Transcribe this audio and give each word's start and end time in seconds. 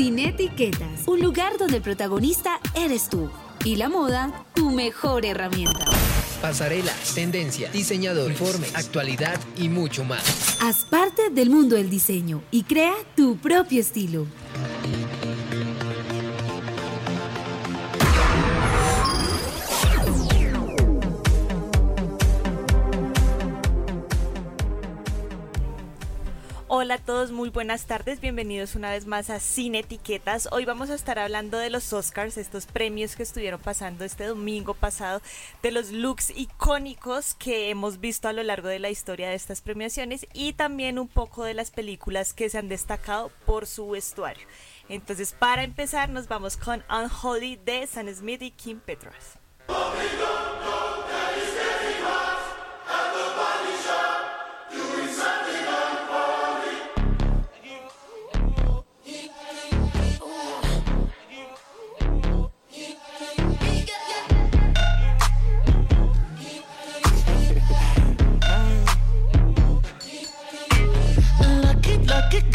Sin 0.00 0.18
etiquetas, 0.18 1.06
un 1.06 1.20
lugar 1.20 1.58
donde 1.58 1.76
el 1.76 1.82
protagonista 1.82 2.58
eres 2.74 3.10
tú 3.10 3.28
y 3.66 3.76
la 3.76 3.90
moda 3.90 4.46
tu 4.54 4.70
mejor 4.70 5.26
herramienta. 5.26 5.84
Pasarelas, 6.40 7.14
tendencia, 7.14 7.68
diseñador, 7.70 8.30
informe, 8.30 8.66
actualidad 8.72 9.38
y 9.58 9.68
mucho 9.68 10.02
más. 10.02 10.56
Haz 10.62 10.86
parte 10.86 11.28
del 11.28 11.50
mundo 11.50 11.76
del 11.76 11.90
diseño 11.90 12.40
y 12.50 12.62
crea 12.62 12.94
tu 13.14 13.36
propio 13.36 13.78
estilo. 13.82 14.26
Hola 26.90 26.96
a 26.96 27.06
todos, 27.06 27.30
muy 27.30 27.50
buenas 27.50 27.86
tardes, 27.86 28.20
bienvenidos 28.20 28.74
una 28.74 28.90
vez 28.90 29.06
más 29.06 29.30
a 29.30 29.38
Sin 29.38 29.76
Etiquetas. 29.76 30.48
Hoy 30.50 30.64
vamos 30.64 30.90
a 30.90 30.96
estar 30.96 31.20
hablando 31.20 31.56
de 31.56 31.70
los 31.70 31.92
Oscars, 31.92 32.36
estos 32.36 32.66
premios 32.66 33.14
que 33.14 33.22
estuvieron 33.22 33.60
pasando 33.60 34.04
este 34.04 34.24
domingo 34.24 34.74
pasado, 34.74 35.22
de 35.62 35.70
los 35.70 35.92
looks 35.92 36.30
icónicos 36.30 37.34
que 37.34 37.70
hemos 37.70 38.00
visto 38.00 38.26
a 38.26 38.32
lo 38.32 38.42
largo 38.42 38.66
de 38.66 38.80
la 38.80 38.90
historia 38.90 39.28
de 39.28 39.36
estas 39.36 39.60
premiaciones 39.60 40.26
y 40.32 40.54
también 40.54 40.98
un 40.98 41.06
poco 41.06 41.44
de 41.44 41.54
las 41.54 41.70
películas 41.70 42.34
que 42.34 42.50
se 42.50 42.58
han 42.58 42.68
destacado 42.68 43.30
por 43.46 43.68
su 43.68 43.90
vestuario. 43.90 44.44
Entonces, 44.88 45.32
para 45.32 45.62
empezar, 45.62 46.08
nos 46.08 46.26
vamos 46.26 46.56
con 46.56 46.82
Unholy 46.90 47.54
de 47.54 47.86
Sam 47.86 48.12
Smith 48.12 48.42
y 48.42 48.50
Kim 48.50 48.80
Petras. 48.80 49.38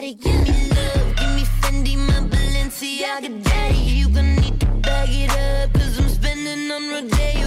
The 0.00 0.14
give 0.14 0.42
me 0.48 0.68
love, 0.70 1.16
give 1.16 1.34
me 1.36 1.44
Fendi, 1.60 1.96
my 1.96 2.20
Balenciaga, 2.28 3.42
daddy. 3.44 3.76
You 3.76 4.08
gonna 4.08 4.40
need 4.40 4.58
to 4.60 4.66
bag 4.66 5.08
it 5.10 5.30
up, 5.30 5.72
cause 5.74 5.98
I'm 5.98 6.08
spending 6.08 6.70
on 6.70 6.88
Rodeo. 6.88 7.39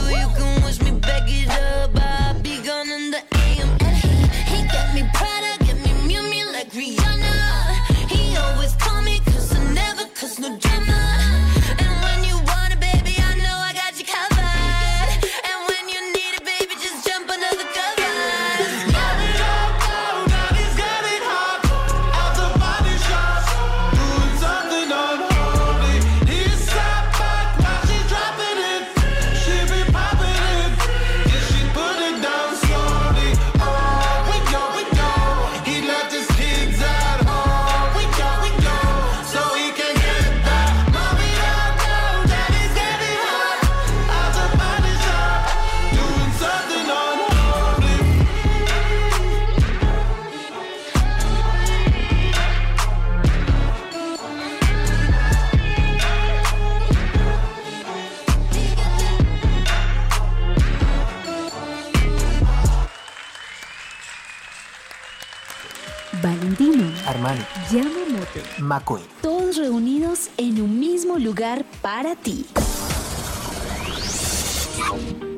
Valentino, 66.23 66.89
Armani, 67.05 67.41
Yamamoto, 67.69 68.39
McQueen. 68.59 69.05
todos 69.21 69.57
reunidos 69.57 70.29
en 70.37 70.61
un 70.61 70.79
mismo 70.79 71.17
lugar 71.19 71.65
para 71.81 72.15
ti. 72.15 72.45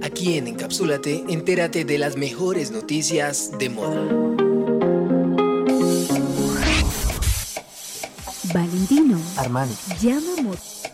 Aquí 0.03 0.37
en 0.37 0.45
Encapsúlate, 0.45 1.23
entérate 1.27 1.85
de 1.85 1.97
las 1.97 2.17
mejores 2.17 2.69
noticias 2.69 3.57
de 3.57 3.69
moda. 3.69 4.03
Valentino, 8.53 9.19
Armani, 9.37 9.73
Yamamoto. 9.99 10.84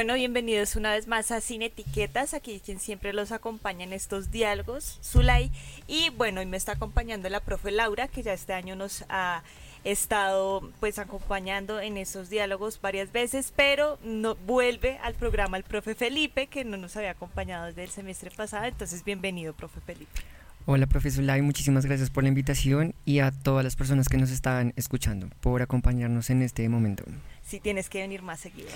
Bueno, 0.00 0.14
bienvenidos 0.14 0.76
una 0.76 0.92
vez 0.92 1.08
más 1.08 1.30
a 1.30 1.42
Sin 1.42 1.60
Etiquetas, 1.60 2.32
aquí 2.32 2.62
quien 2.64 2.80
siempre 2.80 3.12
los 3.12 3.32
acompaña 3.32 3.84
en 3.84 3.92
estos 3.92 4.30
diálogos, 4.30 4.98
Zulay. 5.04 5.50
Y 5.86 6.08
bueno, 6.16 6.40
hoy 6.40 6.46
me 6.46 6.56
está 6.56 6.72
acompañando 6.72 7.28
la 7.28 7.40
profe 7.40 7.70
Laura, 7.70 8.08
que 8.08 8.22
ya 8.22 8.32
este 8.32 8.54
año 8.54 8.76
nos 8.76 9.04
ha 9.10 9.42
estado 9.84 10.72
pues 10.80 10.98
acompañando 10.98 11.80
en 11.80 11.98
esos 11.98 12.30
diálogos 12.30 12.80
varias 12.80 13.12
veces, 13.12 13.52
pero 13.54 13.98
no 14.02 14.36
vuelve 14.36 14.96
al 15.02 15.12
programa 15.16 15.58
el 15.58 15.64
profe 15.64 15.94
Felipe, 15.94 16.46
que 16.46 16.64
no 16.64 16.78
nos 16.78 16.96
había 16.96 17.10
acompañado 17.10 17.66
desde 17.66 17.84
el 17.84 17.90
semestre 17.90 18.30
pasado. 18.30 18.64
Entonces, 18.64 19.04
bienvenido, 19.04 19.52
profe 19.52 19.82
Felipe. 19.82 20.22
Hola, 20.64 20.86
profesor 20.86 21.24
Lai, 21.24 21.42
muchísimas 21.42 21.84
gracias 21.84 22.10
por 22.10 22.22
la 22.22 22.28
invitación 22.28 22.94
y 23.04 23.18
a 23.18 23.32
todas 23.32 23.64
las 23.64 23.76
personas 23.76 24.08
que 24.08 24.16
nos 24.16 24.30
estaban 24.30 24.72
escuchando 24.76 25.28
por 25.40 25.60
acompañarnos 25.60 26.30
en 26.30 26.40
este 26.40 26.68
momento. 26.68 27.04
Si 27.50 27.58
tienes 27.58 27.88
que 27.88 27.98
venir 27.98 28.22
más 28.22 28.38
seguido. 28.38 28.68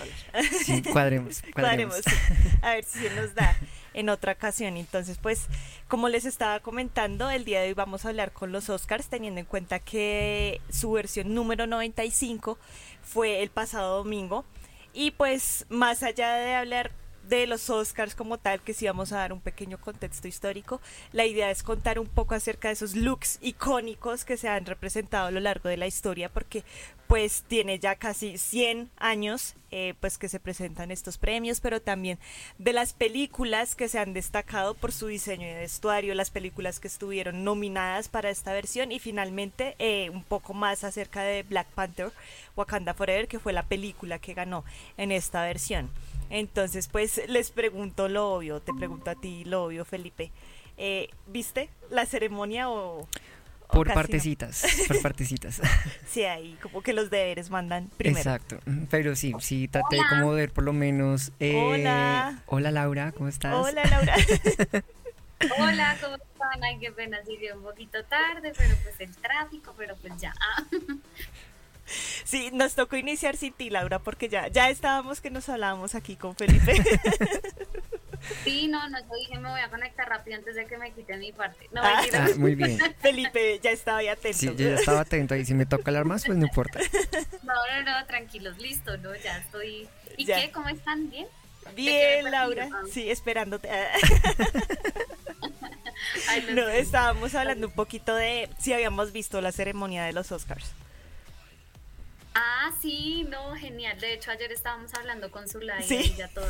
Sí, 0.64 0.82
cuadremos, 0.92 1.42
Cuadremos, 1.54 2.00
cuadremos. 2.00 2.02
sí. 2.04 2.58
A 2.60 2.70
ver 2.70 2.84
si 2.84 2.98
se 2.98 3.10
nos 3.14 3.32
da 3.34 3.56
en 3.94 4.08
otra 4.08 4.32
ocasión. 4.32 4.76
Entonces, 4.76 5.18
pues, 5.22 5.46
como 5.86 6.08
les 6.08 6.24
estaba 6.24 6.58
comentando, 6.58 7.30
el 7.30 7.44
día 7.44 7.60
de 7.60 7.68
hoy 7.68 7.74
vamos 7.74 8.04
a 8.04 8.08
hablar 8.08 8.32
con 8.32 8.50
los 8.50 8.68
Oscars, 8.70 9.06
teniendo 9.06 9.38
en 9.38 9.46
cuenta 9.46 9.78
que 9.78 10.60
su 10.70 10.90
versión 10.90 11.34
número 11.34 11.68
95 11.68 12.58
fue 13.04 13.42
el 13.44 13.50
pasado 13.50 13.98
domingo. 13.98 14.44
Y 14.92 15.12
pues, 15.12 15.66
más 15.68 16.02
allá 16.02 16.34
de 16.34 16.54
hablar 16.54 16.90
de 17.28 17.46
los 17.46 17.70
Oscars 17.70 18.14
como 18.14 18.38
tal, 18.38 18.60
que 18.60 18.74
sí 18.74 18.86
vamos 18.86 19.12
a 19.12 19.18
dar 19.18 19.32
un 19.32 19.40
pequeño 19.40 19.78
contexto 19.78 20.28
histórico, 20.28 20.80
la 21.12 21.24
idea 21.24 21.50
es 21.50 21.62
contar 21.62 21.98
un 21.98 22.06
poco 22.06 22.34
acerca 22.34 22.68
de 22.68 22.74
esos 22.74 22.94
looks 22.94 23.38
icónicos 23.40 24.24
que 24.24 24.36
se 24.36 24.48
han 24.48 24.66
representado 24.66 25.28
a 25.28 25.30
lo 25.30 25.40
largo 25.40 25.68
de 25.68 25.76
la 25.76 25.86
historia, 25.86 26.28
porque 26.28 26.64
pues 27.14 27.44
tiene 27.46 27.78
ya 27.78 27.94
casi 27.94 28.38
100 28.38 28.90
años 28.96 29.54
eh, 29.70 29.94
pues 30.00 30.18
que 30.18 30.28
se 30.28 30.40
presentan 30.40 30.90
estos 30.90 31.16
premios, 31.16 31.60
pero 31.60 31.80
también 31.80 32.18
de 32.58 32.72
las 32.72 32.92
películas 32.92 33.76
que 33.76 33.88
se 33.88 34.00
han 34.00 34.14
destacado 34.14 34.74
por 34.74 34.90
su 34.90 35.06
diseño 35.06 35.46
de 35.46 35.60
vestuario, 35.60 36.12
las 36.16 36.30
películas 36.30 36.80
que 36.80 36.88
estuvieron 36.88 37.44
nominadas 37.44 38.08
para 38.08 38.30
esta 38.30 38.52
versión 38.52 38.90
y 38.90 38.98
finalmente 38.98 39.76
eh, 39.78 40.10
un 40.10 40.24
poco 40.24 40.54
más 40.54 40.82
acerca 40.82 41.22
de 41.22 41.44
Black 41.44 41.68
Panther, 41.68 42.10
Wakanda 42.56 42.94
Forever, 42.94 43.28
que 43.28 43.38
fue 43.38 43.52
la 43.52 43.62
película 43.62 44.18
que 44.18 44.34
ganó 44.34 44.64
en 44.96 45.12
esta 45.12 45.44
versión. 45.44 45.90
Entonces, 46.30 46.88
pues 46.88 47.22
les 47.28 47.52
pregunto 47.52 48.08
lo 48.08 48.32
obvio, 48.32 48.58
te 48.58 48.74
pregunto 48.74 49.12
a 49.12 49.14
ti 49.14 49.44
lo 49.44 49.66
obvio, 49.66 49.84
Felipe. 49.84 50.32
Eh, 50.78 51.10
¿Viste 51.28 51.68
la 51.90 52.06
ceremonia 52.06 52.68
o, 52.68 53.06
por 53.70 53.92
partecitas, 53.92 54.64
por 54.88 55.00
partecitas. 55.02 55.60
Sí, 56.06 56.24
ahí 56.24 56.56
como 56.62 56.82
que 56.82 56.92
los 56.92 57.10
deberes 57.10 57.50
mandan 57.50 57.88
primero. 57.96 58.18
Exacto, 58.18 58.58
pero 58.90 59.16
sí, 59.16 59.32
sí, 59.40 59.66
traté 59.68 59.98
como 60.08 60.32
de 60.32 60.42
ver 60.42 60.52
por 60.52 60.64
lo 60.64 60.72
menos... 60.72 61.32
Eh, 61.40 61.56
hola. 61.56 62.42
Hola 62.46 62.70
Laura, 62.70 63.12
¿cómo 63.12 63.28
estás? 63.28 63.54
Hola 63.54 63.84
Laura. 63.84 64.14
hola, 65.58 65.96
¿cómo 66.00 66.14
están? 66.14 66.62
Ay, 66.62 66.78
qué 66.78 66.92
pena, 66.92 67.20
llegué 67.22 67.52
un 67.52 67.62
poquito 67.62 68.04
tarde, 68.04 68.52
pero 68.56 68.74
pues 68.82 69.00
el 69.00 69.14
tráfico, 69.16 69.74
pero 69.76 69.96
pues 69.96 70.12
ya. 70.20 70.32
Sí, 72.24 72.48
nos 72.52 72.74
tocó 72.74 72.96
iniciar 72.96 73.36
sin 73.36 73.52
ti, 73.52 73.68
Laura, 73.68 73.98
porque 73.98 74.30
ya, 74.30 74.48
ya 74.48 74.70
estábamos 74.70 75.20
que 75.20 75.30
nos 75.30 75.50
hablábamos 75.50 75.94
aquí 75.94 76.16
con 76.16 76.34
Felipe. 76.34 76.82
Sí, 78.44 78.68
no, 78.68 78.88
no, 78.88 78.98
yo 79.00 79.14
dije 79.18 79.38
me 79.38 79.50
voy 79.50 79.60
a 79.60 79.68
conectar 79.68 80.08
rápido 80.08 80.36
antes 80.36 80.54
de 80.54 80.66
que 80.66 80.78
me 80.78 80.92
quiten 80.92 81.20
mi 81.20 81.32
parte. 81.32 81.68
No, 81.72 81.82
ah, 81.82 82.02
ah, 82.12 82.28
muy 82.36 82.54
bien. 82.54 82.78
Felipe 82.98 83.60
ya 83.62 83.70
estaba 83.70 83.98
ahí 83.98 84.08
atento. 84.08 84.38
Sí, 84.38 84.46
yo 84.46 84.70
ya 84.70 84.76
estaba 84.76 85.00
atento 85.00 85.34
y 85.36 85.44
si 85.44 85.54
me 85.54 85.66
toca 85.66 85.90
hablar 85.90 86.04
más, 86.04 86.24
pues 86.24 86.38
no 86.38 86.46
importa. 86.46 86.80
No, 87.42 87.54
no, 87.54 88.00
no, 88.00 88.06
tranquilos, 88.06 88.58
listo, 88.58 88.96
no, 88.98 89.14
ya 89.16 89.38
estoy. 89.38 89.88
¿Y 90.16 90.24
qué? 90.24 90.50
¿Cómo 90.52 90.68
están? 90.68 91.10
¿Bien? 91.10 91.26
Bien, 91.74 92.30
Laura. 92.30 92.68
Sí, 92.90 93.10
esperándote. 93.10 93.68
no, 96.52 96.68
estábamos 96.68 97.34
hablando 97.34 97.66
un 97.66 97.72
poquito 97.72 98.14
de 98.14 98.48
si 98.58 98.72
habíamos 98.72 99.12
visto 99.12 99.40
la 99.40 99.52
ceremonia 99.52 100.04
de 100.04 100.12
los 100.12 100.32
Oscars. 100.32 100.72
Ah, 102.34 102.72
sí, 102.82 103.24
no, 103.30 103.54
genial. 103.54 103.98
De 104.00 104.12
hecho, 104.14 104.30
ayer 104.32 104.50
estábamos 104.50 104.92
hablando 104.94 105.30
con 105.30 105.48
Zulay 105.48 105.84
y 105.88 106.14
ya 106.14 106.28
todo 106.28 106.46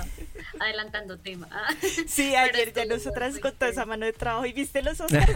adelantando 0.58 1.18
tema. 1.18 1.48
Sí, 2.08 2.34
ayer 2.34 2.72
ya 2.72 2.86
nosotras 2.86 3.38
con 3.38 3.52
toda 3.54 3.70
esa 3.70 3.84
mano 3.84 4.06
de 4.06 4.12
trabajo 4.12 4.46
y 4.46 4.52
viste 4.52 4.82
los 4.82 5.00
Oscars. 5.00 5.34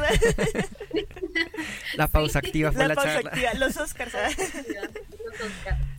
la 1.95 2.09
pausa 2.09 2.39
activa 2.39 2.73
fue 2.73 2.83
la, 2.83 2.89
la 2.89 2.95
pausa 2.95 3.19
activa, 3.19 3.55
los 3.55 3.77
Oscars. 3.77 4.12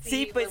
Sí, 0.03 0.29
pues. 0.33 0.49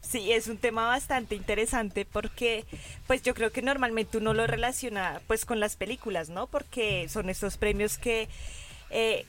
Sí, 0.00 0.32
es 0.32 0.48
un 0.48 0.56
tema 0.56 0.86
bastante 0.86 1.34
interesante 1.34 2.06
porque, 2.06 2.64
pues 3.06 3.22
yo 3.22 3.34
creo 3.34 3.52
que 3.52 3.60
normalmente 3.60 4.16
uno 4.16 4.32
lo 4.32 4.46
relaciona, 4.46 5.20
pues, 5.26 5.44
con 5.44 5.60
las 5.60 5.76
películas, 5.76 6.30
¿no? 6.30 6.46
Porque 6.46 7.08
son 7.10 7.28
estos 7.28 7.58
premios 7.58 7.98
que 7.98 8.26
eh, 8.90 9.26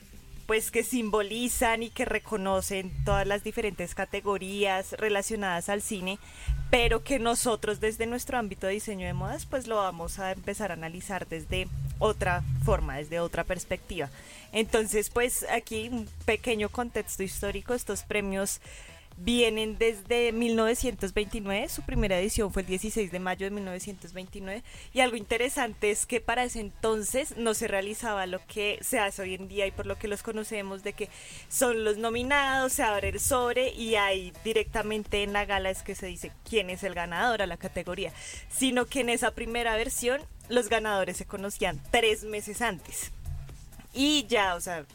pues 0.50 0.72
que 0.72 0.82
simbolizan 0.82 1.84
y 1.84 1.90
que 1.90 2.04
reconocen 2.04 2.90
todas 3.04 3.24
las 3.24 3.44
diferentes 3.44 3.94
categorías 3.94 4.94
relacionadas 4.94 5.68
al 5.68 5.80
cine, 5.80 6.18
pero 6.70 7.04
que 7.04 7.20
nosotros 7.20 7.78
desde 7.78 8.06
nuestro 8.06 8.36
ámbito 8.36 8.66
de 8.66 8.72
diseño 8.72 9.06
de 9.06 9.12
modas 9.12 9.46
pues 9.46 9.68
lo 9.68 9.76
vamos 9.76 10.18
a 10.18 10.32
empezar 10.32 10.72
a 10.72 10.74
analizar 10.74 11.28
desde 11.28 11.68
otra 12.00 12.42
forma, 12.64 12.96
desde 12.96 13.20
otra 13.20 13.44
perspectiva. 13.44 14.10
Entonces 14.50 15.08
pues 15.08 15.46
aquí 15.52 15.88
un 15.88 16.08
pequeño 16.24 16.68
contexto 16.68 17.22
histórico, 17.22 17.72
estos 17.72 18.02
premios 18.02 18.60
vienen 19.22 19.76
desde 19.78 20.32
1929, 20.32 21.68
su 21.68 21.82
primera 21.82 22.18
edición 22.18 22.52
fue 22.52 22.62
el 22.62 22.68
16 22.68 23.12
de 23.12 23.18
mayo 23.18 23.44
de 23.46 23.50
1929 23.50 24.62
y 24.94 25.00
algo 25.00 25.16
interesante 25.16 25.90
es 25.90 26.06
que 26.06 26.20
para 26.20 26.44
ese 26.44 26.60
entonces 26.60 27.36
no 27.36 27.52
se 27.54 27.68
realizaba 27.68 28.26
lo 28.26 28.40
que 28.46 28.78
se 28.80 28.98
hace 28.98 29.22
hoy 29.22 29.34
en 29.34 29.48
día 29.48 29.66
y 29.66 29.72
por 29.72 29.86
lo 29.86 29.98
que 29.98 30.08
los 30.08 30.22
conocemos 30.22 30.82
de 30.82 30.94
que 30.94 31.10
son 31.48 31.84
los 31.84 31.98
nominados, 31.98 32.72
se 32.72 32.82
abre 32.82 33.10
el 33.10 33.20
sobre 33.20 33.74
y 33.74 33.96
ahí 33.96 34.32
directamente 34.42 35.22
en 35.22 35.34
la 35.34 35.44
gala 35.44 35.70
es 35.70 35.82
que 35.82 35.94
se 35.94 36.06
dice 36.06 36.32
quién 36.48 36.70
es 36.70 36.82
el 36.82 36.94
ganador 36.94 37.42
a 37.42 37.46
la 37.46 37.58
categoría, 37.58 38.12
sino 38.48 38.86
que 38.86 39.00
en 39.00 39.10
esa 39.10 39.32
primera 39.32 39.76
versión 39.76 40.22
los 40.48 40.68
ganadores 40.68 41.18
se 41.18 41.26
conocían 41.26 41.80
tres 41.90 42.24
meses 42.24 42.62
antes. 42.62 43.12
Y 43.92 44.26
ya, 44.28 44.54
o 44.54 44.60
sea, 44.60 44.86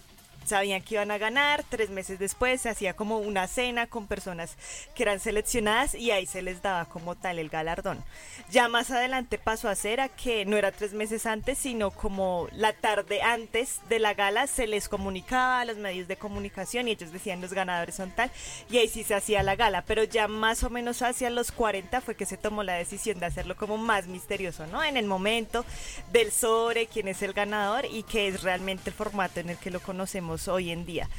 sabían 0.45 0.81
que 0.81 0.95
iban 0.95 1.11
a 1.11 1.17
ganar, 1.17 1.63
tres 1.67 1.89
meses 1.89 2.19
después 2.19 2.61
se 2.61 2.69
hacía 2.69 2.95
como 2.95 3.17
una 3.17 3.47
cena 3.47 3.87
con 3.87 4.07
personas 4.07 4.57
que 4.93 5.03
eran 5.03 5.19
seleccionadas 5.19 5.95
y 5.95 6.11
ahí 6.11 6.25
se 6.25 6.41
les 6.41 6.61
daba 6.61 6.85
como 6.85 7.15
tal 7.15 7.39
el 7.39 7.49
galardón. 7.49 8.03
Ya 8.49 8.67
más 8.67 8.91
adelante 8.91 9.37
pasó 9.37 9.69
a 9.69 9.75
ser 9.75 9.99
a 9.99 10.09
que 10.09 10.45
no 10.45 10.57
era 10.57 10.71
tres 10.71 10.93
meses 10.93 11.25
antes, 11.25 11.57
sino 11.57 11.91
como 11.91 12.47
la 12.51 12.73
tarde 12.73 13.21
antes 13.21 13.79
de 13.89 13.99
la 13.99 14.13
gala 14.13 14.47
se 14.47 14.67
les 14.67 14.89
comunicaba 14.89 15.61
a 15.61 15.65
los 15.65 15.77
medios 15.77 16.07
de 16.07 16.17
comunicación 16.17 16.87
y 16.87 16.91
ellos 16.91 17.11
decían 17.11 17.41
los 17.41 17.53
ganadores 17.53 17.95
son 17.95 18.11
tal 18.11 18.31
y 18.69 18.77
ahí 18.77 18.87
sí 18.87 19.03
se 19.03 19.15
hacía 19.15 19.43
la 19.43 19.55
gala, 19.55 19.83
pero 19.83 20.03
ya 20.03 20.27
más 20.27 20.63
o 20.63 20.69
menos 20.69 21.01
hacia 21.01 21.29
los 21.29 21.51
40 21.51 22.01
fue 22.01 22.15
que 22.15 22.25
se 22.25 22.37
tomó 22.37 22.63
la 22.63 22.73
decisión 22.73 23.19
de 23.19 23.25
hacerlo 23.25 23.55
como 23.55 23.77
más 23.77 24.07
misterioso, 24.07 24.67
¿no? 24.67 24.83
En 24.83 24.97
el 24.97 25.05
momento 25.05 25.65
del 26.11 26.31
sobre, 26.31 26.87
quién 26.87 27.07
es 27.07 27.21
el 27.21 27.33
ganador 27.33 27.85
y 27.85 28.03
qué 28.03 28.27
es 28.27 28.43
realmente 28.43 28.89
el 28.89 28.95
formato 28.95 29.39
en 29.39 29.49
el 29.49 29.57
que 29.57 29.71
lo 29.71 29.79
conocemos 29.79 30.34
hoy 30.47 30.71
en 30.71 30.85
día. 30.85 31.09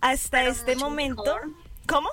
Hasta 0.00 0.44
este 0.44 0.76
momento, 0.76 1.36
¿cómo? 1.86 2.08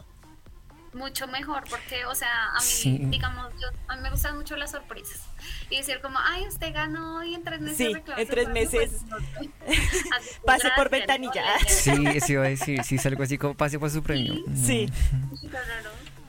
Mucho 0.94 1.28
mejor, 1.28 1.64
porque, 1.70 2.06
o 2.06 2.16
sea, 2.16 2.54
a 2.54 2.60
mí, 2.60 3.00
digamos, 3.10 3.54
a 3.88 3.96
mí 3.96 4.02
me 4.02 4.10
gustan 4.10 4.36
mucho 4.36 4.56
las 4.56 4.72
sorpresas. 4.72 5.22
Y 5.70 5.78
decir 5.78 6.00
como, 6.02 6.18
ay, 6.20 6.48
usted 6.48 6.74
ganó 6.74 7.24
y 7.24 7.36
en 7.36 7.44
tres 7.44 7.62
meses. 7.62 7.78
Sí, 7.78 7.94
en 8.18 8.28
tres 8.28 8.50
meses. 8.50 9.02
pase 10.46 10.70
por 10.76 10.90
ventanilla. 10.90 11.44
Sí, 11.68 12.20
sí 12.22 12.34
iba 12.34 12.44
a 12.46 12.50
decir, 12.50 12.84
sí, 12.84 12.98
algo 13.06 13.24
así 13.24 13.38
como 13.38 13.56
pase 13.56 13.78
por 13.78 13.90
su 13.90 14.02
premio. 14.02 14.44
Sí. 14.56 14.90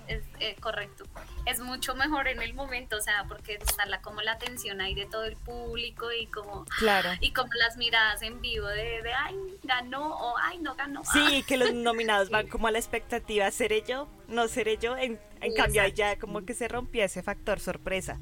Es 0.07 0.23
eh, 0.41 0.57
correcto 0.61 1.05
es 1.49 1.61
mucho 1.61 1.95
mejor 1.95 2.29
en 2.29 2.43
el 2.43 2.53
momento, 2.53 2.97
o 2.97 3.01
sea, 3.01 3.25
porque 3.27 3.55
está 3.55 3.87
la, 3.87 4.03
como 4.03 4.21
la 4.21 4.33
atención 4.33 4.81
ahí 4.81 4.95
de 4.95 5.07
todo 5.07 5.25
el 5.25 5.37
público 5.37 6.13
y 6.13 6.27
como, 6.27 6.67
claro. 6.79 7.11
y 7.21 7.33
como 7.33 7.49
las 7.55 7.77
miradas 7.77 8.21
en 8.23 8.41
vivo 8.41 8.67
de, 8.67 9.03
de 9.03 9.13
ay, 9.15 9.35
ganó 9.63 10.15
o 10.15 10.35
ay, 10.39 10.59
no 10.59 10.75
ganó. 10.75 11.03
Sí, 11.05 11.43
que 11.49 11.57
los 11.57 11.73
nominados 11.73 12.29
van 12.29 12.49
como 12.49 12.69
a 12.69 12.71
la 12.71 12.79
expectativa, 12.79 13.51
¿seré 13.51 13.83
yo? 13.83 14.09
¿No 14.29 14.47
seré 14.49 14.77
yo? 14.77 14.97
En, 14.97 15.19
en 15.41 15.55
cambio, 15.55 15.83
ahí 15.83 15.93
ya 15.93 16.19
como 16.19 16.45
que 16.45 16.53
se 16.53 16.69
rompía 16.69 17.07
ese 17.07 17.23
factor 17.23 17.61
sorpresa. 17.61 18.21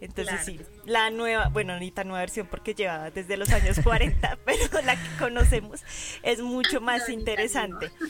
Entonces 0.00 0.40
sí, 0.44 0.60
la 0.86 1.10
nueva, 1.10 1.48
bueno, 1.48 1.74
tan 1.92 2.08
nueva 2.08 2.20
versión 2.20 2.46
porque 2.46 2.74
lleva 2.74 3.10
desde 3.10 3.36
los 3.36 3.50
años 3.50 3.78
40, 3.84 4.38
pero 4.44 4.82
la 4.84 4.96
que 4.96 5.18
conocemos 5.18 5.80
es 6.22 6.40
mucho 6.40 6.80
más 6.80 7.08
interesante. 7.08 7.90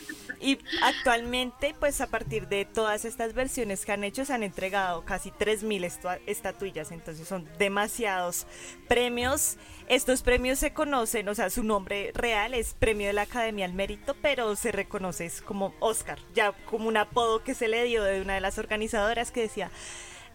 Y 0.43 0.57
actualmente, 0.81 1.75
pues 1.79 2.01
a 2.01 2.07
partir 2.07 2.47
de 2.47 2.65
todas 2.65 3.05
estas 3.05 3.35
versiones 3.35 3.85
que 3.85 3.91
han 3.91 4.03
hecho, 4.03 4.25
se 4.25 4.33
han 4.33 4.41
entregado 4.41 5.05
casi 5.05 5.29
3.000 5.29 6.19
estatuillas, 6.25 6.91
entonces 6.91 7.27
son 7.27 7.47
demasiados 7.59 8.47
premios. 8.87 9.57
Estos 9.87 10.23
premios 10.23 10.57
se 10.57 10.73
conocen, 10.73 11.29
o 11.29 11.35
sea, 11.35 11.51
su 11.51 11.63
nombre 11.63 12.11
real 12.15 12.55
es 12.55 12.73
Premio 12.73 13.05
de 13.05 13.13
la 13.13 13.23
Academia 13.23 13.65
al 13.65 13.73
Mérito, 13.73 14.15
pero 14.19 14.55
se 14.55 14.71
reconoce 14.71 15.31
como 15.45 15.75
Oscar, 15.79 16.17
ya 16.33 16.53
como 16.65 16.87
un 16.87 16.97
apodo 16.97 17.43
que 17.43 17.53
se 17.53 17.67
le 17.67 17.83
dio 17.83 18.03
de 18.03 18.21
una 18.21 18.33
de 18.33 18.41
las 18.41 18.57
organizadoras 18.57 19.29
que 19.29 19.41
decía 19.41 19.69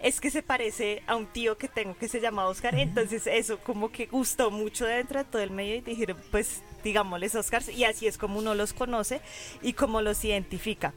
es 0.00 0.20
que 0.20 0.30
se 0.30 0.42
parece 0.42 1.02
a 1.06 1.16
un 1.16 1.26
tío 1.26 1.56
que 1.56 1.68
tengo 1.68 1.96
que 1.96 2.08
se 2.08 2.20
llama 2.20 2.46
Oscar. 2.46 2.74
Entonces 2.74 3.26
eso 3.26 3.58
como 3.58 3.90
que 3.90 4.06
gustó 4.06 4.50
mucho 4.50 4.84
dentro 4.84 5.18
de 5.18 5.24
todo 5.24 5.42
el 5.42 5.50
medio 5.50 5.76
y 5.76 5.80
dijeron, 5.80 6.18
pues 6.30 6.62
digámosles 6.84 7.34
Oscars 7.34 7.68
y 7.68 7.84
así 7.84 8.06
es 8.06 8.18
como 8.18 8.38
uno 8.38 8.54
los 8.54 8.72
conoce 8.72 9.20
y 9.62 9.72
como 9.72 10.02
los 10.02 10.24
identifica. 10.24 10.92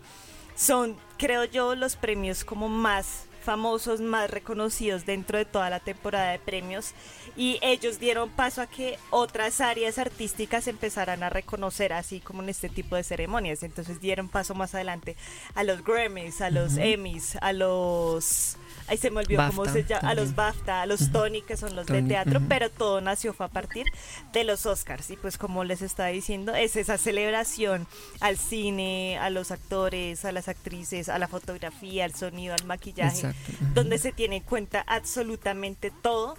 Son, 0.55 0.97
creo 1.17 1.45
yo, 1.45 1.75
los 1.75 1.95
premios 1.95 2.43
como 2.43 2.67
más 2.67 3.28
famosos, 3.49 3.99
más 3.99 4.29
reconocidos 4.29 5.07
dentro 5.07 5.39
de 5.39 5.43
toda 5.43 5.71
la 5.71 5.79
temporada 5.79 6.29
de 6.29 6.37
premios 6.37 6.93
y 7.35 7.57
ellos 7.63 7.99
dieron 7.99 8.29
paso 8.29 8.61
a 8.61 8.67
que 8.67 8.99
otras 9.09 9.59
áreas 9.59 9.97
artísticas 9.97 10.67
empezaran 10.67 11.23
a 11.23 11.31
reconocer 11.31 11.93
así 11.93 12.19
como 12.19 12.43
en 12.43 12.49
este 12.49 12.69
tipo 12.69 12.95
de 12.95 13.03
ceremonias. 13.03 13.63
Entonces 13.63 13.99
dieron 13.99 14.29
paso 14.29 14.53
más 14.53 14.75
adelante 14.75 15.15
a 15.55 15.63
los 15.63 15.83
Grammys, 15.83 16.41
a 16.41 16.51
los 16.51 16.77
Emmys, 16.77 17.37
a 17.41 17.51
los 17.51 18.55
ahí 18.89 18.97
se 18.97 19.11
me 19.11 19.19
olvidó 19.19 19.47
cómo 19.47 19.65
se 19.65 19.83
llama, 19.83 20.09
a 20.09 20.15
los 20.15 20.35
BAFTA, 20.35 20.81
a 20.81 20.85
los 20.85 21.11
Tony, 21.11 21.41
que 21.41 21.57
son 21.57 21.75
los 21.75 21.85
de 21.85 22.01
teatro, 22.01 22.41
pero 22.49 22.69
todo 22.69 23.01
nació 23.01 23.33
fue 23.33 23.45
a 23.45 23.49
partir 23.49 23.85
de 24.33 24.43
los 24.43 24.65
Oscars. 24.65 25.09
Y 25.11 25.15
pues 25.15 25.37
como 25.37 25.63
les 25.63 25.81
estaba 25.81 26.09
diciendo, 26.09 26.55
es 26.55 26.75
esa 26.75 26.97
celebración 26.97 27.87
al 28.19 28.37
cine, 28.37 29.17
a 29.19 29.29
los 29.29 29.51
actores, 29.51 30.25
a 30.25 30.31
las 30.31 30.47
actrices, 30.47 31.09
a 31.09 31.19
la 31.19 31.27
fotografía, 31.27 32.05
al 32.05 32.15
sonido, 32.15 32.55
al 32.55 32.65
maquillaje, 32.65 33.31
donde 33.73 33.97
se 33.97 34.11
tiene 34.11 34.37
en 34.37 34.43
cuenta 34.43 34.83
absolutamente 34.87 35.91
todo 36.01 36.37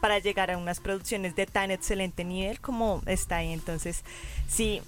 para 0.00 0.18
llegar 0.18 0.50
a 0.50 0.56
unas 0.58 0.80
producciones 0.80 1.36
de 1.36 1.46
tan 1.46 1.70
excelente 1.70 2.24
nivel 2.24 2.60
como 2.60 3.02
está 3.06 3.38
ahí. 3.38 3.52
Entonces, 3.52 4.02
sí, 4.48 4.82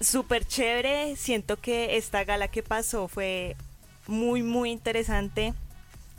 súper 0.00 0.46
chévere. 0.46 1.16
Siento 1.16 1.56
que 1.58 1.96
esta 1.96 2.24
gala 2.24 2.48
que 2.48 2.62
pasó 2.62 3.08
fue 3.08 3.56
muy, 4.06 4.42
muy 4.42 4.70
interesante. 4.70 5.54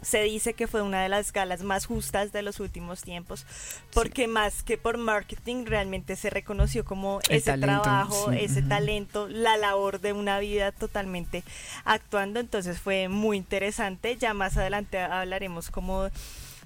Se 0.03 0.21
dice 0.23 0.53
que 0.53 0.67
fue 0.67 0.81
una 0.81 1.01
de 1.01 1.09
las 1.09 1.31
galas 1.31 1.63
más 1.63 1.85
justas 1.85 2.31
de 2.31 2.41
los 2.41 2.59
últimos 2.59 3.01
tiempos, 3.01 3.45
porque 3.93 4.27
más 4.27 4.63
que 4.63 4.77
por 4.77 4.97
marketing 4.97 5.65
realmente 5.65 6.15
se 6.15 6.29
reconoció 6.29 6.85
como 6.85 7.19
El 7.29 7.37
ese 7.37 7.51
talento, 7.51 7.81
trabajo, 7.81 8.31
sí, 8.31 8.37
ese 8.41 8.61
talento, 8.61 9.27
la 9.27 9.57
labor 9.57 10.01
de 10.01 10.13
una 10.13 10.39
vida 10.39 10.71
totalmente 10.71 11.43
actuando. 11.85 12.39
Entonces 12.39 12.79
fue 12.79 13.07
muy 13.07 13.37
interesante. 13.37 14.17
Ya 14.17 14.33
más 14.33 14.57
adelante 14.57 14.99
hablaremos 14.99 15.71
como 15.71 16.09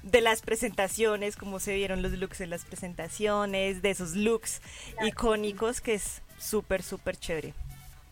de 0.04 0.22
las 0.22 0.42
presentaciones, 0.42 1.36
cómo 1.36 1.60
se 1.60 1.76
vieron 1.76 2.02
los 2.02 2.14
looks 2.14 2.42
en 2.42 2.50
las 2.50 2.66
presentaciones, 2.66 3.82
de 3.82 3.90
esos 3.90 4.16
looks 4.16 4.62
icónicos 5.06 5.82
que 5.82 5.96
es 5.96 6.22
súper, 6.40 6.84
súper 6.84 7.18
chévere. 7.18 7.54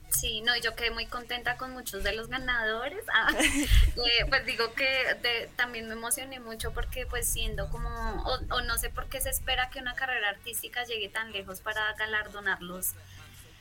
Sí, 0.09 0.41
no, 0.41 0.55
yo 0.57 0.75
quedé 0.75 0.91
muy 0.91 1.05
contenta 1.07 1.57
con 1.57 1.71
muchos 1.71 2.03
de 2.03 2.13
los 2.13 2.29
ganadores. 2.29 3.03
Ah, 3.13 3.27
eh, 3.39 4.25
pues 4.29 4.45
digo 4.45 4.73
que 4.73 4.85
de- 5.21 5.49
también 5.57 5.87
me 5.87 5.93
emocioné 5.93 6.39
mucho 6.39 6.71
porque 6.71 7.05
pues 7.05 7.27
siendo 7.27 7.69
como, 7.69 7.89
o, 8.23 8.39
o 8.55 8.61
no 8.61 8.77
sé 8.77 8.89
por 8.89 9.07
qué 9.09 9.19
se 9.19 9.29
espera 9.29 9.69
que 9.69 9.79
una 9.79 9.95
carrera 9.95 10.29
artística 10.29 10.83
llegue 10.85 11.09
tan 11.09 11.31
lejos 11.31 11.59
para 11.61 11.93
galardonarlos 11.95 12.91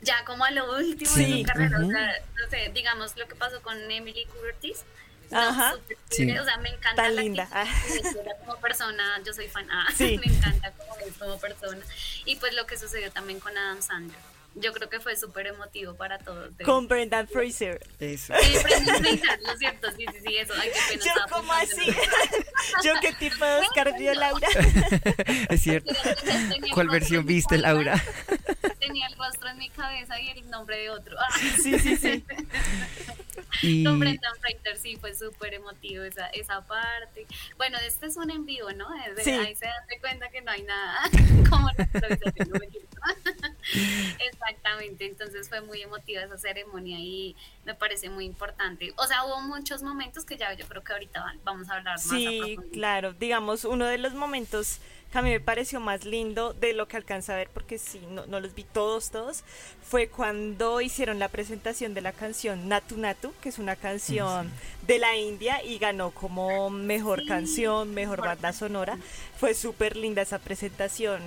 ya 0.01 0.23
como 0.27 0.45
a 0.45 0.51
lo 0.51 0.71
último 0.77 1.15
de 1.15 1.39
su 1.39 1.43
carrera. 1.45 1.79
ujú. 1.79 1.89
O 1.89 1.91
sea, 1.91 2.13
no 2.43 2.51
sé, 2.51 2.71
digamos 2.75 3.17
lo 3.17 3.27
que 3.27 3.35
pasó 3.37 3.63
con 3.63 3.91
Emily 3.91 4.27
Curtis. 4.27 4.85
No, 5.31 5.39
Ajá. 5.41 5.75
Sí. 6.11 6.31
O 6.39 6.45
sea, 6.45 6.59
me 6.59 6.69
encanta 6.69 7.03
Tan 7.05 7.17
la 7.17 7.23
linda. 7.23 7.49
como 8.45 8.61
persona, 8.61 9.21
yo 9.25 9.33
soy 9.33 9.49
fan, 9.49 9.67
ah, 9.73 9.87
Sí. 9.97 10.19
me 10.25 10.33
encanta 10.33 10.71
como 10.73 10.95
como 11.19 11.39
persona. 11.41 11.81
Y 12.27 12.37
pues 12.37 12.55
lo 12.55 12.67
que 12.67 12.77
sucedió 12.77 13.11
también 13.11 13.41
con 13.41 13.57
Adam 13.57 13.81
Sandler. 13.81 14.19
Yo 14.57 14.73
creo 14.73 14.89
que 14.89 15.01
fue 15.01 15.17
súper 15.17 15.49
emotivo 15.49 15.95
para 15.97 16.19
todos. 16.19 16.57
de- 16.57 16.65
Con 16.65 16.87
Brendan 16.87 17.27
Fraser. 17.27 17.81
Eso. 17.99 18.33
Sí, 18.41 18.57
Brendan 18.63 18.97
Fraser, 19.03 19.41
lo 19.43 19.57
siento, 19.57 19.91
sí, 19.93 20.05
sí, 20.13 20.19
sí, 20.27 20.37
eso, 20.37 20.55
ay, 20.61 20.71
qué 20.73 20.81
pena. 20.99 21.05
Yo 21.05 21.25
pensando 21.25 21.53
así. 21.53 21.87
Yo 22.85 22.93
qué 23.01 23.13
tipo 23.15 23.45
de 23.45 23.57
Oscar 23.57 23.95
dio 23.99 24.15
Laura. 24.15 24.49
Es 25.51 25.61
cierto. 25.63 25.91
eso. 25.93 26.15
Tenía 26.25 26.57
el 26.57 26.71
¿Cuál 26.73 26.87
rostro 26.87 26.93
versión 26.93 27.21
en 27.21 27.27
mi 27.27 27.35
viste, 27.35 27.61
cabeza, 27.61 27.69
Laura? 27.73 28.05
Tenía 28.81 29.07
el 29.09 29.17
rostro 29.17 29.49
en 29.49 29.59
mi 29.59 29.71
cabeza 29.71 30.21
y 30.21 30.31
el 30.31 30.51
nombre 30.51 30.79
de 30.79 30.91
otro. 30.91 31.17
Ah, 31.19 31.39
Sí, 31.63 31.79
sí, 31.79 31.97
sí. 31.97 32.25
Y 33.63 33.85
Con 33.85 33.99
Brendan 34.01 34.33
Fraser 34.41 34.77
sí 34.79 34.97
fue 34.97 35.15
súper 35.15 35.55
emotivo 35.55 36.05
esa, 36.05 36.27
esa 36.29 36.65
parte. 36.67 37.27
Bueno, 37.57 37.79
este 37.79 38.07
es 38.07 38.17
un 38.17 38.31
en 38.31 38.45
vivo, 38.47 38.71
¿no? 38.73 38.87
Desde 39.09 39.25
Sí. 39.25 39.31
Ahí 39.33 39.55
se 39.55 39.67
dan 39.67 39.75
cuenta 40.01 40.29
que 40.29 40.41
no 40.43 40.51
hay 40.51 40.63
nada 40.63 41.01
como 41.51 41.69
la 41.77 41.85
improvisación, 41.85 42.49
no. 42.51 43.14
Exactamente, 44.19 45.07
entonces 45.07 45.49
fue 45.49 45.61
muy 45.61 45.83
emotiva 45.83 46.23
esa 46.23 46.39
ceremonia 46.39 46.99
y 46.99 47.37
me 47.65 47.75
parece 47.75 48.09
muy 48.11 48.25
importante. 48.25 48.93
O 48.97 49.07
sea, 49.07 49.25
hubo 49.25 49.41
muchos 49.43 49.83
momentos 49.83 50.25
que 50.25 50.37
ya 50.37 50.53
yo 50.55 50.67
creo 50.67 50.83
que 50.85 50.93
ahorita 50.93 51.21
va- 51.21 51.35
vamos 51.45 51.69
a 51.69 51.75
hablar 51.77 51.97
más 51.97 52.09
Sí, 52.09 52.57
claro. 52.73 53.13
Digamos, 53.13 53.65
uno 53.65 53.87
de 53.87 53.99
los 53.99 54.15
momentos 54.15 54.79
que 55.13 55.19
a 55.19 55.23
mí 55.23 55.31
me 55.31 55.41
pareció 55.41 55.79
más 55.79 56.05
lindo 56.05 56.55
de 56.55 56.73
lo 56.73 56.89
que 56.89 56.97
alcanza 56.97 57.35
a 57.35 57.37
ver, 57.37 57.49
porque 57.55 57.79
sí, 57.79 58.01
no, 58.11 58.27
no 58.27 58.41
los 58.41 58.55
vi 58.55 58.65
todos, 58.65 59.11
todos, 59.11 59.45
fue 59.83 60.09
cuando 60.09 60.81
hicieron 60.81 61.19
la 61.21 61.29
presentación 61.29 61.95
de 61.95 62.01
la 62.01 62.13
canción 62.13 62.69
Natu 62.69 62.97
Natu, 62.97 63.33
que 63.41 63.49
es 63.51 63.59
una 63.61 63.77
canción 63.77 64.51
de 64.89 64.99
la 64.99 65.17
India 65.17 65.63
y 65.63 65.79
ganó 65.79 66.11
como 66.11 66.69
mejor 66.71 67.21
Sí, 67.21 67.27
canción, 67.27 67.95
mejor 67.95 68.19
mejor 68.19 68.27
banda 68.29 68.53
sonora. 68.53 68.99
Fue 69.39 69.55
súper 69.55 69.97
linda 69.97 70.23
esa 70.23 70.39
presentación 70.41 71.23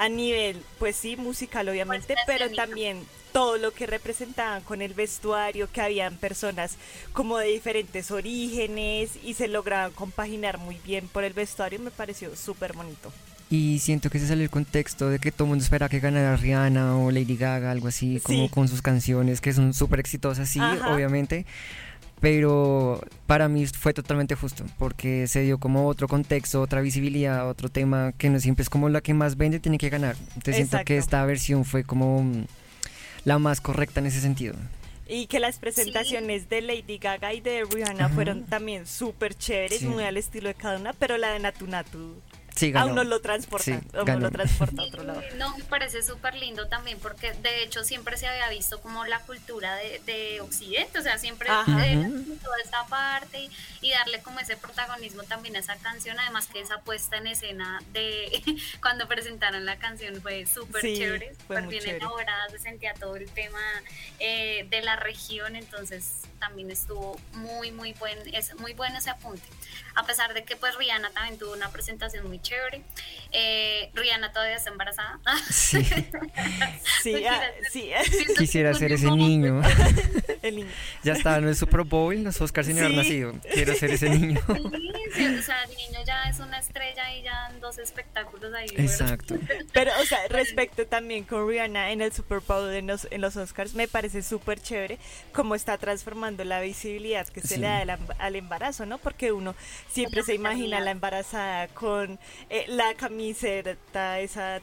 a 0.00 0.08
nivel, 0.08 0.62
pues 0.78 0.96
sí, 0.96 1.16
musical 1.16 1.68
obviamente, 1.68 2.14
Pues, 2.14 2.24
pero 2.26 2.50
también 2.50 3.04
todo 3.32 3.58
lo 3.58 3.70
que 3.72 3.86
representaban 3.86 4.62
con 4.62 4.80
el 4.82 4.94
vestuario, 4.94 5.70
que 5.70 5.80
habían 5.82 6.16
personas 6.16 6.76
como 7.12 7.36
de 7.38 7.48
diferentes 7.48 8.10
orígenes 8.10 9.10
y 9.22 9.34
se 9.34 9.46
lograban 9.46 9.92
compaginar 9.92 10.58
muy 10.58 10.78
bien 10.84 11.06
por 11.06 11.22
el 11.22 11.34
vestuario, 11.34 11.78
me 11.80 11.90
pareció 11.90 12.34
súper 12.34 12.72
bonito. 12.72 13.12
Y 13.50 13.80
siento 13.80 14.10
que 14.10 14.18
se 14.20 14.28
salió 14.28 14.44
el 14.44 14.50
contexto 14.50 15.10
de 15.10 15.18
que 15.18 15.32
todo 15.32 15.44
el 15.44 15.48
mundo 15.50 15.64
espera 15.64 15.88
que 15.88 15.98
ganara 16.00 16.36
Rihanna 16.36 16.96
o 16.96 17.10
Lady 17.10 17.36
Gaga, 17.36 17.70
algo 17.70 17.88
así, 17.88 18.20
como 18.22 18.44
Sí. 18.46 18.48
con 18.48 18.68
sus 18.68 18.80
canciones, 18.80 19.40
que 19.40 19.52
son 19.52 19.74
súper 19.74 19.98
exitosas, 20.00 20.48
sí, 20.48 20.60
Ajá. 20.60 20.94
obviamente. 20.94 21.46
Pero 22.20 23.00
para 23.26 23.48
mí 23.48 23.66
fue 23.66 23.94
totalmente 23.94 24.34
justo, 24.34 24.64
porque 24.78 25.26
se 25.26 25.40
dio 25.40 25.58
como 25.58 25.86
otro 25.88 26.06
contexto, 26.06 26.60
otra 26.60 26.82
visibilidad, 26.82 27.48
otro 27.48 27.70
tema 27.70 28.12
que 28.12 28.28
no 28.28 28.38
siempre 28.40 28.62
es 28.62 28.68
como 28.70 28.88
la 28.90 29.00
que 29.00 29.14
más 29.14 29.36
vende, 29.36 29.58
tiene 29.58 29.78
que 29.78 29.88
ganar. 29.88 30.16
Entonces 30.36 30.56
siento 30.56 30.78
que 30.84 30.98
esta 30.98 31.24
versión 31.24 31.64
fue 31.64 31.82
como 31.84 32.22
mm, 32.22 32.44
la 33.24 33.38
más 33.38 33.60
correcta 33.62 34.00
en 34.00 34.06
ese 34.06 34.20
sentido. 34.20 34.54
Y 35.08 35.26
que 35.26 35.40
las 35.40 35.58
presentaciones 35.58 36.48
de 36.48 36.60
Lady 36.60 36.98
Gaga 36.98 37.32
y 37.34 37.40
de 37.40 37.64
Rihanna 37.64 38.04
Ajá. 38.06 38.14
fueron 38.14 38.44
también 38.44 38.86
súper 38.86 39.34
chéveres, 39.34 39.80
Sí. 39.80 39.86
muy 39.86 40.04
al 40.04 40.16
estilo 40.16 40.48
de 40.48 40.54
cada 40.54 40.78
una, 40.78 40.92
pero 40.92 41.16
la 41.16 41.32
de 41.32 41.40
Natu 41.40 41.66
Natu 41.66 42.14
Sí, 42.56 42.68
a 42.68 42.72
ganó. 42.72 42.92
uno 42.92 43.04
lo 43.04 43.20
transporta, 43.20 43.64
Sí, 43.64 43.72
a 43.94 44.02
uno 44.02 44.18
lo 44.18 44.30
transporta 44.30 44.82
a 44.82 44.84
otro 44.86 45.02
lado. 45.04 45.22
No, 45.36 45.56
me 45.56 45.64
parece 45.64 46.02
súper 46.02 46.34
lindo 46.34 46.68
también 46.68 46.98
porque 47.00 47.32
de 47.32 47.62
hecho 47.62 47.84
siempre 47.84 48.16
se 48.16 48.26
había 48.26 48.48
visto 48.48 48.80
como 48.80 49.04
la 49.06 49.20
cultura 49.20 49.74
de, 49.76 50.00
de 50.06 50.40
Occidente, 50.40 50.98
o 50.98 51.02
sea, 51.02 51.18
siempre 51.18 51.48
toda 52.42 52.56
esta 52.62 52.86
parte 52.86 53.40
y, 53.40 53.50
y 53.80 53.90
darle 53.92 54.20
como 54.22 54.40
ese 54.40 54.56
protagonismo 54.56 55.22
también 55.24 55.56
a 55.56 55.60
esa 55.60 55.76
canción, 55.76 56.18
además 56.18 56.46
que 56.48 56.60
esa 56.60 56.80
puesta 56.80 57.16
en 57.16 57.26
escena 57.28 57.80
de 57.92 58.42
cuando 58.82 59.08
presentaron 59.08 59.64
la 59.64 59.76
canción 59.78 60.20
fue 60.20 60.46
súper 60.46 60.82
Sí, 60.82 60.96
chévere, 60.98 61.34
fue 61.46 61.56
súper 61.56 61.68
bien 61.68 61.80
chévere. 61.82 61.98
elaborada, 61.98 62.48
se 62.50 62.58
sentía 62.58 62.94
todo 62.94 63.16
el 63.16 63.30
tema 63.30 63.60
eh, 64.18 64.66
de 64.70 64.82
la 64.82 64.96
región, 64.96 65.56
entonces 65.56 66.22
también 66.40 66.70
estuvo 66.70 67.16
muy, 67.34 67.70
muy 67.70 67.92
buen, 67.92 68.18
es 68.34 68.58
muy 68.58 68.72
bueno 68.72 68.98
ese 68.98 69.10
apunte. 69.10 69.42
A 69.94 70.04
pesar 70.04 70.34
de 70.34 70.44
que 70.44 70.56
pues 70.56 70.74
Rihanna 70.76 71.10
también 71.10 71.38
tuvo 71.38 71.52
una 71.52 71.70
presentación 71.70 72.26
muy 72.26 72.40
chévere. 72.40 72.82
Eh, 73.30 73.90
Rihanna 73.94 74.32
todavía 74.32 74.56
está 74.56 74.70
embarazada. 74.70 75.20
Sí, 75.50 75.84
Sí, 77.02 77.24
ah, 77.24 77.40
sí, 77.70 77.92
que 78.26 78.34
quisiera 78.34 78.74
ser 78.74 78.92
ese 78.92 79.10
niño. 79.10 79.62
el 80.48 80.56
niño. 80.56 80.68
Ya 81.02 81.12
estaba 81.14 81.38
en 81.38 81.48
el 81.48 81.56
Super 81.56 81.82
Bowl, 81.82 82.14
en 82.14 82.24
los 82.24 82.40
Oscars 82.40 82.66
sin 82.66 82.78
haber 82.78 82.90
Sí. 82.92 82.96
nacido. 82.96 83.34
Quiero 83.52 83.74
ser 83.74 83.90
ese 83.90 84.08
niño. 84.10 84.40
Sí, 85.10 85.26
sí, 85.26 85.34
o 85.38 85.42
sea, 85.42 85.64
el 85.64 85.70
niño 85.76 85.98
ya 86.06 86.22
es 86.30 86.38
una 86.38 86.60
estrella 86.60 87.12
y 87.16 87.22
ya 87.22 87.48
en 87.50 87.58
dos 87.60 87.78
espectáculos 87.78 88.54
ahí. 88.54 88.68
Exacto. 88.76 89.36
Pero, 89.72 89.90
o 90.00 90.04
sea, 90.04 90.18
respecto 90.28 90.86
también 90.86 91.24
con 91.24 91.48
Rihanna 91.48 91.90
en 91.90 92.00
el 92.00 92.12
Super 92.12 92.38
Bowl 92.46 92.72
en 92.72 92.86
los, 92.86 93.08
en 93.10 93.20
los 93.20 93.36
Oscars, 93.36 93.74
me 93.74 93.88
parece 93.88 94.22
súper 94.22 94.60
chévere 94.60 94.98
cómo 95.32 95.56
está 95.56 95.76
transformando 95.78 96.44
la 96.44 96.60
visibilidad 96.60 97.26
que 97.26 97.40
se 97.40 97.54
Sí. 97.54 97.60
le 97.60 97.66
da 97.66 97.98
al 98.18 98.36
embarazo, 98.36 98.86
¿no? 98.86 98.98
Porque 98.98 99.32
uno 99.32 99.56
siempre 99.90 100.22
se 100.22 100.34
imagina 100.34 100.76
a 100.78 100.80
la 100.80 100.92
embarazada 100.92 101.66
con 101.68 102.20
eh, 102.48 102.64
la 102.68 102.94
camiseta, 102.94 104.20
esa 104.20 104.60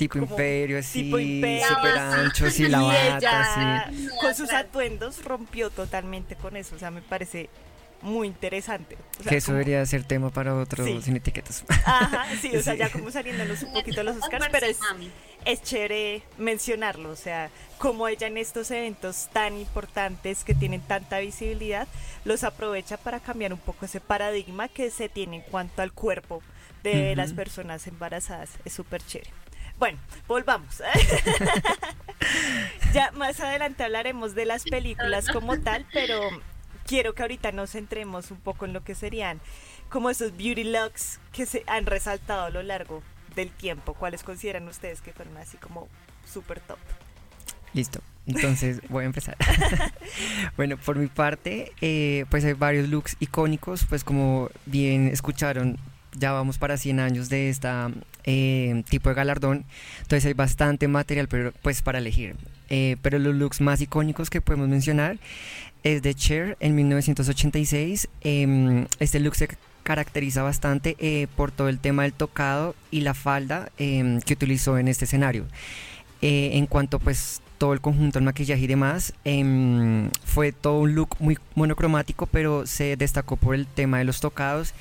Tipo 0.00 0.14
Como 0.20 0.30
imperio, 0.32 0.78
así, 0.78 1.02
tipo 1.02 1.18
imperio, 1.18 1.66
ancho, 1.84 2.50
sí, 2.50 2.62
y 2.64 2.68
la 2.68 2.80
bata, 2.80 3.18
ella 3.18 3.90
sí. 3.92 4.08
con 4.20 4.34
sus 4.34 4.50
atuendos 4.52 5.22
rompió 5.24 5.68
totalmente 5.68 6.36
con 6.36 6.56
eso, 6.56 6.74
o 6.74 6.78
sea, 6.78 6.90
me 6.90 7.02
parece 7.02 7.50
muy 8.02 8.26
interesante. 8.28 8.96
O 9.18 9.22
sea, 9.22 9.30
Que 9.30 9.36
eso 9.36 9.48
como- 9.48 9.58
debería 9.58 9.84
ser 9.84 10.04
tema 10.04 10.30
para 10.30 10.54
otro 10.54 10.86
Sí. 10.86 11.02
sin 11.02 11.16
etiquetas. 11.16 11.64
Ajá, 11.84 12.24
sí, 12.40 12.56
o 12.56 12.62
sea, 12.62 12.72
Sí. 12.72 12.78
ya 12.78 12.88
como 12.90 13.10
saliéndonos 13.10 13.62
un 13.62 13.74
poquito 13.74 14.02
los 14.02 14.16
Oscars, 14.16 14.48
pero 14.50 14.66
es, 15.44 15.62
chévere 15.62 16.22
mencionarlo, 16.38 17.10
o 17.10 17.16
sea, 17.16 17.50
como 17.76 18.08
ella 18.08 18.26
en 18.26 18.38
estos 18.38 18.70
eventos 18.70 19.28
tan 19.34 19.58
importantes 19.58 20.44
que 20.44 20.54
tienen 20.54 20.80
tanta 20.80 21.18
visibilidad, 21.18 21.86
los 22.24 22.42
aprovecha 22.42 22.96
para 22.96 23.20
cambiar 23.20 23.52
un 23.52 23.58
poco 23.58 23.84
ese 23.84 24.00
paradigma 24.00 24.68
que 24.68 24.90
se 24.90 25.10
tiene 25.10 25.36
en 25.36 25.42
cuanto 25.42 25.82
al 25.82 25.92
cuerpo 25.92 26.42
de 26.82 27.14
las 27.16 27.34
personas 27.34 27.86
embarazadas. 27.86 28.48
Es 28.64 28.72
súper 28.72 29.02
chévere. 29.04 29.30
Bueno, 29.80 29.98
volvamos. 30.28 30.82
ya 32.92 33.10
más 33.12 33.40
adelante 33.40 33.82
hablaremos 33.82 34.34
de 34.34 34.44
las 34.44 34.64
películas 34.64 35.26
como 35.28 35.58
tal, 35.58 35.86
pero 35.90 36.20
quiero 36.86 37.14
que 37.14 37.22
ahorita 37.22 37.50
nos 37.50 37.70
centremos 37.70 38.30
un 38.30 38.36
poco 38.36 38.66
en 38.66 38.74
lo 38.74 38.84
que 38.84 38.94
serían 38.94 39.40
como 39.88 40.10
esos 40.10 40.36
beauty 40.36 40.64
looks 40.64 41.18
que 41.32 41.46
se 41.46 41.64
han 41.66 41.86
resaltado 41.86 42.42
a 42.42 42.50
lo 42.50 42.62
largo 42.62 43.02
del 43.34 43.50
tiempo. 43.50 43.94
¿Cuáles 43.94 44.22
consideran 44.22 44.68
ustedes 44.68 45.00
que 45.00 45.14
fueron 45.14 45.38
así 45.38 45.56
como 45.56 45.88
súper 46.30 46.60
top? 46.60 46.78
Listo. 47.72 48.02
Entonces 48.26 48.82
voy 48.90 49.04
a 49.04 49.06
empezar. 49.06 49.38
bueno, 50.58 50.76
por 50.76 50.98
mi 50.98 51.06
parte, 51.06 51.72
eh, 51.80 52.26
pues 52.28 52.44
hay 52.44 52.52
varios 52.52 52.90
looks 52.90 53.16
icónicos, 53.18 53.86
pues 53.86 54.04
como 54.04 54.50
bien 54.66 55.08
escucharon, 55.08 55.78
ya 56.16 56.32
vamos 56.32 56.58
para 56.58 56.76
100 56.76 57.00
años 57.00 57.28
de 57.28 57.48
esta 57.48 57.90
eh, 58.24 58.82
tipo 58.88 59.08
de 59.08 59.14
galardón, 59.14 59.64
entonces 60.02 60.26
hay 60.26 60.34
bastante 60.34 60.88
material 60.88 61.28
pero, 61.28 61.52
pues 61.62 61.82
para 61.82 61.98
elegir. 61.98 62.36
Eh, 62.68 62.96
pero 63.02 63.18
los 63.18 63.34
looks 63.34 63.60
más 63.60 63.80
icónicos 63.80 64.30
que 64.30 64.40
podemos 64.40 64.68
mencionar 64.68 65.18
es 65.82 66.02
de 66.02 66.14
Cher 66.14 66.56
en 66.60 66.74
1986. 66.76 68.08
Em, 68.22 68.86
este 68.98 69.20
look 69.20 69.34
se 69.34 69.48
caracteriza 69.82 70.42
bastante 70.42 70.96
eh, 70.98 71.26
por 71.36 71.50
todo 71.50 71.68
el 71.68 71.78
tema 71.78 72.04
del 72.04 72.12
tocado 72.12 72.74
y 72.90 73.00
la 73.00 73.14
falda 73.14 73.70
em, 73.78 74.20
que 74.20 74.34
utilizó 74.34 74.78
en 74.78 74.88
este 74.88 75.04
escenario. 75.04 75.46
Eh, 76.22 76.50
en 76.54 76.66
cuanto 76.66 76.98
pues 76.98 77.40
todo 77.58 77.72
el 77.72 77.80
conjunto, 77.80 78.18
el 78.18 78.24
maquillaje 78.24 78.62
y 78.62 78.66
demás. 78.66 79.14
Em, 79.24 80.10
fue 80.24 80.52
todo 80.52 80.80
un 80.80 80.94
look 80.94 81.16
muy 81.18 81.38
monocromático, 81.54 82.26
pero 82.26 82.66
se 82.66 82.96
destacó 82.96 83.36
por 83.36 83.54
el 83.54 83.66
tema 83.66 83.98
de 83.98 84.04
los 84.04 84.20
tocados 84.20 84.74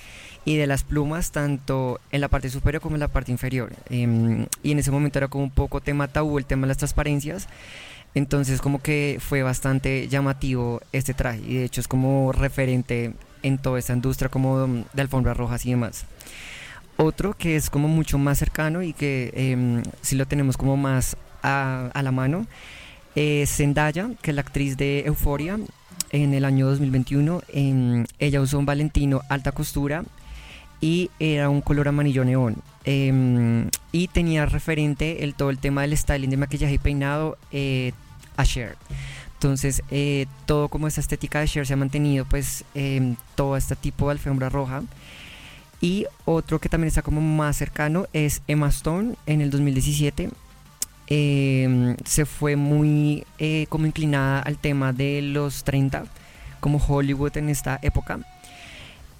y 0.49 0.57
de 0.57 0.65
las 0.65 0.83
plumas, 0.83 1.29
tanto 1.29 1.99
en 2.11 2.21
la 2.21 2.27
parte 2.27 2.49
superior 2.49 2.81
como 2.81 2.95
en 2.95 3.01
la 3.01 3.07
parte 3.07 3.31
inferior. 3.31 3.71
Em, 3.91 4.47
y 4.63 4.71
en 4.71 4.79
ese 4.79 4.89
momento 4.89 5.19
era 5.19 5.27
como 5.27 5.43
un 5.43 5.51
poco 5.51 5.79
tema 5.79 6.07
tabú 6.07 6.39
el 6.39 6.45
tema 6.47 6.63
de 6.63 6.69
las 6.69 6.77
transparencias. 6.77 7.47
Entonces 8.15 8.59
como 8.59 8.81
que 8.81 9.19
fue 9.19 9.43
bastante 9.43 10.07
llamativo 10.07 10.81
este 10.91 11.13
traje 11.13 11.41
y 11.47 11.53
de 11.53 11.65
hecho 11.65 11.81
es 11.81 11.87
como 11.87 12.31
referente 12.31 13.13
en 13.43 13.59
toda 13.59 13.77
esta 13.77 13.93
industria 13.93 14.29
como 14.29 14.65
de 14.91 15.01
alfombras 15.03 15.37
rojas 15.37 15.67
y 15.67 15.69
demás. 15.69 16.05
Otro 16.97 17.35
que 17.37 17.55
es 17.55 17.69
como 17.69 17.87
mucho 17.87 18.17
más 18.17 18.39
cercano 18.39 18.81
y 18.81 18.93
que 18.93 19.31
eh, 19.35 19.83
sí 20.01 20.15
lo 20.15 20.25
tenemos 20.25 20.57
como 20.57 20.77
más 20.77 21.15
a, 21.43 21.91
a 21.93 22.01
la 22.01 22.11
mano 22.11 22.47
es 23.13 23.55
Zendaya, 23.55 24.09
que 24.23 24.31
es 24.31 24.35
la 24.35 24.41
actriz 24.41 24.77
de 24.77 25.03
Euphoria 25.05 25.59
en 26.11 26.33
el 26.33 26.43
año 26.43 26.65
2021. 26.65 27.43
Em, 27.49 28.05
ella 28.17 28.41
usó 28.41 28.57
un 28.57 28.65
Valentino 28.65 29.21
alta 29.29 29.51
costura 29.51 30.05
y 30.81 31.11
era 31.19 31.49
un 31.49 31.61
color 31.61 31.87
amarillo 31.87 32.23
neón. 32.25 32.57
Em, 32.85 33.69
y 33.91 34.07
tenía 34.07 34.45
referente 34.45 35.23
el, 35.23 35.35
todo 35.35 35.49
el 35.49 35.59
tema 35.59 35.81
del 35.81 35.95
styling 35.97 36.29
de 36.29 36.37
maquillaje 36.37 36.73
y 36.73 36.77
peinado 36.77 37.37
eh, 37.51 37.91
a 38.37 38.45
Cher. 38.45 38.77
Entonces, 39.33 39.83
eh, 39.91 40.25
todo 40.45 40.69
como 40.69 40.87
esa 40.87 41.01
estética 41.01 41.39
de 41.39 41.47
Cher 41.47 41.65
se 41.65 41.73
ha 41.73 41.77
mantenido, 41.77 42.25
pues, 42.25 42.65
em, 42.73 43.15
todo 43.35 43.57
este 43.57 43.75
tipo 43.75 44.07
de 44.07 44.13
alfombra 44.13 44.49
roja. 44.49 44.83
Y 45.81 46.05
otro 46.25 46.59
que 46.59 46.67
también 46.67 46.89
está 46.89 47.01
como 47.01 47.21
más 47.21 47.55
cercano 47.55 48.07
es 48.11 48.41
Emma 48.47 48.67
Stone 48.67 49.15
en 49.25 49.41
el 49.41 49.49
2017. 49.49 50.29
Em, 51.07 51.95
se 52.05 52.25
fue 52.25 52.55
muy 52.55 53.25
eh, 53.39 53.65
como 53.69 53.85
inclinada 53.85 54.41
al 54.41 54.57
tema 54.57 54.93
de 54.93 55.21
los 55.21 55.63
30, 55.63 56.03
como 56.59 56.77
Hollywood 56.77 57.37
en 57.37 57.49
esta 57.49 57.79
época. 57.81 58.19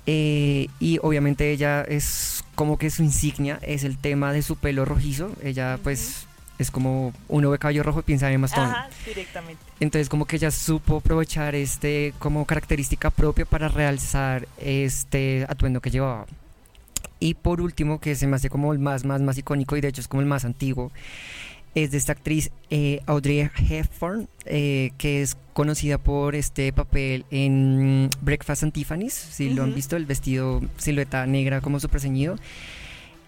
Eh, 0.06 0.68
y 0.80 1.00
obviamente 1.02 1.52
ella 1.52 1.82
es 1.82 2.44
como 2.56 2.78
que 2.78 2.90
su 2.90 3.04
insignia 3.04 3.60
es 3.62 3.84
el 3.84 3.98
tema 3.98 4.34
de 4.34 4.42
su 4.42 4.56
pelo 4.56 4.86
rojizo. 4.86 5.32
Ella 5.44 5.80
pues 5.84 6.26
es 6.58 6.72
como 6.72 7.14
uno 7.28 7.50
ve 7.50 7.58
cabello 7.58 7.84
rojo 7.84 8.00
y 8.02 8.04
piensa 8.04 8.28
en 8.28 8.36
Emma 8.36 8.48
Stone. 8.48 8.68
Ajá, 8.68 8.90
directamente. 9.06 9.62
Entonces 9.80 10.10
como 10.10 10.26
que 10.26 10.36
ella 10.36 10.52
supo 10.52 10.98
aprovechar 10.98 11.56
este 11.56 12.14
como 12.20 12.46
característica 12.46 13.10
propia 13.10 13.46
para 13.46 13.70
realzar 13.70 14.48
este 14.58 15.46
atuendo 15.48 15.80
que 15.82 15.90
llevaba. 15.90 16.26
Y 17.20 17.34
por 17.34 17.60
último, 17.62 18.00
que 18.00 18.16
se 18.16 18.28
me 18.28 18.38
hace 18.38 18.50
como 18.50 18.72
el 18.72 18.80
más, 18.80 19.04
más, 19.04 19.22
más 19.22 19.38
icónico 19.38 19.76
y 19.76 19.82
de 19.82 19.90
hecho 19.90 20.02
es 20.02 20.08
como 20.08 20.22
el 20.22 20.28
más 20.28 20.46
antiguo, 20.46 20.92
es 21.76 21.92
de 21.92 21.98
esta 21.98 22.14
actriz 22.14 22.52
eh, 22.70 23.02
Audrey 23.06 23.50
Hepburn, 23.70 24.28
eh, 24.46 24.92
que 24.98 25.22
es 25.22 25.38
conocida 25.54 25.98
por 25.98 26.36
este 26.36 26.74
papel 26.74 27.26
en 27.32 28.10
Breakfast 28.22 28.64
and 28.64 28.74
Tiffany's, 28.74 29.14
si 29.14 29.50
lo 29.50 29.64
han 29.64 29.76
visto, 29.76 29.96
el 29.96 30.06
vestido 30.06 30.62
silueta 30.78 31.26
negra 31.26 31.62
como 31.62 31.80
súper 31.80 32.02
ceñido. 32.02 32.38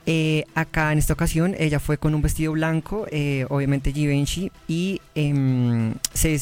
Eh, 0.08 0.46
acá 0.56 0.92
en 0.92 0.98
esta 0.98 1.14
ocasión 1.14 1.56
ella 1.60 1.80
fue 1.80 1.98
con 1.98 2.16
un 2.16 2.22
vestido 2.22 2.54
blanco, 2.54 3.06
obviamente 3.50 3.94
Givenchy, 3.94 4.52
y 4.68 5.02
em, 5.14 5.94
se, 6.14 6.40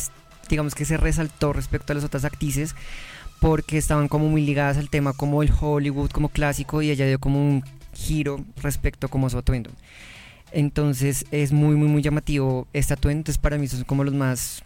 digamos 0.48 0.76
que 0.76 0.86
se 0.86 0.98
resaltó 0.98 1.54
respecto 1.54 1.92
a 1.92 1.96
las 1.96 2.06
otras 2.06 2.24
actrices 2.24 2.76
porque 3.40 3.78
estaban 3.78 4.08
como 4.08 4.28
muy 4.28 4.46
ligadas 4.46 4.78
al 4.78 4.90
tema 4.90 5.14
como 5.14 5.44
el 5.44 5.52
Hollywood, 5.60 6.12
como 6.12 6.30
clásico, 6.30 6.82
y 6.82 6.92
ella 6.92 7.08
dio 7.08 7.20
como 7.20 7.42
un 7.42 7.64
giro 7.94 8.44
respecto 8.62 9.10
como 9.10 9.30
su 9.30 9.38
atuendo. 9.38 9.72
Entonces 10.52 11.26
es 11.32 11.52
muy, 11.52 11.76
muy, 11.76 11.88
muy 11.88 12.02
llamativo 12.02 12.68
este 12.74 12.94
atuendo, 12.94 13.20
entonces 13.20 13.38
para 13.38 13.58
mí 13.58 13.68
son 13.68 13.84
como 13.84 14.04
los 14.04 14.14
más 14.14 14.64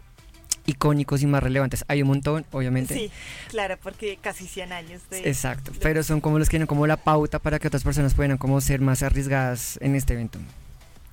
icónicos 0.65 1.21
y 1.21 1.27
más 1.27 1.43
relevantes. 1.43 1.83
Hay 1.87 2.01
un 2.01 2.07
montón, 2.09 2.45
obviamente. 2.51 2.93
Sí, 2.93 3.11
claro, 3.49 3.77
porque 3.81 4.17
casi 4.21 4.47
100 4.47 4.71
años 4.71 5.01
de... 5.09 5.27
Exacto, 5.27 5.71
pero 5.81 6.03
son 6.03 6.21
como 6.21 6.39
los 6.39 6.47
que 6.47 6.51
tienen 6.51 6.67
como 6.67 6.87
la 6.87 6.97
pauta 6.97 7.39
para 7.39 7.59
que 7.59 7.67
otras 7.67 7.83
personas 7.83 8.13
puedan 8.13 8.37
como 8.37 8.59
ser 8.61 8.81
más 8.81 9.03
arriesgadas 9.03 9.77
en 9.81 9.95
este 9.95 10.13
evento. 10.13 10.39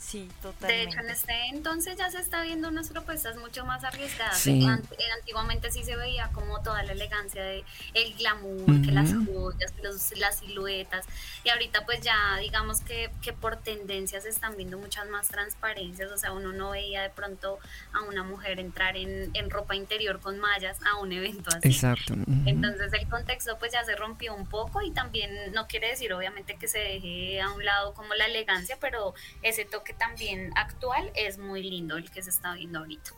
Sí, 0.01 0.21
De 0.27 0.35
totalmente. 0.43 0.83
hecho, 0.85 1.01
en 1.01 1.11
este 1.11 1.47
entonces 1.51 1.97
ya 1.99 2.11
se 2.11 2.19
está 2.21 2.43
viendo 2.43 2.69
unas 2.69 2.89
propuestas 2.89 3.37
mucho 3.37 3.67
más 3.67 3.85
arriesgadas. 3.85 4.39
Sí. 4.39 4.67
Eh, 4.67 5.05
Antiguamente 5.21 5.71
sí 5.71 5.85
se 5.85 5.95
veía 5.95 6.31
como 6.33 6.63
toda 6.63 6.83
la 6.83 6.93
elegancia 6.93 7.43
de 7.45 7.65
el 7.95 8.15
glamour, 8.15 8.81
que 8.83 8.93
las 8.93 9.13
joyas, 9.13 9.73
los- 9.83 10.17
las 10.19 10.39
siluetas. 10.39 11.05
Y 11.45 11.51
ahorita 11.51 11.85
pues 11.85 12.01
ya 12.01 12.39
digamos 12.39 12.81
que, 12.81 13.11
que 13.23 13.33
por 13.35 13.57
tendencias 13.59 14.23
se 14.23 14.31
están 14.31 14.57
viendo 14.57 14.79
muchas 14.79 15.07
más 15.11 15.29
transparencias. 15.29 16.11
O 16.11 16.17
sea, 16.17 16.33
uno 16.33 16.53
no 16.53 16.71
veía 16.71 17.03
de 17.03 17.11
pronto 17.11 17.59
a 17.93 18.01
una 18.03 18.23
mujer 18.23 18.59
entrar 18.59 18.97
en, 18.97 19.31
en 19.35 19.51
ropa 19.51 19.77
interior 19.77 20.19
con 20.21 20.39
mallas 20.39 20.79
a 20.91 20.97
un 20.99 21.13
evento 21.13 21.51
así. 21.55 21.69
Exacto. 21.69 22.15
ujú. 22.15 22.25
Entonces 22.47 22.91
el 22.95 23.07
contexto 23.09 23.59
pues 23.59 23.73
ya 23.73 23.85
se 23.85 23.95
rompió 23.97 24.35
un 24.35 24.47
poco 24.47 24.81
y 24.83 24.91
también 24.93 25.53
no 25.53 25.67
quiere 25.69 25.89
decir 25.89 26.13
obviamente 26.15 26.57
que 26.57 26.69
se 26.69 26.79
deje 26.79 27.41
a 27.43 27.51
un 27.53 27.65
lado 27.65 27.93
como 27.93 28.15
la 28.15 28.25
elegancia, 28.27 28.79
pero 28.81 29.15
ese 29.43 29.67
toque 29.67 29.90
también 29.99 30.51
actual 30.57 31.11
es 31.15 31.39
muy 31.39 31.63
lindo 31.63 31.97
el 31.97 32.11
que 32.11 32.23
se 32.23 32.31
está 32.31 32.55
viendo 32.55 32.79
ahorita. 32.81 33.11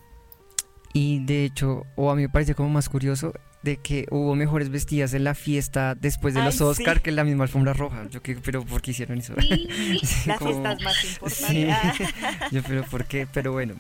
Y 0.93 1.25
de 1.25 1.45
hecho, 1.45 1.87
o 1.97 2.11
a 2.11 2.15
mí 2.17 2.23
me 2.23 2.29
parece 2.29 2.55
como 2.55 2.69
más 2.69 2.89
curioso 2.89 3.33
de 3.63 3.77
que 3.79 4.07
hubo 4.11 4.35
mejores 4.35 4.69
vestidas 4.71 5.15
en 5.15 5.25
la 5.25 5.35
fiesta 5.35 5.95
después 5.95 6.35
de 6.35 6.41
Ay, 6.41 6.47
los 6.47 6.57
sí. 6.57 6.65
Oscar 6.65 7.01
que 7.01 7.11
en 7.11 7.17
la 7.17 7.25
misma 7.25 7.45
alfombra 7.45 7.73
roja. 7.73 8.07
Yo 8.11 8.21
que, 8.23 8.35
pero 8.37 8.65
¿por 8.65 8.83
qué 8.83 8.91
hicieron 8.91 9.19
eso? 9.19 9.35
Sí, 9.41 9.69
Sí, 10.03 10.29
Las 10.29 10.39
como- 10.39 10.51
fiestas 10.51 10.83
más 10.83 11.05
importantes. 11.13 11.97
Sí. 11.97 12.05
Yo, 12.51 12.63
pero 12.63 12.83
¿por 12.85 13.05
qué? 13.07 13.27
Pero 13.33 13.53
bueno, 13.53 13.75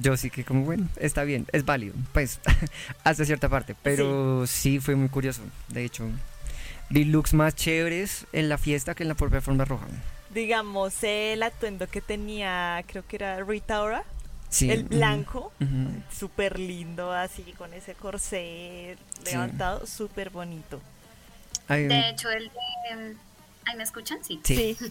yo 0.00 0.16
sí 0.16 0.30
que 0.30 0.44
como, 0.44 0.64
bueno, 0.64 0.88
está 0.96 1.24
bien, 1.24 1.46
es 1.52 1.64
válido, 1.64 1.94
pues, 2.12 2.40
hasta 3.04 3.24
cierta 3.24 3.48
parte. 3.48 3.74
Pero 3.82 4.46
sí. 4.46 4.78
fue 4.80 4.94
muy 4.94 5.08
curioso, 5.08 5.42
de 5.68 5.84
hecho. 5.84 6.08
Vi 6.90 7.04
looks 7.04 7.34
más 7.34 7.54
chéveres 7.56 8.26
en 8.32 8.48
la 8.48 8.56
fiesta 8.56 8.94
que 8.94 9.02
en 9.02 9.08
la 9.08 9.14
propia 9.16 9.38
alfombra 9.38 9.64
roja. 9.64 9.86
Digamos, 10.34 11.02
el 11.02 11.42
atuendo 11.42 11.86
que 11.88 12.00
tenía, 12.00 12.82
creo 12.86 13.06
que 13.06 13.16
era 13.16 13.36
Rita 13.42 13.82
Ora, 13.82 14.04
Sí. 14.50 14.70
el 14.70 14.84
blanco, 14.84 15.52
ujú. 15.60 16.02
súper 16.16 16.58
lindo, 16.58 17.12
así 17.12 17.42
con 17.58 17.72
ese 17.74 17.94
corsé 17.94 18.96
Sí. 19.24 19.32
levantado, 19.32 19.86
súper 19.86 20.30
bonito. 20.30 20.80
Ay, 21.66 21.84
de 21.86 22.10
hecho 22.10 22.30
el 22.30 22.44
de... 22.50 23.16
¿Ay, 23.66 23.76
me 23.76 23.82
escuchan? 23.82 24.18
Sí. 24.22 24.40
Sí. 24.44 24.76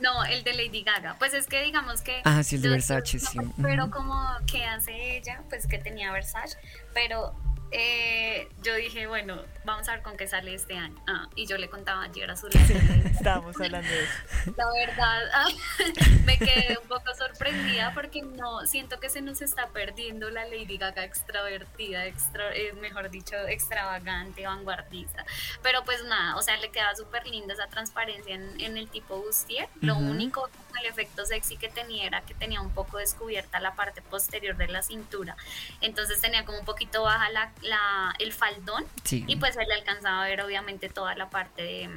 No, 0.00 0.24
el 0.24 0.42
de 0.44 0.54
Lady 0.54 0.82
Gaga. 0.82 1.14
Pues 1.18 1.34
es 1.34 1.46
que 1.46 1.62
digamos 1.62 2.00
que... 2.00 2.20
Ah, 2.24 2.42
sí, 2.42 2.56
el 2.56 2.62
de 2.62 2.68
Versace, 2.70 3.18
no 3.18 3.28
sí. 3.30 3.38
Pero 3.62 3.90
como 3.90 4.20
que 4.46 4.64
hace 4.64 5.16
ella, 5.18 5.40
pues 5.48 5.66
que 5.66 5.78
tenía 5.78 6.10
Versace, 6.12 6.58
pero 6.92 7.32
eh, 7.76 8.48
yo 8.62 8.74
dije, 8.76 9.08
bueno, 9.08 9.42
vamos 9.64 9.88
a 9.88 9.92
ver 9.92 10.02
con 10.02 10.16
qué 10.16 10.28
sale 10.28 10.54
este 10.54 10.76
año. 10.78 10.94
Ah, 11.08 11.28
y 11.34 11.46
yo 11.46 11.58
le 11.58 11.68
contaba 11.68 12.04
ayer 12.04 12.30
a 12.30 12.36
su 12.36 12.46
Estábamos 13.10 13.56
hablando 13.60 13.88
de 13.90 14.04
eso. 14.04 14.54
La 14.56 14.64
verdad, 14.72 15.22
ah, 15.34 15.48
me 16.24 16.38
quedé 16.38 16.78
un 16.80 16.86
poco 16.86 17.12
sorprendida 17.16 17.92
porque 17.92 18.22
no 18.22 18.64
siento 18.66 19.00
que 19.00 19.10
se 19.10 19.22
nos 19.22 19.42
está 19.42 19.68
perdiendo 19.70 20.30
la 20.30 20.44
Lady 20.44 20.78
Gaga 20.78 21.02
extravertida, 21.04 22.06
extra, 22.06 22.54
eh, 22.54 22.72
mejor 22.74 23.10
dicho, 23.10 23.36
extravagante, 23.48 24.46
vanguardista. 24.46 25.26
Pero 25.62 25.84
pues 25.84 26.04
nada, 26.04 26.36
o 26.36 26.42
sea, 26.42 26.56
le 26.58 26.70
queda 26.70 26.94
súper 26.94 27.26
linda 27.26 27.54
esa 27.54 27.66
transparencia 27.66 28.36
en, 28.36 28.60
en 28.60 28.76
el 28.76 28.88
tipo 28.88 29.16
bustier. 29.20 29.68
Lo 29.80 29.96
Ujú. 29.96 30.10
único 30.10 30.42
con 30.42 30.63
el 30.80 30.86
efecto 30.86 31.24
sexy 31.26 31.56
que 31.56 31.68
tenía 31.68 32.04
era 32.06 32.20
que 32.22 32.34
tenía 32.34 32.60
un 32.60 32.70
poco 32.70 32.98
descubierta 32.98 33.60
la 33.60 33.74
parte 33.74 34.02
posterior 34.02 34.56
de 34.56 34.68
la 34.68 34.82
cintura. 34.82 35.36
Entonces 35.80 36.20
tenía 36.20 36.44
como 36.44 36.58
un 36.58 36.64
poquito 36.64 37.02
baja 37.02 37.30
la, 37.30 37.52
la- 37.62 38.14
el 38.18 38.32
faldón 38.32 38.84
Sí. 39.04 39.24
y 39.26 39.36
pues 39.36 39.54
se 39.54 39.64
le 39.64 39.74
alcanzaba 39.74 40.24
a 40.24 40.28
ver 40.28 40.40
obviamente 40.42 40.88
toda 40.88 41.14
la 41.14 41.28
parte 41.30 41.62
de 41.62 41.90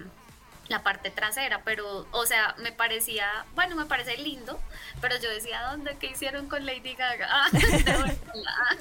la 0.70 0.84
parte 0.84 1.10
trasera, 1.12 1.62
pero 1.64 2.06
o 2.12 2.26
sea, 2.26 2.54
me 2.58 2.74
parecía, 2.74 3.46
bueno, 3.56 3.78
me 3.78 3.86
parece 3.86 4.18
lindo, 4.18 4.60
pero 5.00 5.16
yo 5.18 5.30
decía, 5.30 5.62
¿dónde 5.72 5.96
qué 5.98 6.08
hicieron 6.08 6.50
con 6.50 6.66
Lady 6.66 6.94
Gaga? 6.94 7.30
Ah, 7.46 7.50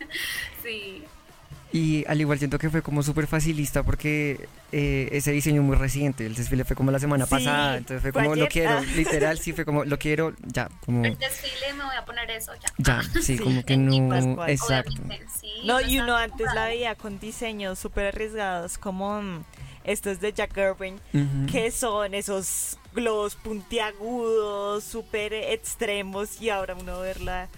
sí. 0.62 1.04
Y 1.72 2.04
al 2.06 2.20
igual 2.20 2.38
siento 2.38 2.58
que 2.58 2.70
fue 2.70 2.80
como 2.80 3.02
súper 3.02 3.26
facilista 3.26 3.82
porque 3.82 4.48
eh, 4.72 5.08
ese 5.12 5.32
diseño 5.32 5.62
muy 5.62 5.76
reciente, 5.76 6.24
el 6.24 6.34
desfile 6.34 6.64
fue 6.64 6.76
como 6.76 6.90
la 6.92 6.98
semana 7.00 7.26
Sí, 7.26 7.30
pasada, 7.30 7.76
entonces 7.76 8.02
fue 8.02 8.12
como 8.12 8.34
lo 8.36 8.46
quiero, 8.48 8.80
literal, 8.96 9.38
sí 9.38 9.52
fue 9.52 9.64
como 9.64 9.84
lo 9.84 9.98
quiero, 9.98 10.32
ya, 10.42 10.68
como 10.84 11.04
El 11.04 11.18
desfile 11.18 11.74
me 11.76 11.84
voy 11.84 11.96
a 11.96 12.04
poner 12.04 12.30
eso 12.30 12.52
ya. 12.54 12.72
ya, 12.78 13.02
sí, 13.20 13.36
Sí, 13.36 13.38
como 13.42 13.64
que 13.64 13.74
en 13.74 13.86
no, 13.86 14.08
Pascual, 14.08 14.50
exacto. 14.50 15.02
Sí, 15.40 15.50
No, 15.64 15.80
y 15.80 15.98
uno 15.98 16.16
antes 16.16 16.46
la 16.54 16.66
veía 16.66 16.94
con 16.94 17.18
diseños 17.18 17.78
súper 17.80 18.06
arriesgados, 18.06 18.78
como 18.78 19.20
mm, 19.20 19.44
estos 19.84 20.20
de 20.20 20.32
Jack 20.32 20.56
Irving, 20.56 20.98
que 21.50 21.70
son 21.72 22.14
esos 22.14 22.78
globos 22.94 23.34
puntiagudos, 23.34 24.84
súper 24.84 25.32
extremos, 25.34 26.40
y 26.40 26.50
ahora 26.50 26.74
uno 26.74 27.00
verla 27.00 27.48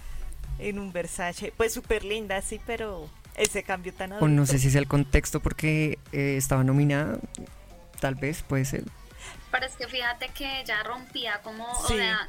en 0.57 0.79
un 0.79 0.91
Versace, 0.91 1.53
pues 1.55 1.73
súper 1.73 2.03
linda, 2.03 2.41
sí, 2.41 2.59
pero 2.65 3.07
ese 3.39 3.63
cambio 3.63 3.93
tan 3.93 4.11
O 4.11 4.15
adulto. 4.15 4.35
no 4.35 4.45
sé 4.45 4.59
si 4.59 4.69
sea 4.71 4.79
el 4.81 4.87
contexto 4.87 5.39
porque 5.39 5.97
eh, 6.11 6.35
estaba 6.37 6.63
nominada, 6.63 7.17
tal 7.99 8.15
vez, 8.15 8.43
puede 8.43 8.65
ser. 8.65 8.83
Pero 9.51 9.65
es 9.65 9.73
que 9.75 9.87
fíjate 9.87 10.29
que 10.29 10.61
ella 10.61 10.83
rompía 10.83 11.41
como, 11.41 11.65
Sí. 11.87 11.93
o 11.93 11.97
sea, 11.97 12.19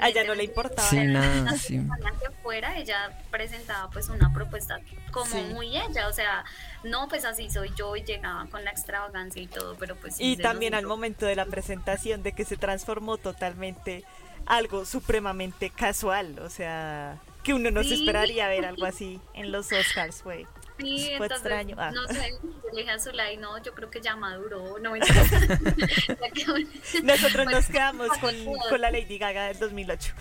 A 0.00 0.08
ella 0.08 0.24
no 0.24 0.34
le 0.34 0.44
independientemente 0.44 0.44
importaba. 0.44 0.88
Sí, 0.88 0.96
nada, 0.96 1.42
la 1.52 1.58
sí. 1.58 1.78
que 1.78 2.30
fuera, 2.42 2.78
ella 2.78 3.18
presentaba 3.30 3.90
pues 3.90 4.08
una 4.08 4.32
propuesta 4.32 4.80
como 5.10 5.26
Sí. 5.26 5.42
muy 5.52 5.76
ella, 5.76 6.08
o 6.08 6.12
sea, 6.14 6.44
no 6.82 7.06
pues 7.08 7.26
así 7.26 7.50
soy 7.50 7.70
yo 7.76 7.94
y 7.96 8.02
llegaba 8.02 8.46
con 8.46 8.64
la 8.64 8.70
extravagancia 8.70 9.42
y 9.42 9.46
todo, 9.46 9.76
pero 9.78 9.94
pues 9.96 10.16
Y 10.18 10.38
también 10.38 10.74
al 10.74 10.86
momento 10.86 11.26
de 11.26 11.36
la 11.36 11.44
presentación 11.44 12.22
de 12.22 12.32
que 12.32 12.46
se 12.46 12.56
transformó 12.56 13.18
totalmente 13.18 14.02
algo 14.46 14.86
supremamente 14.86 15.68
casual, 15.68 16.38
o 16.38 16.48
sea, 16.48 17.18
que 17.42 17.52
uno 17.52 17.70
no 17.70 17.84
se 17.84 17.92
esperaría 17.94 18.48
ver 18.48 18.64
algo 18.64 18.86
así 18.86 19.20
en 19.34 19.52
los 19.52 19.70
Oscars, 19.70 20.22
güey. 20.24 20.46
Sí, 20.80 21.12
Fue 21.16 21.26
entonces, 21.26 21.38
extraño. 21.38 21.76
Ah. 21.78 21.90
no 21.90 22.06
sé, 22.08 22.32
le 22.72 22.80
dije 22.80 22.90
a 22.90 22.98
Zulay, 22.98 23.36
no, 23.36 23.62
yo 23.62 23.74
creo 23.74 23.90
que 23.90 24.00
ya 24.00 24.16
maduró, 24.16 24.78
no 24.78 24.94
Nosotros 27.02 27.46
nos 27.46 27.66
quedamos 27.66 28.08
con, 28.18 28.34
con 28.68 28.80
la 28.80 28.90
Lady 28.90 29.18
Gaga 29.18 29.46
del 29.46 29.58
2008. 29.58 30.14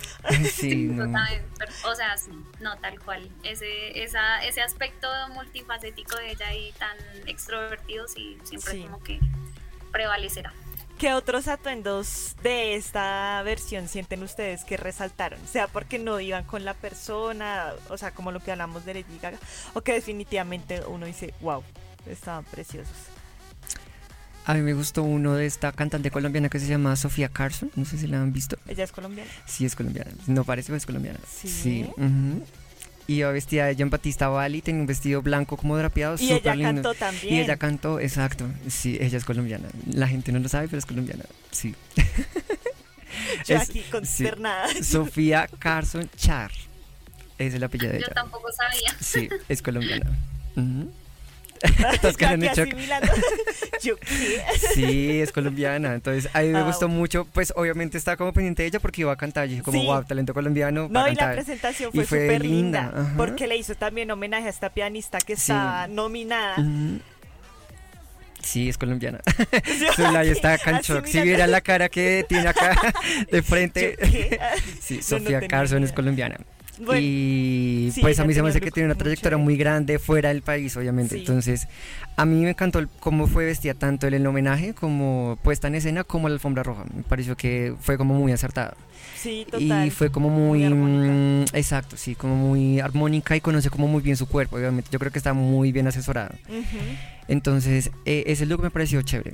Sí, 0.52 0.88
no. 0.88 1.20
O 1.86 1.96
sea, 1.96 2.18
sí, 2.18 2.32
no, 2.60 2.78
tal 2.78 3.00
cual. 3.00 3.30
Ese, 3.44 4.04
esa, 4.04 4.44
ese 4.46 4.62
aspecto 4.62 5.08
multifacético 5.34 6.18
de 6.18 6.32
ella 6.32 6.54
y 6.54 6.72
tan 6.74 6.98
extrovertido, 7.28 8.08
sí, 8.08 8.38
siempre 8.44 8.72
Sí. 8.74 8.84
como 8.84 9.04
que 9.04 9.20
prevalecerá. 9.92 10.54
¿Qué 11.00 11.14
otros 11.14 11.48
atuendos 11.48 12.36
de 12.44 12.76
esta 12.76 13.42
versión 13.44 13.88
sienten 13.88 14.22
ustedes 14.22 14.66
que 14.66 14.76
resaltaron? 14.76 15.40
Sea 15.50 15.68
porque 15.68 15.98
no 15.98 16.20
iban 16.20 16.44
con 16.44 16.66
la 16.66 16.74
persona, 16.74 17.72
o 17.88 17.98
sea, 17.98 18.12
como 18.12 18.34
lo 18.34 18.42
que 18.42 18.52
hablamos 18.52 18.84
de 18.84 18.96
Lady 18.96 19.18
Gaga, 19.22 19.38
o 19.74 19.80
que 19.80 19.94
definitivamente 19.94 20.82
uno 20.86 21.06
dice, 21.06 21.34
wow, 21.40 21.64
estaban 22.06 22.44
preciosos. 22.44 22.98
A 24.44 24.56
mí 24.56 24.62
me 24.62 24.74
gustó 24.74 25.04
uno 25.04 25.36
de 25.36 25.46
esta 25.46 25.72
cantante 25.72 26.12
colombiana 26.12 26.50
que 26.50 26.60
se 26.60 26.68
llama 26.68 26.94
Sofía 26.98 27.30
Carson. 27.30 27.72
No 27.78 27.86
sé 27.86 27.98
si 27.98 28.08
la 28.08 28.22
han 28.22 28.34
visto. 28.34 28.58
¿Ella 28.68 28.84
es 28.84 28.92
colombiana? 28.92 29.32
Sí, 29.46 29.66
es 29.66 29.78
colombiana. 29.78 30.12
No 30.28 30.44
parece, 30.44 30.68
pero 30.68 30.78
es 30.78 30.86
colombiana. 30.86 31.20
Sí. 31.26 31.90
ujú. 31.96 32.46
Y 33.10 33.16
iba 33.16 33.32
vestida 33.32 33.66
de 33.66 33.76
Jean 33.76 33.90
Batista 33.90 34.28
Bali, 34.30 34.62
tenía 34.62 34.82
un 34.82 34.86
vestido 34.88 35.24
blanco 35.24 35.58
como 35.58 35.76
drapeado, 35.76 36.14
Y 36.16 36.28
súper 36.28 36.54
ella 36.54 36.56
lindo. 36.56 36.84
cantó 36.84 36.94
también. 36.94 37.34
Y 37.34 37.40
ella 37.40 37.58
cantó, 37.58 38.00
exacto. 38.00 38.46
Sí, 38.68 38.98
ella 39.02 39.18
es 39.18 39.26
colombiana. 39.26 39.68
La 39.92 40.08
gente 40.08 40.32
no 40.32 40.38
lo 40.38 40.48
sabe, 40.48 40.68
pero 40.68 40.78
es 40.78 40.86
colombiana. 40.86 41.24
Sí. 41.50 41.74
Yo 43.48 43.56
Es- 43.56 43.70
aquí 43.70 43.80
sí. 43.80 43.86
consternada. 43.92 44.68
Sofía 44.84 45.50
Carson 45.58 46.10
Char. 46.16 46.52
Es 47.40 47.54
el 47.56 47.64
apellido 47.64 47.94
de 47.94 48.00
Yo 48.00 48.06
ella. 48.06 48.14
tampoco 48.14 48.52
sabía. 48.52 48.96
Sí, 49.00 49.28
es 49.48 49.62
colombiana. 49.64 50.06
Todos 50.54 50.68
Shock. 52.56 52.68
asimilando. 52.68 53.08
Yo 53.82 53.96
qué. 53.98 54.42
Sí, 54.74 55.22
es 55.22 55.32
colombiana. 55.32 55.94
Entonces, 55.94 56.30
a 56.34 56.42
mí 56.42 56.50
me 56.50 56.60
Ah, 56.60 56.64
gustó 56.64 56.88
bueno. 56.88 57.00
mucho. 57.02 57.26
Pues, 57.34 57.54
obviamente, 57.56 57.98
estaba 57.98 58.18
como 58.18 58.34
pendiente 58.34 58.64
de 58.64 58.68
ella 58.70 58.80
porque 58.80 59.02
iba 59.02 59.12
a 59.14 59.16
cantar. 59.16 59.46
Y 59.48 59.52
dije, 59.52 59.64
como, 59.64 59.80
Sí. 59.80 59.86
wow, 59.86 60.04
talento 60.04 60.34
colombiano. 60.34 60.84
No, 60.84 60.90
para 61.02 61.12
y 61.12 61.16
la 61.16 61.20
cantar". 61.20 61.36
presentación 61.36 61.92
Y 61.94 62.02
fue 62.04 62.06
súper 62.06 62.46
linda, 62.46 63.14
porque 63.18 63.48
le 63.48 63.58
hizo 63.58 63.76
también 63.76 64.12
homenaje 64.12 64.48
a 64.48 64.50
esta 64.50 64.70
pianista 64.70 65.20
que 65.20 65.36
Sí. 65.36 65.52
está 65.52 65.88
nominada. 65.88 66.56
Sí, 68.42 68.70
es 68.70 68.78
colombiana. 68.78 69.20
Zulay 69.96 70.30
está 70.30 70.58
shock. 70.82 71.06
Si 71.06 71.20
viera 71.22 71.46
la 71.46 71.60
cara 71.62 71.90
que 71.90 72.26
tiene 72.28 72.48
acá 72.48 72.76
de 73.30 73.42
frente. 73.44 73.98
Yo. 74.02 74.08
Sí, 74.82 74.94
No, 74.96 75.00
no 75.00 75.04
Sofía 75.04 75.40
tenía 75.40 75.48
Carson 75.48 75.84
es 75.84 75.92
colombiana. 75.92 76.38
Bueno, 76.80 77.02
y 77.02 77.90
sí, 77.94 78.00
pues 78.02 78.20
a 78.20 78.26
mí 78.26 78.34
se 78.34 78.42
me 78.42 78.50
hace 78.50 78.62
que 78.62 78.72
tiene 78.72 78.86
una 78.88 78.96
trayectoria 78.96 79.38
muy 79.38 79.58
grande 79.58 80.00
fuera 80.00 80.30
del 80.30 80.42
país, 80.42 80.76
obviamente. 80.78 81.16
Sí. 81.16 81.20
Entonces, 81.22 81.68
a 82.16 82.26
mí 82.26 82.42
me 82.44 82.52
encantó 82.52 82.80
el- 82.80 82.88
cómo 82.88 83.28
fue 83.28 83.46
vestida 83.46 83.74
tanto 83.74 84.08
en 84.08 84.14
el 84.14 84.26
homenaje 84.26 84.74
como 84.74 85.38
puesta 85.44 85.68
en 85.68 85.76
escena 85.76 86.04
como 86.06 86.30
la 86.30 86.36
alfombra 86.36 86.64
roja. 86.64 86.86
Me 86.96 87.04
pareció 87.04 87.36
que 87.36 87.76
fue 87.82 87.98
como 87.98 88.14
muy 88.14 88.32
acertado. 88.32 88.76
Sí, 89.18 89.46
total. 89.50 89.88
Y 89.88 89.90
fue 89.90 90.10
como 90.10 90.30
muy... 90.30 90.64
Mm, 90.64 91.44
exacto, 91.54 91.98
sí, 91.98 92.16
como 92.16 92.36
muy 92.38 92.80
armónica 92.80 93.36
y 93.36 93.42
conoce 93.42 93.70
como 93.70 93.88
muy 93.90 94.02
bien 94.02 94.16
su 94.16 94.28
cuerpo, 94.28 94.56
obviamente. 94.56 94.90
Yo 94.92 95.00
creo 95.00 95.12
que 95.12 95.20
está 95.20 95.34
muy 95.34 95.74
bien 95.74 95.88
asesorada. 95.88 96.34
Entonces, 97.28 97.92
eh, 98.06 98.24
ese 98.28 98.46
look 98.46 98.62
me 98.62 98.72
pareció 98.72 99.02
chévere. 99.02 99.34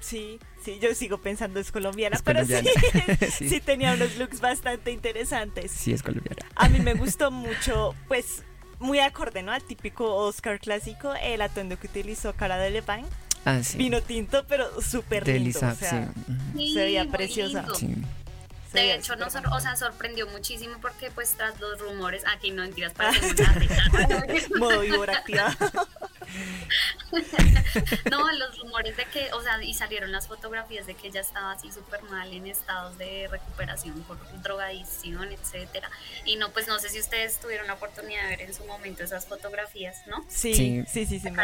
Sí, 0.00 0.38
sí, 0.66 0.78
yo 0.80 0.94
sigo 0.94 1.18
pensando 1.18 1.60
es 1.60 1.70
colombiana, 1.70 2.16
Es 2.16 2.22
pero 2.22 2.40
colombiana. 2.40 2.68
sí, 3.18 3.26
Sí. 3.30 3.48
sí 3.48 3.60
tenía 3.60 3.94
unos 3.94 4.16
looks 4.16 4.40
bastante 4.40 4.90
interesantes. 4.90 5.70
Sí, 5.70 5.92
es 5.92 6.02
colombiana. 6.02 6.44
A 6.56 6.68
mí 6.68 6.80
me 6.80 6.94
gustó 6.94 7.30
mucho, 7.30 7.94
pues, 8.08 8.42
muy 8.80 8.98
acorde, 8.98 9.42
¿no? 9.42 9.52
Al 9.52 9.62
típico 9.62 10.14
Oscar 10.16 10.58
clásico, 10.58 11.14
el 11.22 11.40
atuendo 11.40 11.78
que 11.78 11.86
utilizó 11.86 12.32
Cara 12.34 12.58
de 12.58 12.70
Levine. 12.70 13.06
Ah, 13.44 13.62
sí. 13.62 13.78
Vino 13.78 14.02
tinto, 14.02 14.44
pero 14.48 14.82
súper 14.82 15.26
lindo. 15.26 15.44
Lisa, 15.44 15.72
o 15.72 15.76
sea, 15.76 16.12
sí. 16.56 16.72
Se 16.74 16.80
veía 16.80 17.06
preciosa. 17.06 17.64
De 18.72 18.94
hecho, 18.94 19.16
nos, 19.16 19.34
o 19.34 19.60
sea, 19.60 19.76
sorprendió 19.76 20.26
muchísimo 20.26 20.74
porque 20.82 21.10
pues 21.12 21.30
tras 21.30 21.58
los 21.60 21.80
rumores, 21.80 22.24
aquí 22.26 22.50
no 22.50 22.62
mentiras 22.62 22.92
para 22.94 23.10
una 23.10 24.58
Modo 24.58 25.02
activado. 25.04 25.56
No, 28.10 28.30
los 28.32 28.58
rumores 28.58 28.96
de 28.96 29.04
que, 29.06 29.32
o 29.32 29.42
sea, 29.42 29.62
y 29.62 29.74
salieron 29.74 30.10
las 30.12 30.26
fotografías 30.28 30.86
de 30.86 30.94
que 30.94 31.08
ella 31.08 31.20
estaba 31.20 31.52
así 31.52 31.70
súper 31.70 32.02
mal 32.04 32.32
en 32.32 32.46
estados 32.46 32.96
de 32.98 33.28
recuperación 33.30 34.02
por 34.02 34.18
drogadicción, 34.42 35.30
etcétera. 35.32 35.90
Y 36.24 36.36
no, 36.36 36.50
pues 36.52 36.66
no 36.68 36.78
sé 36.78 36.88
si 36.88 36.98
ustedes 37.00 37.38
tuvieron 37.38 37.66
la 37.66 37.74
oportunidad 37.74 38.22
de 38.24 38.28
ver 38.28 38.40
en 38.42 38.54
su 38.54 38.64
momento 38.64 39.02
esas 39.02 39.26
fotografías, 39.26 40.06
¿no? 40.06 40.24
Sí, 40.28 40.54
Sí. 40.54 40.84
sí, 40.86 41.06
sí, 41.06 41.20
sí, 41.20 41.30
me 41.30 41.36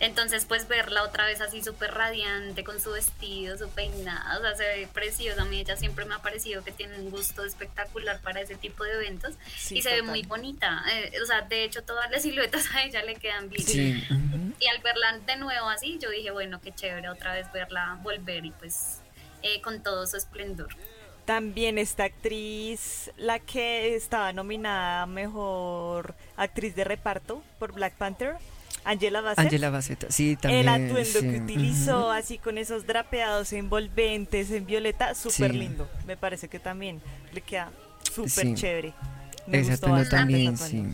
Entonces, 0.00 0.44
pues 0.44 0.68
verla 0.68 1.02
otra 1.02 1.26
vez 1.26 1.40
así 1.40 1.62
súper 1.62 1.92
radiante, 1.92 2.62
con 2.62 2.80
su 2.80 2.92
vestido, 2.92 3.58
su 3.58 3.68
peinado, 3.70 4.40
o 4.40 4.42
sea, 4.42 4.54
se 4.54 4.62
ve 4.62 4.88
preciosa. 4.92 5.42
A 5.42 5.44
mí 5.44 5.60
ella 5.60 5.76
siempre 5.76 6.04
me 6.04 6.14
ha 6.14 6.22
parecido 6.22 6.62
que 6.62 6.70
tiene 6.70 6.96
un 6.98 7.10
gusto 7.10 7.44
espectacular 7.44 8.20
para 8.20 8.40
ese 8.40 8.54
tipo 8.54 8.84
de 8.84 8.92
eventos 8.92 9.34
Sí, 9.56 9.78
y 9.78 9.82
se 9.82 9.90
ve 9.90 10.02
muy 10.02 10.22
bonita. 10.22 10.84
Eh, 10.92 11.12
o 11.22 11.26
sea, 11.26 11.42
de 11.42 11.64
hecho, 11.64 11.82
todas 11.82 12.10
las 12.10 12.22
siluetas 12.22 12.72
a 12.74 12.84
ella 12.84 13.02
le 13.02 13.16
quedan 13.16 13.48
bien. 13.48 13.66
Sí. 13.66 14.04
Y 14.60 14.66
al 14.68 14.82
verla 14.82 15.18
de 15.18 15.36
nuevo 15.36 15.68
así, 15.68 15.98
yo 16.00 16.10
dije, 16.10 16.30
bueno, 16.30 16.60
qué 16.60 16.72
chévere 16.72 17.08
otra 17.08 17.34
vez 17.34 17.50
verla 17.52 17.98
volver 18.02 18.44
y 18.44 18.50
pues 18.52 19.00
eh, 19.42 19.60
con 19.62 19.82
todo 19.82 20.06
su 20.06 20.16
esplendor. 20.16 20.68
También 21.24 21.76
esta 21.76 22.04
actriz, 22.04 23.10
la 23.16 23.38
que 23.38 23.94
estaba 23.94 24.32
nominada 24.32 25.02
a 25.02 25.06
mejor 25.06 26.14
actriz 26.36 26.74
de 26.74 26.84
reparto 26.84 27.42
por 27.58 27.72
Black 27.72 27.94
Panther, 27.94 28.36
Angela 28.84 29.20
Bassett. 29.20 29.38
Angela 29.44 29.70
Bassett, 29.70 30.10
sí, 30.10 30.36
también. 30.36 30.62
el 30.62 30.68
atuendo 30.68 31.04
sí, 31.04 31.20
que 31.20 31.40
utilizó, 31.40 32.10
así 32.10 32.38
con 32.38 32.56
esos 32.58 32.86
drapeados 32.86 33.52
envolventes 33.52 34.50
en 34.50 34.64
violeta, 34.66 35.14
súper 35.14 35.52
Sí. 35.52 35.58
lindo. 35.58 35.88
Me 36.06 36.16
parece 36.16 36.48
que 36.48 36.58
también 36.58 37.00
le 37.32 37.40
queda 37.42 37.70
súper 38.12 38.46
Sí. 38.46 38.54
chévere. 38.54 38.94
Me 39.46 39.60
Ese 39.60 39.70
gustó 39.72 39.86
atuendo 39.86 40.02
bastante 40.04 40.32
también, 40.32 40.56
sí. 40.56 40.84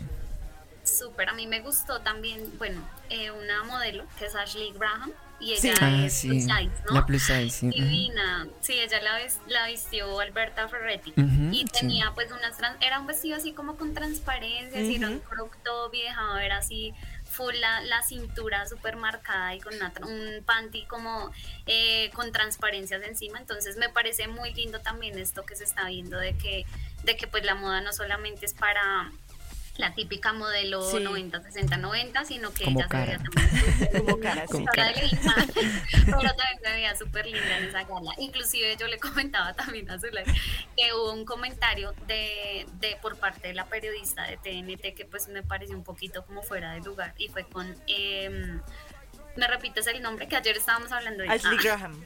Súper, 0.83 1.29
a 1.29 1.33
mí 1.33 1.47
me 1.47 1.61
gustó 1.61 1.99
también, 2.01 2.57
bueno, 2.57 2.79
eh, 3.09 3.31
una 3.31 3.63
modelo 3.63 4.05
que 4.19 4.25
es 4.27 4.35
Ashley 4.35 4.71
Graham 4.73 5.11
y 5.39 5.55
Sí. 5.57 5.69
ella 5.69 5.77
Ah, 5.81 6.05
es 6.05 6.13
sí. 6.13 6.27
plus 6.29 6.43
size, 6.43 6.71
¿no? 6.87 6.93
La 6.93 7.05
plus 7.07 7.23
size. 7.23 7.67
Divina, 7.69 8.47
sí, 8.61 8.73
ella 8.73 9.01
la, 9.01 9.17
vis- 9.23 9.39
la 9.47 9.65
vistió 9.67 10.19
Alberta 10.19 10.67
Ferretti 10.67 11.11
y 11.51 11.57
sí. 11.57 11.65
tenía 11.73 12.11
pues 12.13 12.31
unas, 12.31 12.57
tran- 12.59 12.77
era 12.81 12.99
un 12.99 13.07
vestido 13.07 13.35
así 13.35 13.51
como 13.53 13.77
con 13.77 13.93
transparencia, 13.95 14.79
así 14.79 14.95
era 14.97 15.09
un 15.09 15.19
crop 15.19 15.51
top 15.63 15.93
y 15.95 16.03
dejaba 16.03 16.35
ver 16.35 16.51
así 16.51 16.93
full 17.35 17.55
la, 17.55 18.01
cintura 18.03 18.65
súper 18.67 18.95
marcada 18.95 19.55
y 19.55 19.59
con 19.59 19.75
una 19.75 19.91
un 20.05 20.43
panty 20.45 20.85
como 20.85 21.31
eh, 21.65 22.09
con 22.13 22.31
transparencias 22.31 23.03
encima, 23.03 23.39
entonces 23.39 23.77
me 23.77 23.89
parece 23.89 24.27
muy 24.27 24.53
lindo 24.53 24.79
también 24.79 25.17
esto 25.17 25.43
que 25.43 25.55
se 25.55 25.63
está 25.63 25.87
viendo 25.87 26.17
de 26.17 26.37
que, 26.37 26.65
de 27.03 27.17
que 27.17 27.27
pues 27.27 27.43
la 27.43 27.55
moda 27.55 27.81
no 27.81 27.93
solamente 27.93 28.45
es 28.45 28.53
para 28.53 29.11
la 29.77 29.93
típica 29.93 30.31
modelo 30.33 30.81
Sí. 30.89 30.99
90, 31.01 31.41
60, 31.43 31.77
90, 31.77 32.23
sino 32.25 32.53
que 32.53 32.63
Como 32.63 32.79
ella 32.79 32.87
se 32.89 32.95
veía 32.97 33.17
cara. 33.17 33.23
también 33.23 34.05
Como 34.05 34.19
cara. 34.19 34.45
Como 34.45 34.65
cara 34.67 34.93
cara. 34.93 35.05
linda, 35.07 35.35
pero 36.05 36.17
también 36.21 36.59
se 36.63 36.71
veía 36.71 36.95
súper 36.95 37.25
linda 37.25 37.57
en 37.57 37.65
esa 37.65 37.83
gala. 37.83 38.11
Inclusive 38.17 38.75
yo 38.79 38.87
le 38.87 38.97
comentaba 38.99 39.53
también 39.53 39.89
a 39.91 39.99
Zulay 39.99 40.23
que 40.77 40.93
hubo 40.93 41.11
un 41.13 41.25
comentario 41.25 41.93
de, 42.07 42.65
de 42.79 42.97
por 43.01 43.17
parte 43.17 43.49
de 43.49 43.53
la 43.53 43.65
periodista 43.65 44.23
de 44.23 44.37
TNT 44.37 44.95
que 44.95 45.05
pues 45.05 45.27
me 45.27 45.43
pareció 45.43 45.75
un 45.75 45.83
poquito 45.83 46.25
como 46.25 46.41
fuera 46.41 46.73
de 46.73 46.79
lugar 46.81 47.13
y 47.17 47.27
fue 47.27 47.43
con... 47.43 47.75
em, 47.87 48.61
¿Me 49.35 49.47
repites 49.47 49.85
el 49.87 50.01
nombre? 50.01 50.29
Que 50.29 50.37
ayer 50.37 50.55
estábamos 50.55 50.93
hablando 50.93 51.21
de 51.23 51.29
Ashley 51.29 51.57
Ah, 51.59 51.61
Graham. 51.61 52.05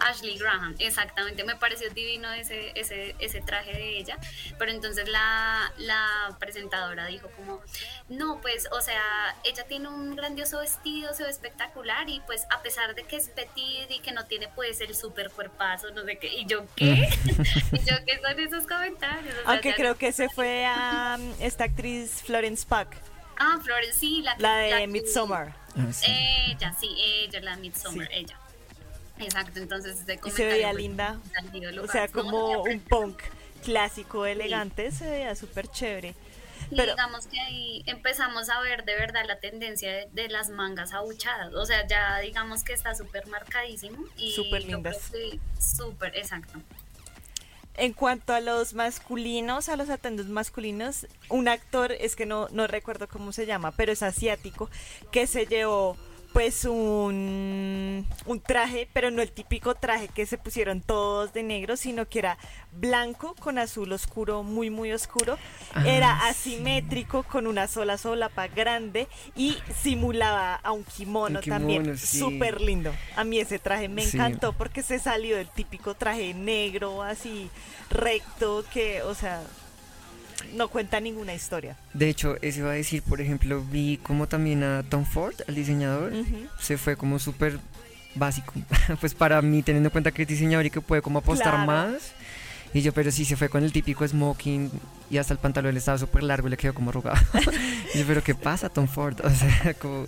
Ashley 0.00 0.36
Graham, 0.38 0.74
exactamente, 0.78 1.44
me 1.44 1.56
pareció 1.56 1.90
divino 1.90 2.32
ese, 2.32 2.72
ese, 2.74 3.14
ese 3.18 3.40
traje 3.42 3.72
de 3.72 3.98
ella, 3.98 4.18
pero 4.58 4.70
entonces 4.70 5.08
la, 5.08 5.72
la 5.78 6.36
presentadora 6.38 7.06
dijo 7.06 7.28
como, 7.36 7.60
no, 8.08 8.40
pues, 8.40 8.68
o 8.72 8.80
sea, 8.80 9.02
ella 9.44 9.64
tiene 9.64 9.88
un 9.88 10.16
grandioso 10.16 10.60
vestido, 10.60 11.12
se 11.14 11.24
ve 11.24 11.30
espectacular 11.30 12.08
y 12.08 12.20
pues 12.26 12.46
a 12.50 12.62
pesar 12.62 12.94
de 12.94 13.02
que 13.04 13.16
es 13.16 13.28
petit 13.28 13.90
y 13.90 14.00
que 14.00 14.12
no 14.12 14.26
tiene 14.26 14.48
pues 14.48 14.80
el 14.80 14.94
super 14.94 15.30
cuerpazo, 15.30 15.90
no 15.90 16.04
sé 16.04 16.18
qué, 16.18 16.28
y 16.34 16.46
yo, 16.46 16.64
¿qué? 16.76 17.08
y 17.72 17.78
yo, 17.80 17.96
¿qué 18.06 18.20
son 18.22 18.40
esos 18.40 18.66
comentarios? 18.66 19.34
O 19.34 19.42
sea, 19.42 19.50
Aunque 19.52 19.70
ya 19.70 19.74
creo 19.76 19.96
que 19.96 20.12
se 20.12 20.28
fue 20.28 20.64
a 20.66 21.16
um, 21.18 21.34
esta 21.40 21.64
actriz 21.64 22.22
Florence 22.24 22.66
Pugh, 22.66 22.88
Ah, 23.42 23.58
Flores, 23.64 23.96
sí, 23.96 24.20
la, 24.22 24.36
la 24.38 24.56
de 24.56 24.70
que- 24.70 24.86
Midsommar. 24.86 25.56
Ah, 25.74 25.90
sí. 25.92 26.04
Ella, 26.10 26.74
sí, 26.78 26.88
ella, 26.98 27.40
la 27.40 27.56
Midsommar, 27.56 28.06
Sí. 28.08 28.12
ella. 28.12 28.38
Exacto, 29.20 29.58
entonces 29.60 30.00
ese 30.00 30.18
Y 30.24 30.30
se 30.30 30.46
veía 30.46 30.72
linda. 30.72 31.20
del 31.52 31.78
O 31.78 31.86
sea, 31.86 32.08
como 32.08 32.62
un 32.62 32.80
punk 32.80 33.20
clásico, 33.64 34.26
elegante, 34.26 34.90
se 34.92 35.08
veía 35.10 35.34
súper 35.34 35.68
chévere. 35.68 36.14
Y 36.70 36.76
Pero- 36.76 36.92
digamos 36.92 37.26
que 37.26 37.40
ahí 37.40 37.82
empezamos 37.86 38.48
a 38.48 38.60
ver 38.60 38.84
de 38.84 38.94
verdad 38.94 39.24
la 39.26 39.40
tendencia 39.40 39.90
de, 39.92 40.08
de 40.12 40.28
las 40.28 40.50
mangas 40.50 40.92
abuchadas. 40.92 41.52
O 41.54 41.66
sea, 41.66 41.86
ya 41.86 42.18
digamos 42.20 42.62
que 42.62 42.72
está 42.72 42.94
súper 42.94 43.26
marcadísimo. 43.26 44.04
Y 44.16 44.32
Súper 44.32 44.64
lindas. 44.64 45.10
Súper, 45.58 46.16
exacto. 46.16 46.60
En 47.74 47.92
cuanto 47.94 48.34
a 48.34 48.40
los 48.40 48.74
masculinos, 48.74 49.68
a 49.68 49.76
los 49.76 49.88
atuendos 49.88 50.26
masculinos, 50.26 51.06
un 51.28 51.48
actor, 51.48 51.92
es 51.92 52.14
que 52.14 52.26
no, 52.26 52.48
no 52.50 52.66
recuerdo 52.66 53.08
cómo 53.08 53.32
se 53.32 53.46
llama, 53.46 53.72
pero 53.72 53.90
es 53.92 54.02
asiático, 54.02 54.68
que 55.10 55.26
se 55.26 55.46
llevó 55.46 55.96
pues 56.32 56.64
un, 56.64 58.06
un 58.26 58.40
traje, 58.40 58.88
pero 58.92 59.10
no 59.10 59.20
el 59.20 59.32
típico 59.32 59.74
traje 59.74 60.08
que 60.08 60.26
se 60.26 60.38
pusieron 60.38 60.80
todos 60.80 61.32
de 61.32 61.42
negro, 61.42 61.76
sino 61.76 62.08
que 62.08 62.20
era 62.20 62.38
blanco 62.72 63.34
con 63.40 63.58
azul 63.58 63.92
oscuro, 63.92 64.42
muy 64.44 64.70
muy 64.70 64.92
oscuro. 64.92 65.36
Ah, 65.74 65.82
era 65.86 66.20
sí. 66.32 66.50
asimétrico 66.52 67.24
con 67.24 67.46
una 67.46 67.66
sola 67.66 67.98
solapa 67.98 68.46
grande 68.46 69.08
y 69.34 69.58
simulaba 69.82 70.54
a 70.54 70.72
un 70.72 70.84
kimono, 70.84 71.38
Un 71.40 71.42
kimono, 71.42 71.58
también. 71.60 71.98
sí. 71.98 72.18
Súper 72.18 72.60
lindo. 72.60 72.92
A 73.16 73.24
mí 73.24 73.38
ese 73.40 73.58
traje 73.58 73.88
me 73.88 74.02
Sí. 74.02 74.16
encantó 74.16 74.52
porque 74.52 74.82
se 74.82 74.98
salió 74.98 75.36
del 75.36 75.48
típico 75.50 75.94
traje 75.94 76.32
negro, 76.34 77.02
así 77.02 77.50
recto, 77.90 78.64
que, 78.72 79.02
o 79.02 79.14
sea, 79.14 79.42
no 80.54 80.68
cuenta 80.68 81.00
ninguna 81.00 81.34
historia. 81.34 81.76
De 81.94 82.08
hecho, 82.08 82.36
eso 82.42 82.60
iba 82.60 82.70
a 82.70 82.74
decir, 82.74 83.02
por 83.02 83.20
ejemplo, 83.20 83.64
vi 83.70 83.98
como 83.98 84.26
también 84.28 84.62
a 84.62 84.82
Tom 84.82 85.04
Ford, 85.04 85.34
el 85.46 85.54
diseñador, 85.54 86.12
se 86.58 86.78
fue 86.78 86.96
como 86.96 87.18
súper 87.18 87.58
básico. 88.14 88.52
pues 89.00 89.14
para 89.14 89.40
mí, 89.42 89.62
teniendo 89.62 89.88
en 89.88 89.92
cuenta 89.92 90.10
que 90.10 90.22
es 90.22 90.28
diseñador 90.28 90.66
y 90.66 90.70
que 90.70 90.80
puede 90.80 91.02
como 91.02 91.18
apostar 91.20 91.54
Claro. 91.54 91.66
más. 91.66 92.12
Y 92.72 92.82
yo, 92.82 92.92
pero 92.92 93.10
sí, 93.10 93.24
se 93.24 93.36
fue 93.36 93.48
con 93.48 93.64
el 93.64 93.72
típico 93.72 94.06
smoking 94.06 94.70
y 95.10 95.18
hasta 95.18 95.32
el 95.32 95.40
pantalón 95.40 95.76
estaba 95.76 95.98
súper 95.98 96.22
largo 96.22 96.46
y 96.46 96.50
le 96.52 96.56
quedó 96.56 96.72
como 96.72 96.90
arrugado. 96.90 97.18
y 97.94 97.98
yo, 97.98 98.04
pero 98.06 98.22
¿qué 98.22 98.34
pasa, 98.36 98.68
Tom 98.68 98.86
Ford? 98.86 99.16
O 99.24 99.30
sea, 99.30 99.74
como, 99.74 100.06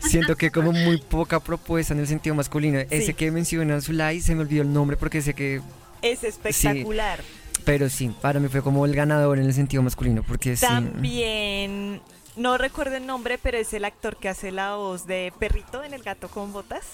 siento 0.00 0.36
que 0.36 0.52
como 0.52 0.70
muy 0.70 0.98
poca 0.98 1.40
propuesta 1.40 1.92
en 1.92 2.00
el 2.00 2.06
sentido 2.06 2.36
masculino. 2.36 2.78
Ese 2.90 3.14
que 3.14 3.32
menciona 3.32 3.80
Zulay, 3.80 4.20
se 4.20 4.34
me 4.36 4.42
olvidó 4.42 4.62
el 4.62 4.72
nombre 4.72 4.96
porque 4.96 5.22
sé 5.22 5.34
que... 5.34 5.60
Es 6.02 6.22
espectacular. 6.22 7.20
Pero 7.64 7.88
sí, 7.88 8.14
para 8.20 8.40
mí 8.40 8.48
fue 8.48 8.62
como 8.62 8.84
el 8.84 8.94
ganador 8.94 9.38
en 9.38 9.46
el 9.46 9.54
sentido 9.54 9.82
masculino, 9.82 10.22
porque 10.22 10.56
sí... 10.56 10.66
También, 10.66 12.00
no 12.36 12.58
recuerdo 12.58 12.96
el 12.96 13.06
nombre, 13.06 13.38
pero 13.38 13.56
es 13.58 13.72
el 13.72 13.84
actor 13.84 14.16
que 14.16 14.28
hace 14.28 14.52
la 14.52 14.74
voz 14.76 15.06
de 15.06 15.32
Perrito 15.38 15.82
en 15.82 15.94
El 15.94 16.02
Gato 16.02 16.28
con 16.28 16.52
Botas. 16.52 16.84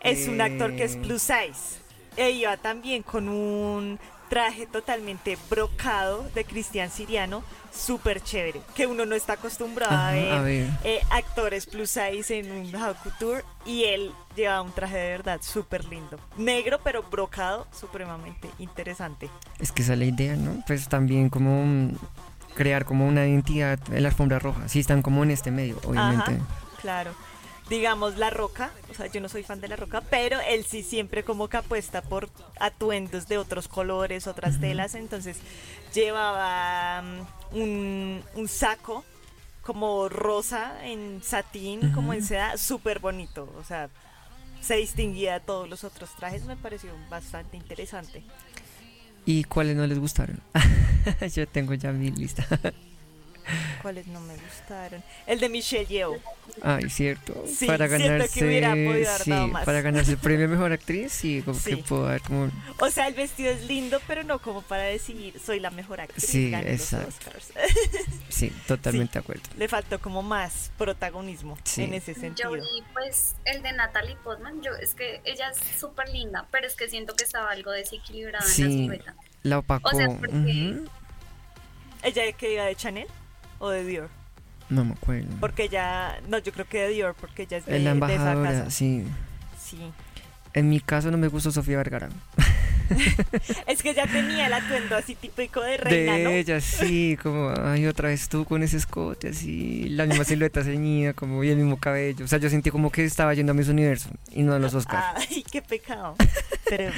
Es 0.00 0.28
un 0.28 0.40
actor 0.40 0.74
que 0.76 0.84
es 0.84 0.94
Eh. 0.94 1.02
plus 1.02 1.22
size. 1.22 1.80
E 2.16 2.30
iba 2.30 2.56
también 2.56 3.02
con 3.02 3.28
un 3.28 3.98
traje 4.28 4.66
totalmente 4.66 5.38
brocado 5.48 6.28
de 6.34 6.44
Cristian 6.44 6.90
Siriano, 6.90 7.42
súper 7.72 8.22
chévere, 8.22 8.60
que 8.74 8.86
uno 8.86 9.06
no 9.06 9.14
está 9.14 9.34
acostumbrado 9.34 9.94
a 9.96 10.12
ver, 10.12 10.32
a 10.32 10.42
ver. 10.42 10.68
eh, 10.84 11.00
actores 11.10 11.66
plus 11.66 11.90
size 11.90 12.38
en 12.38 12.50
un 12.50 12.74
haute 12.74 12.98
couture 13.02 13.44
y 13.64 13.84
él 13.84 14.12
lleva 14.34 14.62
un 14.62 14.72
traje 14.72 14.96
de 14.96 15.10
verdad 15.10 15.40
súper 15.42 15.84
lindo, 15.84 16.18
negro 16.36 16.80
pero 16.82 17.02
brocado, 17.02 17.66
supremamente 17.72 18.48
interesante. 18.58 19.28
Es 19.58 19.72
que 19.72 19.82
esa 19.82 19.92
es 19.92 19.98
la 19.98 20.04
idea, 20.06 20.36
¿no? 20.36 20.62
Pues 20.66 20.88
también 20.88 21.28
como 21.28 21.64
mm, 21.64 21.96
crear 22.54 22.84
como 22.84 23.06
una 23.06 23.26
identidad 23.26 23.78
en 23.92 24.02
la 24.02 24.08
alfombra 24.08 24.38
roja. 24.38 24.68
Sí 24.68 24.80
están 24.80 25.02
como 25.02 25.22
en 25.22 25.30
este 25.30 25.50
medio, 25.50 25.78
obviamente. 25.84 26.32
Ajá, 26.32 26.46
claro. 26.80 27.12
Digamos 27.68 28.16
La 28.16 28.30
Roca, 28.30 28.70
o 28.90 28.94
sea, 28.94 29.06
yo 29.06 29.20
no 29.20 29.28
soy 29.28 29.42
fan 29.42 29.60
de 29.60 29.68
La 29.68 29.76
Roca, 29.76 30.00
pero 30.00 30.38
él 30.40 30.64
sí 30.64 30.82
siempre 30.84 31.24
como 31.24 31.48
que 31.48 31.56
apuesta 31.56 32.00
por 32.00 32.30
atuendos 32.60 33.26
de 33.26 33.38
otros 33.38 33.66
colores, 33.66 34.28
otras 34.28 34.60
telas, 34.60 34.94
entonces 34.94 35.38
llevaba 35.92 37.02
mm, 37.02 37.56
un, 37.56 38.22
un 38.34 38.48
saco 38.48 39.04
como 39.62 40.08
rosa 40.08 40.86
en 40.86 41.20
satín, 41.24 41.92
como 41.92 42.12
en 42.12 42.22
seda, 42.22 42.56
súper 42.56 43.00
bonito, 43.00 43.52
o 43.58 43.64
sea, 43.64 43.90
se 44.60 44.76
distinguía 44.76 45.34
de 45.34 45.40
todos 45.40 45.68
los 45.68 45.82
otros 45.82 46.14
trajes, 46.14 46.44
me 46.44 46.56
pareció 46.56 46.92
bastante 47.10 47.56
interesante. 47.56 48.22
¿Y 49.24 49.42
cuáles 49.42 49.76
no 49.76 49.84
les 49.88 49.98
gustaron? 49.98 50.40
Yo 51.34 51.48
tengo 51.48 51.74
ya 51.74 51.90
mi 51.90 52.12
lista. 52.12 52.46
¿Cuáles 53.82 54.06
no 54.06 54.20
me 54.20 54.34
gustaron? 54.36 55.02
El 55.26 55.40
de 55.40 55.48
Michelle 55.48 55.86
Yeoh. 55.86 56.18
Ay, 56.62 56.88
cierto. 56.88 57.44
Sí, 57.46 57.66
para 57.66 57.86
siento 57.88 58.04
que 58.04 58.08
ganarse, 58.12 58.44
hubiera 58.46 58.70
podido 58.70 58.90
haber 59.10 59.22
sí, 59.22 59.30
dado 59.30 59.48
más. 59.48 59.64
para 59.64 59.80
ganarse 59.82 60.10
el 60.12 60.18
premio 60.18 60.48
mejor 60.48 60.72
actriz, 60.72 61.12
sí, 61.12 61.42
como 61.44 61.58
Sí. 61.58 61.70
que 61.76 61.76
puedo 61.82 62.04
dar 62.06 62.20
como 62.22 62.50
O 62.80 62.90
sea, 62.90 63.08
el 63.08 63.14
vestido 63.14 63.50
es 63.50 63.64
lindo, 63.64 64.00
pero 64.06 64.22
no 64.24 64.40
como 64.40 64.62
para 64.62 64.82
decir 64.84 65.34
soy 65.44 65.60
la 65.60 65.70
mejor 65.70 66.00
actriz. 66.00 66.24
Sí, 66.24 66.52
exacto. 66.54 67.30
Sí, 68.28 68.52
totalmente 68.66 69.14
de 69.14 69.18
acuerdo. 69.20 69.42
Le 69.56 69.66
faltó 69.68 69.98
como 69.98 70.22
más 70.22 70.70
protagonismo 70.76 71.56
Sí. 71.64 71.84
en 71.84 71.94
ese 71.94 72.14
Yo 72.14 72.20
sentido. 72.20 72.52
vi 72.52 72.60
pues 72.92 73.34
el 73.44 73.62
de 73.62 73.72
Natalie 73.72 74.16
Portman, 74.22 74.60
yo 74.62 74.72
es 74.74 74.94
que 74.94 75.20
ella 75.24 75.50
es 75.50 75.58
súper 75.80 76.08
linda, 76.10 76.46
pero 76.50 76.66
es 76.66 76.74
que 76.76 76.88
siento 76.88 77.14
que 77.14 77.24
estaba 77.24 77.50
algo 77.50 77.70
desequilibrada 77.70 78.44
en 78.44 78.48
la 78.50 78.54
Sí. 78.54 78.62
silueta. 78.62 79.14
La 79.42 79.58
opacó. 79.58 79.88
O 79.88 79.96
sea, 79.98 80.08
porque- 80.08 80.28
ujú. 80.34 80.88
¿Ella 82.02 82.30
que 82.32 82.52
iba 82.52 82.64
de 82.64 82.76
Chanel 82.76 83.06
o 83.58 83.68
de 83.70 83.84
Dior? 83.84 84.08
No 84.68 84.84
me 84.84 84.92
acuerdo. 84.92 85.28
Porque 85.40 85.64
ella, 85.64 86.20
no, 86.28 86.38
yo 86.38 86.52
creo 86.52 86.66
que 86.68 86.78
de 86.82 86.88
Dior, 86.88 87.14
porque 87.20 87.42
ella 87.42 87.58
es 87.58 87.66
de, 87.66 87.72
la 87.72 87.76
de 87.78 87.82
esa 87.84 87.90
embajadora, 87.92 88.50
casa. 88.50 88.70
sí. 88.70 89.06
Sí. 89.62 89.78
En 90.54 90.68
mi 90.68 90.80
caso 90.80 91.10
no 91.10 91.18
me 91.18 91.28
gustó 91.28 91.50
Sofía 91.50 91.76
Vergara. 91.76 92.08
Es 93.66 93.82
que 93.82 93.90
ella 93.90 94.06
tenía 94.06 94.46
el 94.46 94.52
atuendo 94.52 94.96
así 94.96 95.14
típico 95.14 95.60
de 95.60 95.76
reina, 95.76 96.12
de 96.16 96.24
¿no? 96.24 96.30
ella, 96.30 96.60
sí, 96.60 97.16
como, 97.22 97.52
ay, 97.62 97.86
otra 97.86 98.08
vez 98.08 98.28
tú 98.28 98.44
con 98.44 98.62
ese 98.62 98.76
escote, 98.76 99.28
así, 99.28 99.88
la 99.90 100.06
misma 100.06 100.24
silueta 100.24 100.62
ceñida, 100.64 101.12
como, 101.12 101.42
y 101.44 101.48
el 101.50 101.56
mismo 101.56 101.78
cabello. 101.78 102.24
O 102.24 102.28
sea, 102.28 102.38
yo 102.38 102.48
sentí 102.50 102.70
como 102.70 102.90
que 102.90 103.04
estaba 103.04 103.34
yendo 103.34 103.52
a 103.52 103.54
mis 103.54 103.68
universo 103.68 104.10
y 104.30 104.42
no 104.42 104.54
a 104.54 104.58
los 104.58 104.74
Oscars. 104.74 105.26
Ay, 105.30 105.44
qué 105.50 105.62
pecado. 105.62 106.16
Pero 106.68 106.92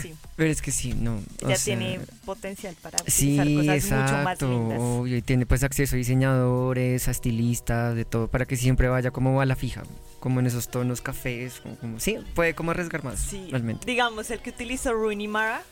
sí, 0.00 0.14
Pero 0.36 0.50
es 0.50 0.62
que 0.62 0.70
sí, 0.70 0.94
no. 0.94 1.20
sea, 1.44 1.56
tiene 1.56 1.98
potencial 2.24 2.76
para 2.80 2.98
Sí, 3.06 3.36
cosas 3.36 3.56
mucho 3.56 3.66
más 3.66 3.84
exacto, 3.84 4.48
lindas. 4.48 4.78
obvio, 4.80 5.16
y 5.16 5.22
tiene 5.22 5.46
pues 5.46 5.64
acceso 5.64 5.96
a 5.96 5.98
diseñadores, 5.98 7.08
a 7.08 7.10
estilistas, 7.10 7.94
de 7.96 8.04
todo, 8.04 8.28
para 8.28 8.44
que 8.46 8.56
siempre 8.56 8.88
vaya 8.88 9.10
como 9.10 9.40
a 9.40 9.46
la 9.46 9.56
fija, 9.56 9.82
como 10.20 10.38
en 10.40 10.46
esos 10.46 10.68
tonos 10.68 11.00
cafés, 11.00 11.60
como, 11.60 11.76
como- 11.76 12.00
sí, 12.00 12.18
puede 12.34 12.54
como 12.54 12.70
arriesgar 12.70 13.02
más, 13.02 13.18
Sí, 13.20 13.48
realmente. 13.50 13.86
digamos, 13.86 14.30
el 14.30 14.40
que 14.40 14.50
utilizó 14.50 14.92
Rooney 14.92 15.26
Mara 15.28 15.62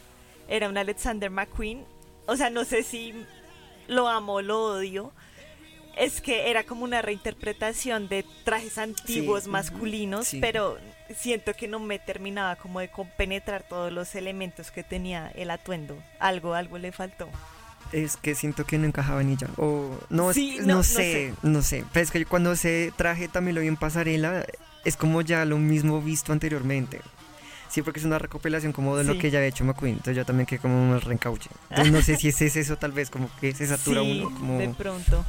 era 0.49 0.69
un 0.69 0.77
Alexander 0.79 1.31
McQueen. 1.31 1.85
O 2.27 2.37
sea, 2.37 2.51
no 2.51 2.65
sé 2.65 2.83
si 2.83 3.15
lo 3.87 4.09
amo 4.09 4.35
o 4.35 4.43
lo 4.43 4.61
odio. 4.65 5.13
Es 5.97 6.21
que 6.21 6.49
era 6.51 6.63
como 6.65 6.85
una 6.85 7.03
reinterpretación 7.03 8.09
de 8.09 8.25
trajes 8.45 8.79
antiguos 8.79 9.47
masculinos, 9.49 10.29
sí. 10.29 10.39
pero 10.41 10.79
siento 11.17 11.55
que 11.55 11.67
no 11.69 11.81
me 11.81 11.99
terminaba 11.99 12.55
como 12.57 12.79
de 12.81 12.89
compenetrar 12.91 13.65
todos 13.69 13.93
los 13.93 14.15
elementos 14.15 14.71
que 14.71 14.85
tenía 14.85 15.33
el 15.35 15.51
atuendo. 15.51 16.01
Algo, 16.21 16.55
algo 16.55 16.79
le 16.79 16.93
faltó. 16.93 17.29
Es 17.93 18.17
que 18.19 18.35
siento 18.35 18.67
que 18.67 18.77
no 18.79 18.87
encajaba 18.87 19.21
en 19.23 19.31
ella, 19.31 19.49
o 19.57 19.97
no, 20.11 20.31
es- 20.31 20.37
no, 20.37 20.67
no- 20.67 20.75
no 20.77 20.83
sé, 20.83 21.33
no 21.43 21.63
sé, 21.63 21.85
pero 21.93 22.05
es 22.05 22.11
que 22.11 22.21
yo 22.21 22.29
cuando 22.29 22.53
ese 22.53 22.93
traje 22.97 23.29
también 23.29 23.55
lo 23.55 23.61
vi 23.63 23.69
en 23.69 23.77
pasarela, 23.77 24.45
es 24.85 24.97
como 24.97 25.23
ya 25.23 25.45
lo 25.47 25.57
mismo 25.59 26.01
visto 26.03 26.33
anteriormente. 26.33 27.01
Sí, 27.71 27.83
porque 27.83 28.01
es 28.01 28.07
una 28.07 28.19
recopilación 28.19 28.73
como 28.73 28.97
de 28.97 29.05
Sí. 29.05 29.13
lo 29.13 29.19
que 29.19 29.31
ya 29.31 29.39
había 29.39 29.49
hecho 29.49 29.65
McQueen, 29.65 29.95
entonces 29.97 30.17
yo 30.17 30.25
también 30.25 30.47
que 30.47 30.59
como 30.59 30.91
un 30.91 31.01
reencauche. 31.01 31.51
Entonces 31.71 31.93
no 31.93 32.03
sé 32.03 32.17
si 32.17 32.29
es 32.29 32.41
eso 32.57 32.77
tal 32.77 32.93
vez, 32.93 33.11
como 33.11 33.31
que 33.41 33.55
se 33.55 33.67
satura 33.67 34.01
sí, 34.03 34.21
uno, 34.23 34.35
como 34.39 34.59
de 34.59 34.69
pronto. 34.71 35.25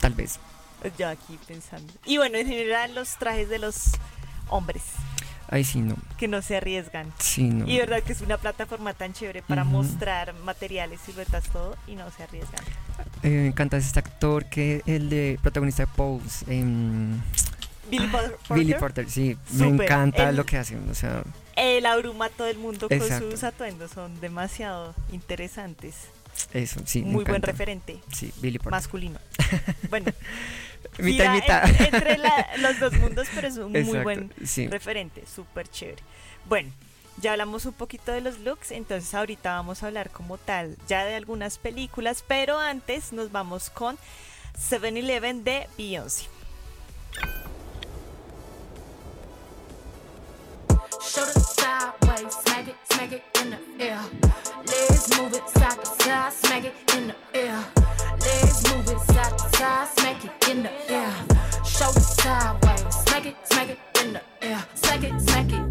tal 0.00 0.12
vez. 0.14 0.38
Yo 0.98 1.08
aquí 1.08 1.38
pensando. 1.48 1.92
Y 2.04 2.18
bueno, 2.18 2.36
en 2.36 2.46
general 2.46 2.94
los 2.94 3.16
trajes 3.16 3.48
de 3.48 3.58
los 3.58 3.92
hombres 4.48 4.82
Ahí 5.54 5.62
sí, 5.62 5.78
no, 5.78 5.94
que 6.18 6.26
no 6.26 6.42
se 6.42 6.56
arriesgan. 6.56 7.12
sí, 7.20 7.44
no. 7.44 7.68
Y 7.68 7.78
verdad 7.78 8.02
que 8.02 8.12
es 8.12 8.20
una 8.22 8.38
plataforma 8.38 8.92
tan 8.92 9.12
chévere 9.12 9.40
para 9.42 9.62
mostrar 9.62 10.34
materiales, 10.44 10.98
siluetas, 11.06 11.44
todo, 11.50 11.76
y 11.86 11.94
no 11.94 12.10
se 12.10 12.24
arriesgan. 12.24 12.64
Eh, 13.22 13.28
me 13.28 13.46
encanta 13.46 13.76
este 13.76 14.00
actor 14.00 14.46
que 14.46 14.82
el 14.86 15.08
de 15.10 15.38
protagonista 15.40 15.84
de 15.84 15.92
Pose, 15.94 16.44
em, 16.48 17.20
Billy 17.88 18.08
Por- 18.08 18.36
Porter, 18.38 18.56
Billy 18.56 18.74
Porter, 18.74 19.08
sí, 19.08 19.36
me 19.52 19.68
encanta 19.68 20.32
lo 20.32 20.44
que 20.44 20.56
hace, 20.58 20.76
o 20.76 20.94
sea, 20.94 21.22
él 21.54 21.86
abruma 21.86 22.24
a 22.24 22.30
todo 22.30 22.48
el 22.48 22.58
mundo 22.58 22.88
con 22.88 23.00
sus 23.20 23.44
atuendos, 23.44 23.92
son 23.92 24.20
demasiado 24.20 24.92
interesantes. 25.12 25.94
eso, 26.52 26.80
sí, 26.84 27.02
Muy 27.02 27.24
buen 27.24 27.42
referente 27.42 28.00
Sí, 28.12 28.32
Billy 28.42 28.58
Porter. 28.58 28.72
masculino. 28.72 29.20
bueno, 29.88 30.10
mitad, 30.98 31.34
mitad. 31.34 31.68
Entre, 31.80 32.18
los 32.58 32.78
dos 32.80 32.92
mundos, 32.94 33.28
pero 33.34 33.48
es 33.48 33.56
un 33.56 33.72
muy 33.72 33.98
buen 34.00 34.32
referente, 34.70 35.24
súper 35.26 35.68
chévere. 35.68 36.02
Bueno, 36.46 36.70
ya 37.18 37.32
hablamos 37.32 37.64
un 37.66 37.72
poquito 37.72 38.12
de 38.12 38.20
los 38.20 38.40
looks, 38.40 38.70
entonces 38.72 39.14
ahorita 39.14 39.54
vamos 39.54 39.82
a 39.82 39.86
hablar 39.86 40.10
como 40.10 40.38
tal 40.38 40.76
ya 40.88 41.04
de 41.04 41.14
algunas 41.14 41.58
películas, 41.58 42.24
pero 42.26 42.58
antes 42.58 43.12
nos 43.12 43.30
vamos 43.30 43.70
con 43.70 43.96
7-Eleven 44.58 45.44
de 45.44 45.68
Beyoncé. 45.76 46.28
legs, 58.34 58.74
move 58.74 58.88
it 58.88 59.00
side 59.12 59.38
to 59.38 59.56
side, 59.56 59.88
smack 59.96 60.24
it 60.24 60.48
in 60.50 60.62
the 60.62 60.72
air. 60.90 61.14
Show 61.64 61.90
it 61.90 62.02
sideways, 62.02 62.94
smack 63.04 63.26
it, 63.26 63.36
smack 63.44 63.68
it 63.70 63.78
in 64.02 64.12
the 64.14 64.22
air. 64.42 64.64
Smack 64.74 65.04
it, 65.04 65.20
smack 65.20 65.52
it. 65.52 65.63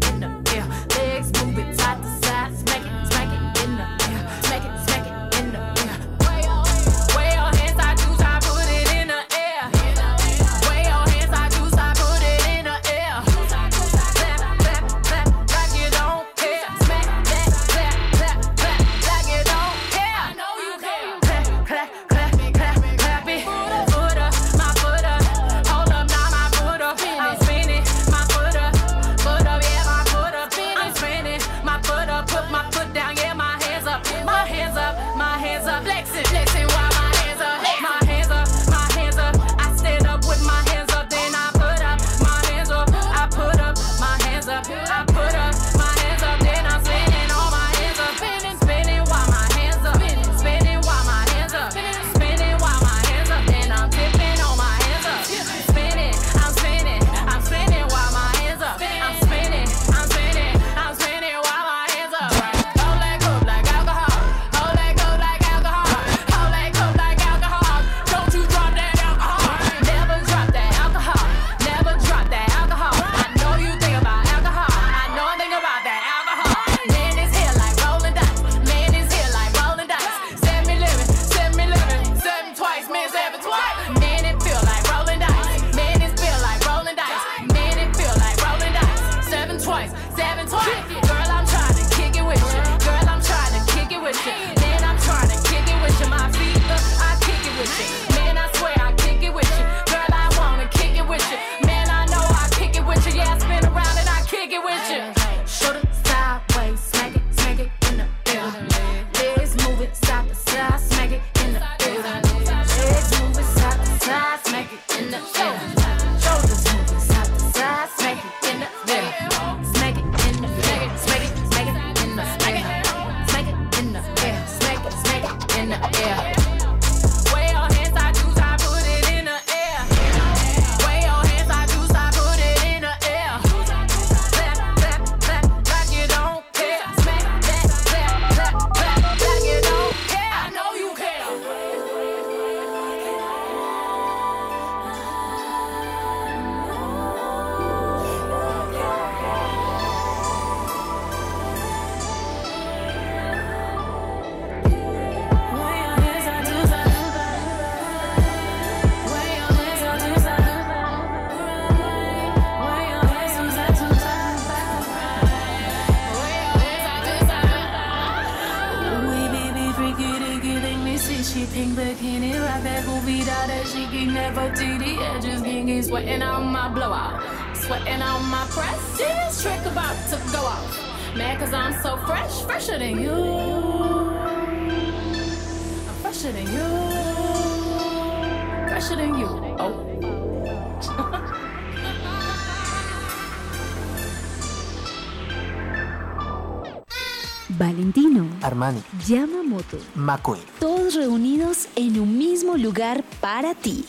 Yamamoto, 199.06 199.78
Makoel. 199.94 200.40
Todos 200.60 200.94
reunidos 200.94 201.68
en 201.76 202.00
un 202.00 202.16
mismo 202.16 202.56
lugar 202.56 203.04
para 203.20 203.54
ti. 203.54 203.84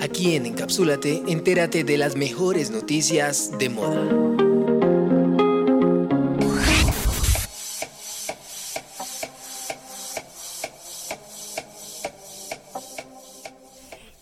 Aquí 0.00 0.34
en 0.34 0.46
Encapsúlate, 0.46 1.22
entérate 1.26 1.84
de 1.84 1.98
las 1.98 2.16
mejores 2.16 2.70
noticias 2.70 3.58
de 3.58 3.68
moda. 3.68 4.34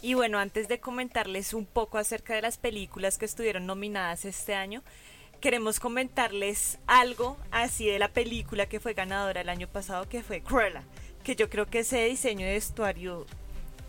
Y 0.01 0.15
bueno, 0.15 0.39
antes 0.39 0.67
de 0.67 0.81
comentarles 0.81 1.55
un 1.55 1.65
poco 1.65 1.99
acerca 1.99 2.35
de 2.35 2.43
las 2.43 2.59
películas 2.59 3.17
que 3.19 3.25
estuvieron 3.25 3.67
nominadas 3.67 4.25
este 4.25 4.55
año, 4.57 4.83
queremos 5.43 5.81
comentarles 5.81 6.79
algo 6.87 7.37
así 7.51 7.85
de 7.85 7.99
la 7.99 8.09
película 8.09 8.67
que 8.67 8.79
fue 8.79 8.95
ganadora 8.95 9.41
el 9.41 9.49
año 9.49 9.67
pasado, 9.67 10.09
que 10.09 10.23
fue 10.23 10.41
Cruella, 10.41 10.85
que 11.25 11.35
yo 11.35 11.51
creo 11.51 11.67
que 11.67 11.81
ese 11.81 12.05
diseño 12.05 12.47
de 12.47 12.53
vestuario, 12.53 13.27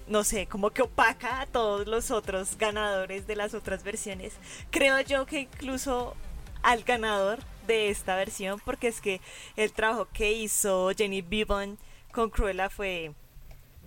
no 0.07 0.23
sé, 0.23 0.47
como 0.47 0.71
que 0.71 0.81
opaca 0.81 1.41
a 1.41 1.45
todos 1.45 1.87
los 1.87 2.09
otros 2.09 2.57
ganadores 2.57 3.27
de 3.27 3.35
las 3.35 3.53
otras 3.53 3.83
versiones. 3.83 4.33
Creo 4.71 4.99
yo 5.01 5.27
que 5.27 5.41
incluso 5.41 6.15
al 6.63 6.83
ganador 6.83 7.37
de 7.67 7.89
esta 7.89 8.15
versión, 8.15 8.59
porque 8.65 8.87
es 8.87 8.99
que 8.99 9.21
el 9.55 9.71
trabajo 9.73 10.07
que 10.11 10.31
hizo 10.31 10.91
Jenny 10.97 11.21
Bevan 11.21 11.77
con 12.11 12.31
Cruella 12.31 12.71
fue 12.71 13.13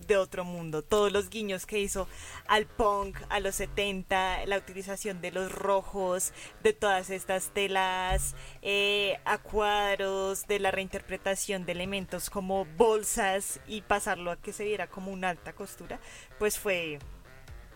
de 0.06 0.16
otro 0.16 0.44
mundo. 0.44 0.82
Todos 0.82 1.12
los 1.12 1.30
guiños 1.30 1.66
que 1.66 1.78
hizo 1.78 2.08
al 2.48 2.66
punk, 2.66 3.18
a 3.28 3.40
los 3.40 3.56
70, 3.56 4.46
la 4.46 4.58
utilización 4.58 5.20
de 5.20 5.32
los 5.32 5.52
rojos, 5.52 6.32
de 6.62 6.72
todas 6.72 7.10
estas 7.10 7.50
telas 7.50 8.34
eh, 8.62 9.18
a 9.24 9.38
cuadros, 9.38 10.46
de 10.46 10.58
la 10.58 10.70
reinterpretación 10.70 11.66
de 11.66 11.72
elementos 11.72 12.30
como 12.30 12.64
bolsas 12.76 13.60
y 13.66 13.82
pasarlo 13.82 14.30
a 14.30 14.36
que 14.36 14.52
se 14.52 14.64
viera 14.64 14.86
como 14.86 15.10
una 15.10 15.30
alta 15.30 15.52
costura, 15.52 16.00
pues 16.38 16.58
fue... 16.58 16.98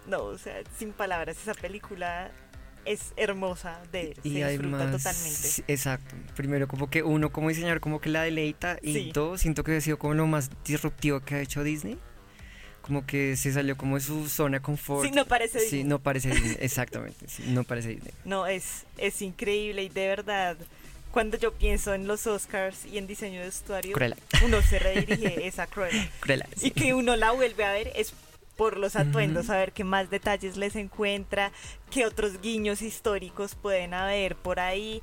No, 0.07 0.23
o 0.25 0.39
sea, 0.39 0.63
sin 0.79 0.93
palabras, 0.93 1.37
esa 1.37 1.53
película 1.53 2.33
es 2.85 3.13
hermosa 3.17 3.81
de 3.93 4.17
y 4.23 4.35
se 4.35 4.45
además, 4.45 4.63
disfruta 4.63 4.91
totalmente. 4.91 5.73
Exacto. 5.73 6.17
Primero, 6.35 6.69
como 6.69 6.89
que 6.89 7.03
uno 7.03 7.31
como 7.31 7.49
diseñador 7.49 7.81
como 7.81 8.01
que 8.01 8.09
la 8.09 8.23
deleita 8.23 8.79
y 8.83 9.13
todo, 9.13 9.39
siento 9.39 9.65
que 9.65 9.77
ha 9.77 9.81
sido 9.81 9.99
como 9.99 10.15
lo 10.15 10.27
más 10.27 10.51
disruptivo 10.65 11.21
que 11.21 11.37
ha 11.37 11.41
hecho 11.41 11.63
Disney. 11.63 11.99
Como 12.83 13.07
que 13.07 13.37
se 13.37 13.53
salió 13.53 13.77
como 13.77 13.97
de 13.97 14.03
su 14.03 14.29
zona 14.29 14.59
de 14.59 14.63
confort. 14.63 15.07
Sí, 15.07 15.13
no 15.15 15.25
parece 15.27 15.59
Sí, 15.61 15.65
Disney. 15.65 15.85
no 15.85 15.99
parece 16.01 16.31
Disney, 16.33 16.57
exactamente. 16.61 17.27
sí, 17.29 17.45
no 17.49 17.65
parece 17.65 17.89
Disney. 17.91 18.13
No, 18.25 18.47
es, 18.47 18.85
es 18.99 19.23
increíble 19.23 19.83
y 19.85 19.89
de 19.89 20.09
verdad, 20.09 20.57
cuando 21.13 21.37
yo 21.37 21.53
pienso 21.53 21.93
en 21.95 22.07
los 22.07 22.27
Oscars 22.27 22.85
y 22.87 22.99
en 22.99 23.07
diseño 23.07 23.41
de 23.41 23.47
vestuario, 23.47 23.93
Cruella. 23.93 24.17
uno 24.45 24.63
se 24.63 24.79
redirige 24.79 25.47
esa 25.47 25.67
Cruella. 25.67 26.09
Cruella, 26.21 26.47
sí. 26.57 26.69
Y 26.69 26.71
que 26.73 26.95
uno 26.95 27.17
la 27.17 27.33
vuelve 27.33 27.65
a 27.65 27.73
ver 27.73 27.93
es 27.95 28.13
por 28.57 28.77
los 28.77 28.95
atuendos, 28.95 29.45
Ujú. 29.47 29.53
a 29.55 29.57
ver 29.57 29.73
qué 29.73 29.85
más 29.85 30.11
detalles 30.11 30.59
les 30.59 30.77
encuentra, 30.77 31.51
qué 31.91 32.05
otros 32.05 32.43
guiños 32.43 32.83
históricos 32.83 33.55
pueden 33.55 33.95
haber 33.95 34.37
por 34.37 34.61
ahí, 34.61 35.01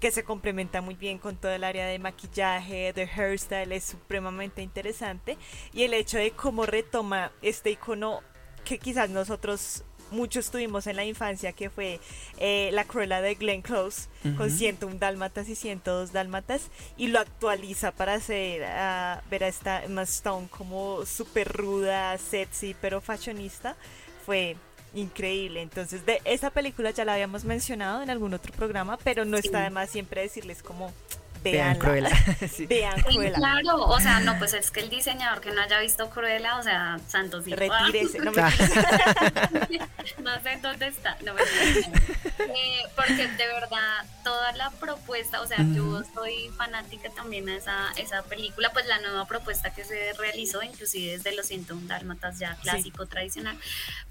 que 0.00 0.10
se 0.10 0.24
complementa 0.24 0.80
muy 0.80 0.94
bien 0.94 1.18
con 1.18 1.36
todo 1.36 1.52
el 1.52 1.62
área 1.62 1.86
de 1.86 1.98
maquillaje, 1.98 2.92
de 2.92 3.02
hairstyle, 3.02 3.72
es 3.72 3.84
supremamente 3.84 4.62
interesante. 4.62 5.36
Y 5.72 5.82
el 5.82 5.94
hecho 5.94 6.16
de 6.16 6.30
cómo 6.30 6.66
retoma 6.66 7.32
este 7.42 7.70
icono 7.70 8.22
que 8.64 8.78
quizás 8.78 9.10
nosotros 9.10 9.84
muchos 10.10 10.50
tuvimos 10.50 10.86
en 10.86 10.96
la 10.96 11.04
infancia, 11.04 11.52
que 11.52 11.70
fue 11.70 12.00
eh, 12.38 12.70
la 12.72 12.84
Cruella 12.84 13.20
de 13.20 13.34
Glenn 13.34 13.62
Close, 13.62 14.08
con 14.22 14.48
Ujú. 14.48 14.50
101 14.50 14.98
dálmatas 14.98 15.48
y 15.48 15.54
102 15.54 16.12
dálmatas, 16.12 16.62
y 16.96 17.08
lo 17.08 17.20
actualiza 17.20 17.92
para 17.92 18.14
hacer 18.14 18.64
a 18.64 19.22
ver 19.30 19.44
a 19.44 19.48
esta 19.48 19.84
Emma 19.84 20.02
Stone 20.02 20.48
como 20.48 21.06
súper 21.06 21.52
ruda, 21.52 22.16
sexy, 22.18 22.74
pero 22.80 23.00
fashionista, 23.00 23.76
fue 24.26 24.56
increíble. 24.94 25.62
Entonces, 25.62 26.04
de 26.06 26.20
esa 26.24 26.50
película 26.50 26.90
ya 26.90 27.04
la 27.04 27.14
habíamos 27.14 27.44
mencionado 27.44 28.02
en 28.02 28.10
algún 28.10 28.34
otro 28.34 28.52
programa, 28.52 28.98
pero 29.02 29.24
no 29.24 29.36
está 29.36 29.62
de 29.62 29.70
más 29.70 29.90
siempre 29.90 30.22
decirles 30.22 30.62
como 30.62 30.92
Vean 31.42 31.78
Cruella. 31.78 32.10
sí. 32.52 32.66
vean 32.66 32.96
Sí, 33.08 33.14
Cruella. 33.14 33.34
claro, 33.34 33.84
o 33.84 34.00
sea, 34.00 34.20
no, 34.20 34.38
pues 34.38 34.54
es 34.54 34.70
que 34.70 34.80
el 34.80 34.90
diseñador 34.90 35.40
que 35.40 35.50
no 35.50 35.60
haya 35.60 35.80
visto 35.80 36.10
Cruella, 36.10 36.58
o 36.58 36.62
sea, 36.62 36.98
santos 37.08 37.46
y 37.46 37.54
Retírese, 37.54 38.18
no 38.18 38.32
me 38.32 38.42
no 40.18 40.42
sé 40.42 40.58
dónde 40.62 40.86
está, 40.88 41.16
no 41.24 41.34
me 41.34 41.42
eh, 41.42 42.82
porque 42.94 43.28
de 43.28 43.46
verdad 43.46 44.04
toda 44.24 44.52
la 44.52 44.70
propuesta, 44.70 45.40
o 45.40 45.46
sea, 45.46 45.58
yo 45.74 46.02
soy 46.14 46.50
fanática 46.56 47.10
también 47.10 47.48
a 47.48 47.56
esa, 47.56 47.92
esa 47.96 48.22
película, 48.22 48.70
pues 48.72 48.86
la 48.86 48.98
nueva 49.00 49.26
propuesta 49.26 49.72
que 49.72 49.84
se 49.84 50.12
realizó, 50.14 50.62
inclusive 50.62 51.12
desde 51.12 51.34
los 51.34 51.46
101 51.46 51.86
Dálmatas 51.86 52.38
ya 52.38 52.56
clásico, 52.56 53.06
tradicional, 53.06 53.56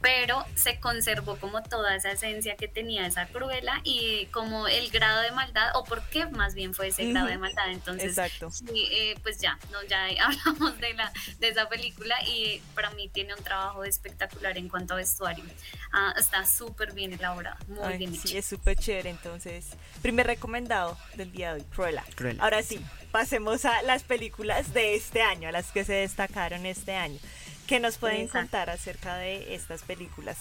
pero 0.01 0.45
se 0.55 0.79
conservó 0.79 1.37
como 1.37 1.61
toda 1.61 1.95
esa 1.95 2.11
esencia 2.11 2.55
que 2.55 2.67
tenía 2.67 3.05
esa 3.05 3.27
Cruella 3.27 3.81
y 3.83 4.25
como 4.27 4.67
el 4.67 4.89
grado 4.89 5.21
de 5.21 5.31
maldad, 5.31 5.75
o 5.75 5.83
por 5.83 6.01
qué 6.09 6.25
más 6.25 6.53
bien 6.55 6.73
fue 6.73 6.87
ese 6.87 7.05
grado 7.11 7.18
de 7.25 7.37
maldad, 7.37 7.71
entonces 7.71 8.09
Exacto. 8.09 8.51
Sí, 8.51 8.87
eh, 8.91 9.15
pues 9.21 9.39
ya, 9.39 9.57
no, 9.71 9.81
ya 9.83 10.05
hablamos 10.23 10.77
de 10.79 10.93
la 10.93 11.11
de 11.39 11.47
esa 11.49 11.67
película 11.69 12.15
y 12.27 12.61
para 12.75 12.89
mí 12.91 13.09
tiene 13.09 13.33
un 13.33 13.43
trabajo 13.43 13.83
espectacular 13.83 14.57
en 14.57 14.69
cuanto 14.69 14.93
a 14.93 14.97
vestuario. 14.97 15.43
Ah, 15.91 16.13
está 16.17 16.45
súper 16.45 16.93
bien 16.93 17.13
elaborado, 17.13 17.57
muy 17.67 17.79
Ay, 17.83 17.97
bien 17.97 18.13
sí, 18.13 18.29
hecho. 18.29 18.37
es 18.37 18.45
súper 18.45 18.77
chévere. 18.77 19.09
Entonces, 19.09 19.65
primer 20.01 20.27
recomendado 20.27 20.97
del 21.15 21.31
día 21.31 21.53
de 21.53 21.61
hoy, 21.61 21.67
Cruella. 21.73 22.03
Cruella, 22.15 22.41
Ahora 22.43 22.61
sí, 22.63 22.79
pasemos 23.11 23.65
a 23.65 23.81
las 23.83 24.03
películas 24.03 24.73
de 24.73 24.95
este 24.95 25.21
año, 25.21 25.49
a 25.49 25.51
las 25.51 25.71
que 25.71 25.83
se 25.83 25.93
destacaron 25.93 26.65
este 26.65 26.95
año. 26.95 27.19
¿Qué 27.67 27.79
nos 27.79 27.97
pueden 27.97 28.21
Exacto. 28.21 28.39
contar 28.39 28.69
acerca 28.69 29.17
de 29.17 29.53
estas 29.53 29.83
películas? 29.83 30.37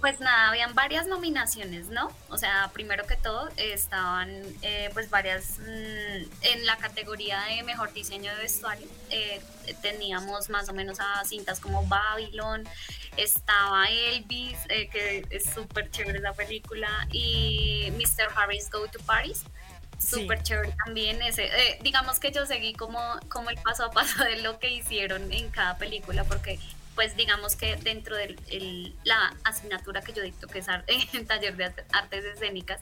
Pues 0.00 0.20
nada, 0.20 0.50
habían 0.50 0.76
varias 0.76 1.08
nominaciones, 1.08 1.88
¿no? 1.88 2.12
O 2.28 2.38
sea, 2.38 2.70
primero 2.72 3.04
que 3.06 3.16
todo 3.16 3.48
estaban 3.56 4.30
eh, 4.62 4.90
pues 4.92 5.10
varias 5.10 5.58
mm, 5.58 6.22
en 6.42 6.66
la 6.66 6.76
categoría 6.76 7.40
de 7.42 7.64
mejor 7.64 7.92
diseño 7.92 8.32
de 8.32 8.42
vestuario. 8.42 8.86
eh, 9.10 9.42
teníamos 9.82 10.48
más 10.50 10.68
o 10.68 10.72
menos 10.72 10.98
a 11.00 11.24
cintas 11.24 11.60
como 11.60 11.84
Babylon, 11.86 12.66
estaba 13.16 13.86
Elvis, 13.90 14.56
eh, 14.68 14.88
que 14.88 15.26
es 15.30 15.52
súper 15.52 15.90
chévere 15.90 16.20
la 16.20 16.32
película, 16.32 16.88
y 17.10 17.92
Mr. 17.92 18.28
Harris 18.34 18.70
Go 18.70 18.86
to 18.88 19.00
Paris. 19.00 19.42
Sí. 19.98 20.20
Súper 20.22 20.42
chévere 20.44 20.72
también 20.84 21.20
ese. 21.22 21.46
eh, 21.46 21.78
digamos 21.82 22.20
que 22.20 22.30
yo 22.30 22.46
seguí 22.46 22.72
como, 22.72 23.00
como 23.28 23.50
el 23.50 23.56
paso 23.56 23.84
a 23.84 23.90
paso 23.90 24.22
de 24.22 24.36
lo 24.42 24.60
que 24.60 24.70
hicieron 24.70 25.32
en 25.32 25.50
cada 25.50 25.76
película, 25.76 26.22
porque 26.22 26.60
pues 26.98 27.14
digamos 27.14 27.54
que 27.54 27.76
dentro 27.76 28.16
de 28.16 28.92
la 29.04 29.32
asignatura 29.44 30.02
que 30.02 30.12
yo 30.12 30.20
dicto, 30.20 30.48
que 30.48 30.58
es 30.58 30.66
taller 31.28 31.56
de 31.56 31.66
arte- 31.66 31.84
artes 31.92 32.24
escénicas, 32.24 32.80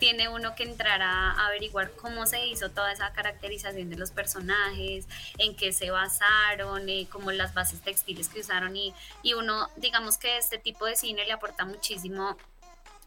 tiene 0.00 0.28
uno 0.28 0.56
que 0.56 0.64
entrar 0.64 1.00
a, 1.00 1.46
averiguar 1.46 1.92
cómo 1.92 2.26
se 2.26 2.44
hizo 2.44 2.70
toda 2.70 2.90
esa 2.90 3.12
caracterización 3.12 3.88
de 3.88 3.94
los 3.96 4.10
personajes, 4.10 5.06
en 5.38 5.54
qué 5.54 5.72
se 5.72 5.92
basaron, 5.92 6.88
eh, 6.88 7.06
como 7.08 7.30
las 7.30 7.54
bases 7.54 7.80
textiles 7.82 8.28
que 8.28 8.40
usaron 8.40 8.76
y, 8.76 8.92
y 9.22 9.34
uno, 9.34 9.70
digamos 9.76 10.18
que 10.18 10.38
este 10.38 10.58
tipo 10.58 10.84
de 10.84 10.96
cine 10.96 11.24
le 11.24 11.30
aporta 11.30 11.64
muchísimo 11.64 12.36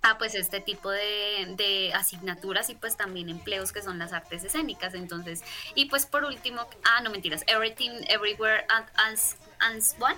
a 0.03 0.18
pues 0.18 0.36
este 0.36 0.62
tipo 0.62 0.89
de, 0.89 1.53
de 1.58 1.91
asignaturas 1.93 2.70
y 2.70 2.76
pues 2.76 2.95
también 2.95 3.28
empleos 3.28 3.74
que 3.74 3.82
son 3.82 3.99
las 3.99 4.14
artes 4.14 4.45
escénicas. 4.45 4.93
Entonces 4.93 5.43
y 5.74 5.89
pues 5.89 6.06
por 6.06 6.24
último 6.24 6.66
ah 6.86 7.01
no 7.01 7.10
mentiras 7.10 7.43
Everything 7.47 7.89
Everywhere 8.08 8.66
as, 8.70 9.36
as 9.60 9.95
One 9.99 10.16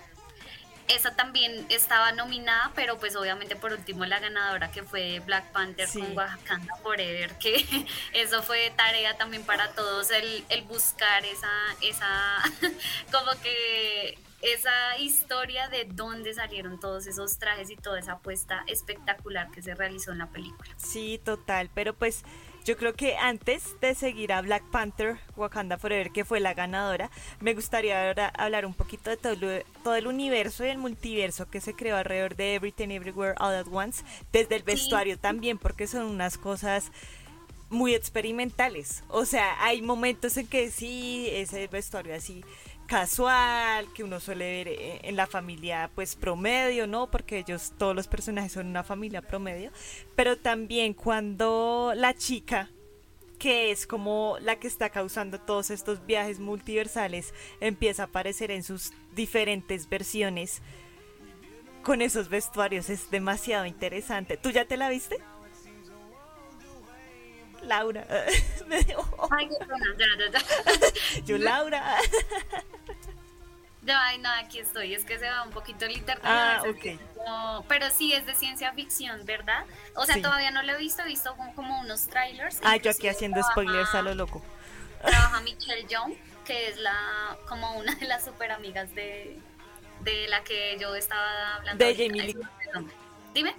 esa 0.88 1.16
también 1.16 1.66
estaba 1.70 2.12
nominada, 2.14 2.72
pero 2.76 2.98
pues 2.98 3.16
obviamente 3.16 3.56
por 3.56 3.74
último 3.74 4.06
la 4.06 4.20
ganadora 4.20 4.72
que 4.72 4.84
fue 4.84 5.20
Black 5.20 5.52
Panther 5.52 5.88
Sí. 5.88 6.00
con 6.00 6.16
Wakanda 6.18 6.76
Forever, 6.84 7.38
que 7.38 7.66
eso 8.14 8.42
fue 8.44 8.72
tarea 8.76 9.18
también 9.18 9.44
para 9.44 9.72
todos 9.72 10.12
el, 10.12 10.46
el 10.50 10.64
buscar 10.64 11.26
esa, 11.26 11.50
esa, 11.82 12.42
como 13.12 13.32
que 13.42 14.18
esa 14.42 14.98
historia 15.00 15.68
de 15.68 15.86
dónde 15.86 16.34
salieron 16.34 16.80
todos 16.80 17.08
esos 17.08 17.40
trajes 17.40 17.70
y 17.72 17.76
toda 17.76 18.00
esa 18.00 18.14
apuesta 18.14 18.64
espectacular 18.68 19.50
que 19.52 19.62
se 19.64 19.74
realizó 19.74 20.12
en 20.12 20.20
la 20.20 20.28
película. 20.28 20.70
Sí, 20.78 21.20
total, 21.24 21.70
pero 21.74 21.94
pues 21.96 22.24
yo 22.68 22.76
creo 22.76 22.94
que 22.94 23.16
antes 23.16 23.80
de 23.80 23.96
seguir 23.96 24.34
a 24.34 24.42
Black 24.42 24.62
Panther, 24.72 25.18
Wakanda 25.38 25.78
Forever, 25.78 26.12
que 26.12 26.26
fue 26.26 26.42
la 26.42 26.54
ganadora, 26.54 27.10
me 27.40 27.54
gustaría 27.54 28.10
ahora 28.10 28.28
hablar 28.38 28.66
un 28.66 28.74
poquito 28.74 29.10
de 29.10 29.16
todo, 29.16 29.36
todo 29.86 29.96
el 29.96 30.06
universo 30.06 30.66
y 30.66 30.68
el 30.68 30.78
multiverso 30.78 31.50
que 31.50 31.62
se 31.62 31.74
creó 31.74 31.96
alrededor 31.96 32.36
de 32.36 32.56
Everything 32.56 32.90
Everywhere 32.90 33.36
All 33.40 33.56
at 33.56 33.68
Once, 33.72 34.04
desde 34.34 34.58
el 34.58 34.64
vestuario 34.64 35.18
también, 35.18 35.58
porque 35.58 35.88
son 35.88 36.08
unas 36.08 36.38
cosas 36.38 36.92
muy 37.70 37.96
experimentales. 37.96 39.02
O 39.08 39.24
sea, 39.24 39.64
hay 39.64 39.82
momentos 39.82 40.36
en 40.36 40.48
que 40.48 40.70
sí, 40.70 41.30
ese 41.32 41.68
vestuario 41.68 42.16
así 42.16 42.44
casual, 42.88 43.92
que 43.94 44.04
uno 44.04 44.20
suele 44.20 44.46
ver 44.46 44.68
eh, 44.70 45.00
en 45.04 45.16
la 45.16 45.28
familia 45.28 45.92
pues 45.94 46.16
promedio, 46.16 46.88
¿no? 46.88 47.12
Porque 47.12 47.40
ellos, 47.40 47.74
todos 47.78 47.96
los 47.96 48.08
personajes 48.08 48.54
son 48.54 48.68
una 48.68 48.84
familia 48.84 49.22
promedio, 49.22 49.72
pero 50.16 50.38
también 50.38 50.94
cuando 50.94 51.94
la 51.96 52.14
chica 52.14 52.70
que 53.38 53.72
es 53.72 53.86
como 53.86 54.38
la 54.42 54.60
que 54.60 54.68
está 54.68 54.90
causando 54.90 55.40
todos 55.40 55.70
estos 55.70 56.06
viajes 56.06 56.40
multiversales, 56.40 57.34
empieza 57.60 58.04
a 58.04 58.06
aparecer 58.08 58.52
en 58.52 58.64
sus 58.64 58.92
diferentes 59.14 59.88
versiones 59.88 60.62
con 61.84 62.02
esos 62.02 62.30
vestuarios. 62.30 62.90
Es 62.90 63.12
demasiado 63.12 63.66
interesante. 63.66 64.38
¿Tú 64.38 64.50
ya 64.50 64.66
te 64.66 64.76
la 64.76 64.90
viste? 64.90 65.18
Laura. 67.62 68.08
Yo, 71.26 71.38
Laura. 71.38 71.98
Ya, 73.88 74.06
ay, 74.06 74.18
no, 74.18 74.30
aquí 74.32 74.60
estoy, 74.60 74.94
es 74.94 75.06
que 75.06 75.18
se 75.18 75.30
va 75.30 75.44
un 75.44 75.52
poquito 75.52 75.86
el 75.86 75.94
internet. 75.94 76.24
Ah, 76.26 76.62
ok. 76.68 77.00
no- 77.26 77.66
pero 77.68 77.90
sí 77.90 78.14
es 78.14 78.26
de 78.26 78.36
ciencia 78.36 78.72
ficción, 78.74 79.26
¿verdad? 79.26 79.66
O 79.96 80.06
sea, 80.06 80.16
Sí. 80.16 80.22
todavía 80.22 80.52
no 80.52 80.62
lo 80.62 80.74
he 80.74 80.78
visto, 80.78 81.02
he 81.04 81.06
visto 81.06 81.36
como, 81.56 81.80
unos 81.80 82.08
trailers. 82.08 82.60
Ah, 82.64 82.76
yo 82.78 82.92
aquí 82.92 83.08
haciendo 83.08 83.36
trabaja- 83.40 83.52
spoilers 83.54 83.96
a 83.96 84.02
lo 84.02 84.14
loco. 84.14 84.44
Trabaja 85.02 85.40
Michelle 85.42 85.88
Young, 85.88 86.14
que 86.46 86.68
es 86.70 86.78
la 86.78 87.38
como 87.48 87.78
una 87.78 87.96
de 87.96 88.06
las 88.08 88.26
super 88.26 88.52
amigas 88.52 88.94
de, 88.94 89.40
de 90.02 90.28
la 90.28 90.44
que 90.44 90.78
yo 90.80 90.94
estaba 90.96 91.56
hablando. 91.56 91.84
De. 91.86 91.96
Jamie 91.96 92.24
Lee. 92.24 92.38
Dime. 93.34 93.56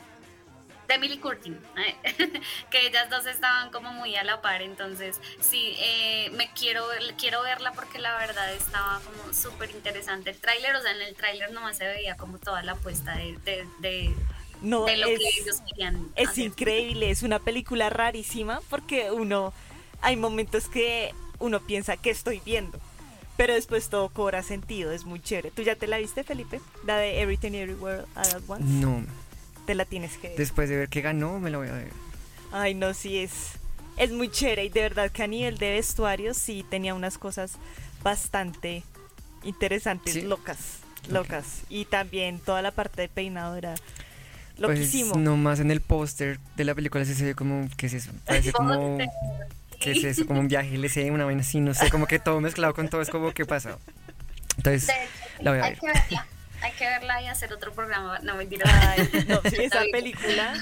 De 0.89 0.95
Emily 0.95 1.18
Curtin, 1.18 1.59
que 2.70 2.86
ellas 2.86 3.11
dos 3.11 3.26
estaban 3.26 3.70
como 3.70 3.93
muy 3.93 4.16
a 4.16 4.24
la 4.24 4.41
par, 4.41 4.62
entonces 4.62 5.20
sí, 5.41 5.74
eh, 5.78 6.30
me 6.34 6.51
quiero, 6.53 6.82
quiero 7.18 7.43
verla 7.43 7.72
porque 7.72 7.99
la 7.99 8.16
verdad 8.16 8.53
estaba 8.55 8.99
como 9.01 9.32
súper 9.34 9.70
interesante 9.70 10.30
el 10.30 10.39
tráiler, 10.39 10.74
o 10.76 10.80
sea, 10.80 10.93
en 10.93 11.03
el 11.03 11.14
tráiler 11.14 11.53
nomás 11.53 11.76
se 11.76 11.86
veía 11.86 12.16
como 12.16 12.39
toda 12.39 12.62
la 12.62 12.72
apuesta 12.72 13.14
de, 13.16 13.36
de, 13.45 13.66
de, 13.80 14.14
No, 14.62 14.84
de 14.86 14.97
lo 14.97 15.09
es, 15.09 15.18
que 15.18 15.41
ellos 15.43 15.61
querían 15.68 16.09
es 16.16 16.30
hacer. 16.30 16.45
increíble, 16.47 17.11
es 17.11 17.22
una 17.22 17.39
película 17.39 17.91
rarísima 17.91 18.61
porque 18.70 19.11
uno, 19.12 19.53
hay 20.01 20.16
momentos 20.16 20.68
que 20.68 21.14
uno 21.39 21.61
piensa 21.61 21.99
que 21.99 22.09
estoy 22.09 22.41
viendo, 22.47 22.80
pero 23.36 23.53
después 23.53 23.91
todo 23.91 24.09
cobra 24.09 24.43
sentido, 24.43 24.91
es 24.91 25.05
muy 25.05 25.20
chévere. 25.20 25.51
¿Tú 25.51 25.61
ya 25.61 25.76
te 25.76 25.86
la 25.86 25.99
viste, 25.99 26.24
Felipe? 26.24 26.61
La 26.86 26.97
de 26.97 27.20
Everything 27.20 27.53
Everywhere 27.53 28.05
All 28.16 28.26
at 28.36 28.43
Once. 28.49 28.64
No, 28.64 29.05
Te 29.68 29.74
la 29.74 29.84
tienes 29.84 30.16
que 30.16 30.28
ver. 30.28 30.36
después 30.38 30.68
de 30.70 30.76
ver 30.78 30.88
que 30.88 31.02
ganó, 31.02 31.38
me 31.38 31.50
lo 31.50 31.58
voy 31.58 31.68
a 31.68 31.72
ver. 31.72 31.90
Ay, 32.52 32.72
no, 32.74 32.94
sí 32.94 33.18
es. 33.18 33.32
Es 33.98 34.10
muy 34.12 34.30
chévere 34.30 34.64
y 34.64 34.68
de 34.70 34.80
verdad 34.80 35.10
que 35.10 35.22
a 35.22 35.26
nivel 35.26 35.58
de 35.58 35.72
vestuario 35.72 36.32
sí 36.32 36.64
tenía 36.70 36.94
unas 36.94 37.18
cosas 37.18 37.52
bastante 38.02 38.82
interesantes, 39.44 40.14
Sí. 40.14 40.22
locas. 40.22 40.56
locas. 41.10 41.62
Y 41.68 41.84
también 41.84 42.38
toda 42.38 42.62
la 42.62 42.70
parte 42.70 43.02
de 43.02 43.08
peinado 43.08 43.56
era 43.56 43.74
Pues 44.56 44.78
loquísimo. 44.78 45.16
nomás 45.16 45.60
en 45.60 45.70
el 45.70 45.80
póster 45.82 46.38
de 46.56 46.64
la 46.64 46.74
película 46.74 47.04
se 47.04 47.22
ve 47.24 47.34
como, 47.34 47.68
¿qué 47.76 47.86
es 47.86 47.92
eso? 47.92 48.10
Parece 48.24 48.52
como, 48.52 48.98
¿qué 49.80 49.90
es 49.92 50.02
eso? 50.04 50.24
Como 50.26 50.40
un 50.40 50.48
viaje, 50.48 50.78
le 50.78 50.88
sé, 50.88 51.10
una 51.10 51.24
vaina 51.26 51.42
así, 51.42 51.60
no 51.60 51.74
sé, 51.74 51.90
como 51.90 52.06
que 52.06 52.18
todo 52.18 52.40
mezclado 52.40 52.72
con 52.74 52.88
todo, 52.88 53.02
es 53.02 53.10
como, 53.10 53.32
¿qué 53.32 53.44
pasa? 53.44 53.78
Entonces, 54.56 54.90
la 55.40 55.50
voy 55.50 55.60
a 55.60 55.62
ver. 55.70 55.78
Hay 56.62 56.72
que 56.72 56.84
verla 56.86 57.22
y 57.22 57.26
hacer 57.28 57.52
otro 57.52 57.72
programa. 57.72 58.18
No 58.20 58.34
mentira. 58.36 58.64
Ay, 58.90 59.09
no, 59.28 59.40
sí, 59.50 59.56
esa 59.61 59.82
película 59.92 60.54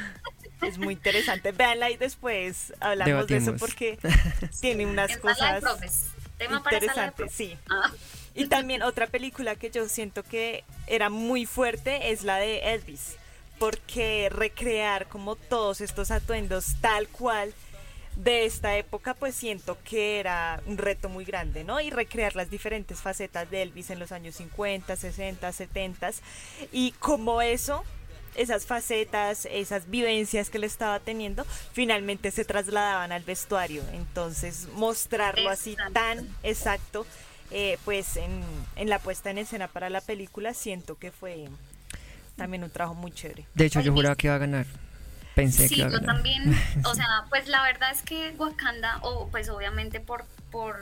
es 0.63 0.79
muy 0.79 0.95
interesante. 0.95 1.53
Véanla 1.53 1.91
y 1.91 1.97
después 1.97 2.73
hablamos 2.81 3.27
de 3.27 3.37
eso 3.39 3.57
porque 3.57 3.99
tiene 4.61 4.87
unas 4.87 5.11
Es 5.11 5.19
cosas 5.19 5.61
profes. 5.61 6.05
Tema 6.39 6.57
interesantes. 6.59 7.15
profes. 7.15 7.35
Sí. 7.35 7.57
Ah, 7.71 7.91
Y 8.35 8.47
también 8.47 8.83
otra 8.83 9.07
película 9.07 9.57
que 9.57 9.71
yo 9.71 9.89
siento 9.89 10.23
que 10.23 10.65
era 10.87 11.09
muy 11.09 11.47
fuerte 11.47 12.11
es 12.13 12.25
la 12.25 12.37
de 12.37 12.75
Elvis, 12.75 13.17
porque 13.59 14.29
recrear 14.31 15.07
como 15.09 15.37
todos 15.37 15.81
estos 15.81 16.11
atuendos 16.11 16.77
tal 16.83 17.09
cual 17.09 17.55
de 18.17 18.47
esta 18.47 18.77
época, 18.77 19.15
pues 19.15 19.35
siento 19.35 19.79
que 19.85 20.19
era 20.19 20.61
un 20.67 20.79
reto 20.79 21.09
muy 21.09 21.25
grande, 21.25 21.65
¿no? 21.65 21.81
Y 21.81 21.91
recrear 21.91 22.35
las 22.35 22.51
diferentes 22.51 23.01
facetas 23.01 23.51
de 23.51 23.63
Elvis 23.63 23.91
en 23.91 23.99
los 23.99 24.11
años 24.11 24.37
50, 24.37 24.97
60, 24.97 25.53
70 25.53 26.11
y 26.73 26.93
como 26.93 27.43
eso 27.43 27.85
esas 28.35 28.67
facetas, 28.67 29.47
esas 29.51 29.89
vivencias 29.89 30.51
que 30.51 30.59
le 30.59 30.67
estaba 30.67 31.01
teniendo, 31.01 31.45
finalmente 31.73 32.31
se 32.31 32.45
trasladaban 32.45 33.11
al 33.13 33.23
vestuario. 33.23 33.83
Entonces, 33.93 34.69
mostrarlo 34.75 35.49
así 35.49 35.77
tan 35.95 36.29
exacto, 36.43 37.07
eh, 37.51 37.79
pues 37.85 38.17
en, 38.17 38.43
en 38.77 38.91
la 38.91 38.99
puesta 38.99 39.31
en 39.31 39.39
escena 39.39 39.69
para 39.69 39.89
la 39.89 40.01
película, 40.01 40.53
siento 40.53 40.99
que 40.99 41.13
fue 41.13 41.49
también 42.37 42.63
un 42.63 42.71
trabajo 42.71 42.95
muy 42.95 43.13
chévere. 43.13 43.47
de 43.55 43.65
hecho 43.65 43.81
yo 43.81 43.93
juraba 43.93 44.17
que 44.17 44.27
iba 44.27 44.37
a 44.37 44.39
ganar. 44.39 44.67
Pensé 45.37 45.69
Sí, 45.69 45.77
yo 45.77 46.01
también, 46.01 46.59
o 46.85 46.95
sea, 46.95 47.07
pues 47.29 47.47
la 47.47 47.63
verdad 47.63 47.91
es 47.93 48.01
que 48.03 48.31
Wakanda, 48.39 48.99
o 49.03 49.29
pues 49.29 49.49
obviamente 49.51 50.01
por, 50.01 50.25
por, 50.51 50.79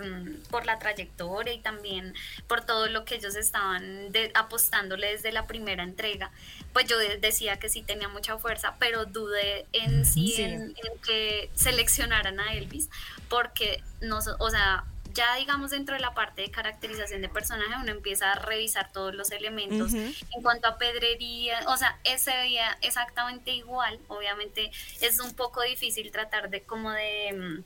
por 0.48 0.64
la 0.64 0.78
trayectoria 0.78 1.52
y 1.52 1.58
también 1.58 2.14
por 2.46 2.60
todo 2.60 2.86
lo 2.86 3.04
que 3.04 3.16
ellos 3.16 3.34
estaban 3.34 4.12
de- 4.12 4.30
apostándole 4.34 5.08
desde 5.08 5.32
la 5.32 5.48
primera 5.48 5.82
entrega, 5.82 6.30
pues 6.72 6.86
yo 6.86 6.96
de- 6.98 7.18
decía 7.18 7.56
que 7.58 7.68
sí 7.68 7.82
tenía 7.82 8.06
mucha 8.08 8.38
fuerza, 8.38 8.76
pero 8.78 9.04
dudé 9.06 9.66
en 9.72 10.04
sí, 10.06 10.32
Sí. 10.36 10.42
En, 10.42 10.62
en 10.62 10.98
que 11.04 11.50
seleccionaran 11.54 12.38
a 12.38 12.54
Elvis, 12.54 12.88
porque 13.28 13.82
no, 14.00 14.20
o 14.38 14.50
sea, 14.50 14.84
ya 15.14 15.36
digamos 15.36 15.70
dentro 15.70 15.94
de 15.94 16.00
la 16.00 16.12
parte 16.12 16.42
de 16.42 16.50
caracterización 16.50 17.22
de 17.22 17.28
personaje 17.28 17.72
uno 17.80 17.90
empieza 17.92 18.32
a 18.32 18.34
revisar 18.34 18.92
todos 18.92 19.14
los 19.14 19.30
elementos 19.30 19.92
Ujú. 19.92 20.12
en 20.36 20.42
cuanto 20.42 20.68
a 20.68 20.76
pedrería, 20.76 21.60
o 21.68 21.76
sea, 21.76 21.98
ese 22.04 22.32
veía 22.36 22.76
exactamente 22.82 23.52
igual, 23.52 23.98
obviamente 24.08 24.70
es 25.00 25.20
un 25.20 25.32
poco 25.34 25.62
difícil 25.62 26.10
tratar 26.10 26.50
de 26.50 26.62
como 26.62 26.90
de 26.90 27.32
mm, 27.32 27.64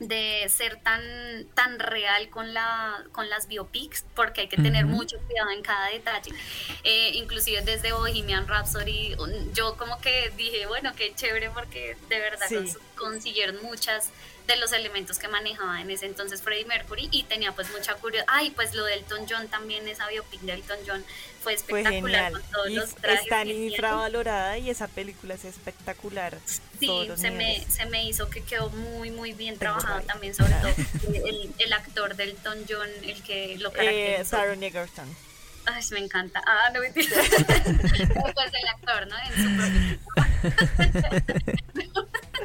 de 0.00 0.48
ser 0.48 0.82
tan 0.82 1.00
tan 1.54 1.78
real 1.78 2.28
con 2.28 2.52
la 2.52 3.04
con 3.12 3.30
las 3.30 3.46
biopics 3.46 4.04
porque 4.16 4.40
hay 4.42 4.48
que 4.48 4.56
tener 4.56 4.84
Ujú. 4.86 4.94
mucho 4.96 5.16
cuidado 5.26 5.50
en 5.50 5.62
cada 5.62 5.86
detalle 5.90 6.32
Eh, 6.82 7.10
inclusive 7.14 7.62
desde 7.62 7.92
Bohemian 7.92 8.48
Rhapsody 8.48 9.14
yo 9.54 9.76
como 9.76 10.00
que 10.00 10.32
dije 10.36 10.66
bueno 10.66 10.92
qué 10.96 11.14
chévere 11.14 11.50
porque 11.50 11.96
de 12.08 12.18
verdad 12.18 12.46
Sí. 12.48 12.56
cons- 12.56 12.78
consiguieron 12.96 13.62
muchas 13.62 14.10
de 14.46 14.56
los 14.56 14.72
elementos 14.72 15.18
que 15.18 15.28
manejaba 15.28 15.80
en 15.80 15.90
ese 15.90 16.06
entonces 16.06 16.42
Freddie 16.42 16.64
Mercury 16.66 17.08
y 17.12 17.22
tenía 17.24 17.52
pues 17.52 17.70
mucha 17.70 17.94
curiosidad 17.94 18.26
ay 18.28 18.50
pues 18.50 18.74
lo 18.74 18.84
de 18.84 18.94
Elton 18.94 19.26
John 19.28 19.48
también 19.48 19.86
esa 19.88 20.08
biopic 20.08 20.40
de 20.40 20.52
Elton 20.54 20.78
John 20.86 21.04
fue 21.42 21.54
espectacular 21.54 22.32
con 22.32 22.42
todos 22.52 22.68
Y 22.68 22.74
los 22.74 22.94
trajes 22.96 23.22
es 23.22 23.28
tan 23.28 23.46
que 23.46 23.54
tiene. 23.54 23.66
infravalorada 23.68 24.58
y 24.58 24.70
esa 24.70 24.88
película 24.88 25.34
es 25.34 25.44
espectacular. 25.44 26.38
Sí, 26.78 27.08
se 27.16 27.30
me, 27.30 27.64
se 27.68 27.86
me 27.86 28.04
hizo 28.04 28.28
que 28.30 28.42
quedó 28.44 28.70
muy, 28.70 29.10
muy 29.10 29.32
bien 29.32 29.58
Tengo 29.58 29.78
trabajado 29.78 29.94
rabia. 29.94 30.06
también, 30.06 30.34
sobre 30.34 30.54
todo 30.54 30.74
el, 31.26 31.52
el 31.58 31.72
actor 31.72 32.14
del 32.16 32.30
Elton 32.30 32.64
John, 32.68 32.88
el 33.02 33.22
que 33.22 33.56
lo 33.58 33.70
Eh, 33.70 33.72
caracterizó. 33.72 34.36
Taron 34.36 34.62
Egerton. 34.62 35.16
Ay, 35.64 35.82
me 35.92 36.00
encanta. 36.00 36.42
Ah, 36.46 36.70
no 36.74 36.80
mentira. 36.80 37.08
pues 38.34 38.50
el 38.52 38.68
actor, 38.68 39.06
¿no? 39.06 39.16
En 39.18 39.42
su 39.42 39.56
propio 39.56 39.98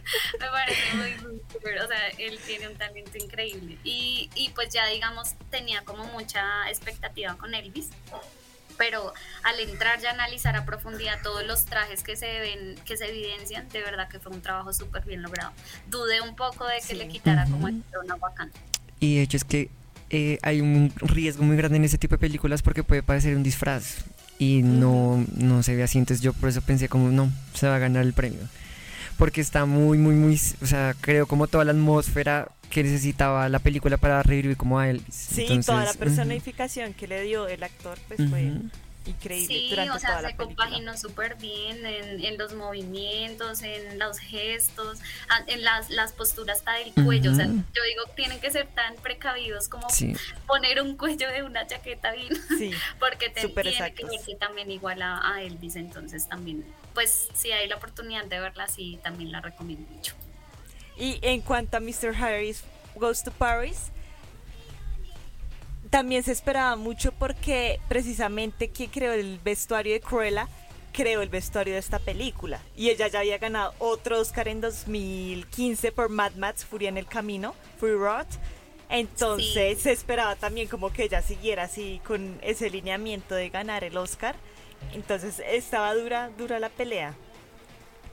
Me 0.40 0.48
parece 0.48 0.94
muy, 0.96 1.12
muy 1.28 1.42
súper. 1.52 1.82
O 1.82 1.88
sea, 1.88 2.08
él 2.18 2.40
tiene 2.46 2.68
un 2.70 2.76
talento 2.76 3.18
increíble. 3.18 3.78
Y, 3.84 4.30
y 4.36 4.50
pues 4.50 4.70
ya, 4.74 4.86
digamos, 4.88 5.34
tenía 5.50 5.82
como 5.84 6.06
mucha 6.06 6.70
expectativa 6.70 7.36
con 7.38 7.54
Elvis. 7.54 7.90
Pero 8.78 9.12
al 9.44 9.60
entrar 9.60 10.00
ya 10.00 10.12
a 10.12 10.14
analizar 10.14 10.56
a 10.56 10.64
profundidad 10.64 11.20
todos 11.24 11.44
los 11.48 11.66
trajes 11.66 12.04
que 12.04 12.16
se 12.16 12.40
ven, 12.40 12.76
que 12.86 12.96
se 12.96 13.08
evidencian, 13.10 13.68
de 13.70 13.82
verdad 13.82 14.08
que 14.08 14.20
fue 14.20 14.32
un 14.32 14.42
trabajo 14.42 14.72
súper 14.72 15.04
bien 15.04 15.24
logrado. 15.24 15.52
Dudé 15.88 16.22
un 16.22 16.36
poco 16.36 16.66
de 16.68 16.76
que 16.76 16.82
Sí. 16.94 16.96
le 16.96 17.08
quitara 17.08 17.46
como 17.46 17.58
Ujú. 17.66 17.68
el 17.70 17.82
trono 17.84 18.14
a 18.14 18.18
Wakanda. 18.18 18.54
Y 19.00 19.16
de 19.16 19.22
hecho 19.24 19.38
es 19.38 19.44
que 19.46 19.70
eh, 20.12 20.38
hay 20.44 20.62
un 20.62 20.94
riesgo 20.98 21.44
muy 21.44 21.58
grande 21.58 21.78
en 21.78 21.86
ese 21.86 21.98
tipo 21.98 22.16
de 22.16 22.20
películas 22.20 22.62
porque 22.62 22.84
puede 22.84 23.02
parecer 23.02 23.36
un 23.36 23.42
disfraz 23.44 24.06
y 24.38 24.62
no, 24.62 25.26
no 25.36 25.64
se 25.64 25.76
ve 25.76 25.82
así. 25.82 25.98
Entonces 25.98 26.22
yo 26.24 26.34
por 26.34 26.50
eso 26.50 26.62
pensé 26.62 26.88
como 26.88 27.10
no, 27.10 27.32
se 27.56 27.68
va 27.68 27.78
a 27.78 27.80
ganar 27.80 28.04
el 28.04 28.14
premio. 28.14 28.42
Porque 29.18 29.42
está 29.42 29.66
muy, 29.66 29.98
muy, 29.98 30.16
muy, 30.16 30.40
o 30.62 30.66
sea, 30.66 30.96
creo 31.02 31.26
como 31.26 31.48
toda 31.48 31.66
la 31.66 31.72
atmósfera 31.72 32.50
que 32.70 32.84
necesitaba 32.84 33.50
la 33.50 33.60
película 33.60 33.98
para 33.98 34.22
revivir 34.24 34.58
como 34.58 34.80
a 34.80 34.90
Elvis. 34.90 35.14
Sí, 35.14 35.42
Entonces, 35.42 35.66
toda 35.66 35.86
la 35.86 35.94
personificación 35.94 36.94
que 36.94 37.08
le 37.08 37.22
dio 37.22 37.48
el 37.48 37.64
actor 37.64 37.98
pues 38.08 38.30
fue. 38.30 38.52
Increíble 39.08 39.48
Sí, 39.56 39.70
durante 39.70 39.92
o 39.96 40.00
sea, 40.00 40.10
toda 40.18 40.22
se 40.30 40.36
película. 40.36 40.48
compaginó 40.66 40.98
súper 40.98 41.36
bien 41.36 41.86
en, 41.86 42.24
en 42.24 42.38
los 42.38 42.54
movimientos, 42.54 43.62
en 43.62 43.98
los 44.00 44.20
gestos, 44.20 45.00
en 45.48 45.64
las, 45.64 45.90
las 45.90 46.14
posturas 46.14 46.60
hasta 46.60 46.74
del 46.74 46.94
cuello. 47.06 47.32
O 47.32 47.36
sea, 47.36 47.46
yo 47.46 47.84
digo, 47.84 48.04
tienen 48.16 48.40
que 48.40 48.52
ser 48.52 48.68
tan 48.68 48.96
precavidos 48.96 49.70
como 49.70 49.90
Sí. 49.90 50.14
poner 50.46 50.82
un 50.82 50.98
cuello 50.98 51.30
de 51.32 51.44
una 51.44 51.66
chaqueta 51.68 52.12
bien, 52.12 52.34
Sí, 52.58 52.72
porque 53.00 53.30
te- 53.30 53.42
tiene 53.48 53.54
que 53.64 53.70
exactos. 53.70 54.10
verse 54.10 54.36
también 54.36 54.70
igual 54.72 55.02
a, 55.02 55.34
a 55.36 55.42
Elvis. 55.42 55.76
Entonces, 55.76 56.28
también, 56.28 56.66
pues, 56.94 57.28
si 57.34 57.52
hay 57.52 57.68
la 57.68 57.76
oportunidad 57.78 58.26
de 58.26 58.40
verla, 58.40 58.68
sí, 58.68 59.00
también 59.04 59.32
la 59.32 59.42
recomiendo 59.42 59.88
mucho. 59.94 60.14
Y 60.98 61.20
en 61.22 61.42
cuanto 61.42 61.78
a 61.78 61.80
Mr. 61.80 62.16
Harris 62.20 62.64
Goes 62.96 63.24
to 63.24 63.32
Paris, 63.32 63.92
también 65.90 66.24
se 66.24 66.32
esperaba 66.32 66.76
mucho 66.76 67.12
porque 67.12 67.80
precisamente 67.88 68.70
quien 68.70 68.90
creó 68.90 69.14
el 69.14 69.40
vestuario 69.44 69.94
de 69.94 70.02
Cruella 70.02 70.48
creó 70.94 71.22
el 71.22 71.30
vestuario 71.30 71.74
de 71.74 71.80
esta 71.80 72.00
película. 72.00 72.60
Y 72.76 72.90
ella 72.90 73.08
ya 73.08 73.20
había 73.20 73.38
ganado 73.38 73.74
otro 73.78 74.20
Oscar 74.20 74.48
en 74.48 74.62
2015 74.62 75.92
por 75.92 76.10
Mad 76.10 76.34
Max, 76.36 76.66
Furia 76.66 76.90
en 76.90 76.98
el 76.98 77.06
Camino, 77.06 77.54
Free 77.80 77.94
Road. 77.94 78.26
Entonces 78.90 79.78
Sí. 79.78 79.84
se 79.84 79.92
esperaba 79.92 80.36
también 80.36 80.68
como 80.68 80.92
que 80.92 81.04
ella 81.04 81.22
siguiera 81.22 81.64
así 81.64 82.02
con 82.06 82.40
ese 82.42 82.70
lineamiento 82.70 83.36
de 83.36 83.50
ganar 83.50 83.84
el 83.84 83.98
Oscar. 83.98 84.36
Entonces 84.94 85.42
estaba 85.46 85.94
dura, 85.94 86.32
dura 86.38 86.60
la 86.60 86.70
pelea. 86.70 87.14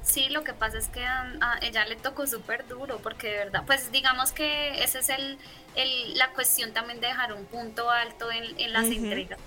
Sí, 0.04 0.28
lo 0.28 0.44
que 0.44 0.52
pasa 0.52 0.76
es 0.76 0.88
que 0.88 1.04
a, 1.06 1.22
a 1.40 1.58
ella 1.62 1.86
le 1.86 1.96
tocó 1.96 2.26
súper 2.26 2.68
duro, 2.68 2.98
porque 2.98 3.28
de 3.30 3.36
verdad, 3.38 3.62
pues 3.66 3.90
digamos 3.90 4.32
que 4.32 4.84
ese 4.84 4.98
es 4.98 5.08
el, 5.08 5.38
el- 5.76 6.18
la 6.18 6.28
cuestión 6.30 6.74
también 6.74 7.00
de 7.00 7.06
dejar 7.06 7.32
un 7.32 7.46
punto 7.46 7.90
alto 7.90 8.30
en, 8.30 8.44
en 8.60 8.72
las 8.74 8.84
entregas, 8.84 9.38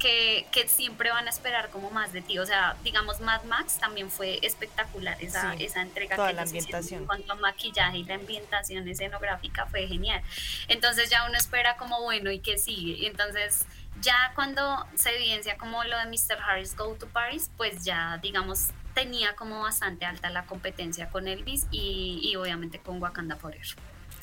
que, 0.00 0.46
que 0.50 0.66
siempre 0.68 1.10
van 1.10 1.26
a 1.28 1.30
esperar 1.30 1.70
como 1.70 1.90
más 1.92 2.12
de 2.12 2.22
ti. 2.22 2.38
O 2.40 2.44
sea, 2.46 2.76
digamos, 2.82 3.20
Mad 3.20 3.44
Max 3.44 3.78
también 3.78 4.10
fue 4.10 4.40
espectacular, 4.42 5.16
esa, 5.22 5.52
Sí, 5.56 5.64
esa 5.64 5.80
entrega 5.82 6.16
toda 6.16 6.28
que 6.28 6.34
la 6.34 6.42
ambientación. 6.42 7.00
en 7.02 7.06
cuanto 7.06 7.32
a 7.32 7.36
maquillaje 7.36 7.98
y 7.98 8.04
la 8.04 8.16
ambientación 8.16 8.88
escenográfica 8.88 9.66
fue 9.66 9.86
genial. 9.86 10.22
Entonces 10.66 11.08
ya 11.08 11.24
uno 11.26 11.38
espera 11.38 11.76
como 11.76 12.02
bueno 12.02 12.32
y 12.32 12.40
que 12.40 12.58
sigue. 12.58 13.06
Entonces 13.06 13.64
ya 14.00 14.32
cuando 14.34 14.84
se 14.96 15.14
evidencia 15.14 15.56
como 15.56 15.84
lo 15.84 15.96
de 15.98 16.06
Mr. 16.06 16.36
Harris 16.44 16.76
Go 16.76 16.94
to 16.96 17.06
Paris, 17.06 17.48
pues 17.56 17.84
ya 17.84 18.18
digamos 18.20 18.70
tenía 18.94 19.34
como 19.36 19.60
bastante 19.62 20.04
alta 20.04 20.30
la 20.30 20.46
competencia 20.46 21.08
con 21.10 21.28
Elvis 21.28 21.66
y, 21.70 22.20
y 22.22 22.36
obviamente 22.36 22.78
con 22.78 23.02
Wakanda 23.02 23.36
Forever. 23.36 23.66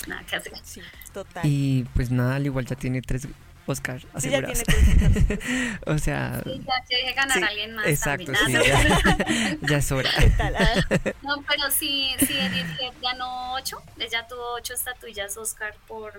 Nada 0.07 0.23
que 0.23 0.35
hacer. 0.35 0.53
Sí, 0.63 0.81
total. 1.13 1.43
Y 1.45 1.85
pues 1.93 2.09
nada, 2.09 2.35
al 2.35 2.45
igual 2.45 2.65
ya 2.65 2.75
tiene 2.75 3.01
tres 3.01 3.27
Oscar 3.67 4.01
Sí, 4.17 4.29
ya 4.29 4.41
tiene 4.43 4.63
tres 4.63 5.79
o 5.85 5.97
sea, 5.99 6.41
Sí, 6.43 6.59
ya 6.65 6.85
que 6.89 6.95
deje 6.97 7.13
ganar 7.13 7.37
sí, 7.37 7.43
a 7.43 7.47
alguien 7.47 7.75
más 7.75 7.85
exacto, 7.85 8.31
también. 8.31 8.63
sí, 8.63 8.69
ya, 8.69 9.57
ya 9.67 9.77
es 9.77 9.91
hora. 9.91 10.09
Tal, 10.37 10.55
ah. 10.55 10.85
No, 11.21 11.43
pero 11.47 11.69
sí, 11.69 12.09
sí, 12.19 12.37
Edith 12.37 12.65
ganó 13.01 13.53
ocho. 13.53 13.81
Ella 13.99 14.25
tuvo 14.27 14.55
ocho 14.55 14.73
estatuillas 14.73 15.37
Oscar 15.37 15.75
por, 15.87 16.13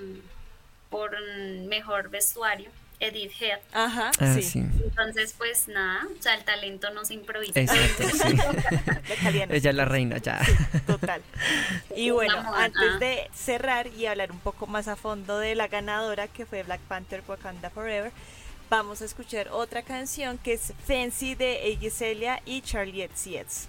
por 0.89 1.17
mejor 1.67 2.11
vestuario. 2.11 2.71
Edith 3.03 3.33
Head. 3.41 3.59
Ajá, 3.73 4.11
Ah, 4.19 4.35
sí. 4.35 4.43
sí. 4.43 4.59
Entonces, 4.61 5.35
pues 5.37 5.69
nada, 5.69 6.07
o 6.19 6.23
sea, 6.23 6.35
el 6.35 6.45
talento 6.45 6.91
no 6.91 7.05
se 7.05 7.15
improvisa. 7.15 7.59
Exacto, 7.59 8.05
sí. 8.09 8.37
La. 9.09 9.55
Ella 9.57 9.71
es 9.71 9.77
la 9.77 9.85
reina, 9.85 10.19
ya. 10.19 10.41
Total. 10.87 11.21
Y 11.97 12.11
bueno, 12.11 12.35
antes 12.55 13.01
de 13.01 13.29
cerrar 13.35 13.87
y 13.89 14.07
hablar 14.07 14.31
un 14.33 14.39
poco 14.41 14.67
más 14.67 14.89
a 14.89 14.97
fondo 14.97 15.39
de 15.39 15.55
la 15.55 15.69
ganadora 15.69 16.29
que 16.29 16.47
fue 16.47 16.63
Black 16.63 16.81
Panther 16.83 17.23
Wakanda 17.27 17.71
Forever, 17.71 18.13
vamos 18.71 19.03
a 19.03 19.05
escuchar 19.05 19.49
otra 19.51 19.83
canción 19.83 20.39
que 20.39 20.55
es 20.55 20.73
Fancy 20.87 21.35
de 21.35 21.69
Iggy 21.71 21.91
Celia 21.91 22.41
y 22.47 22.63
Charlie 22.63 23.09
XCX. 23.09 23.69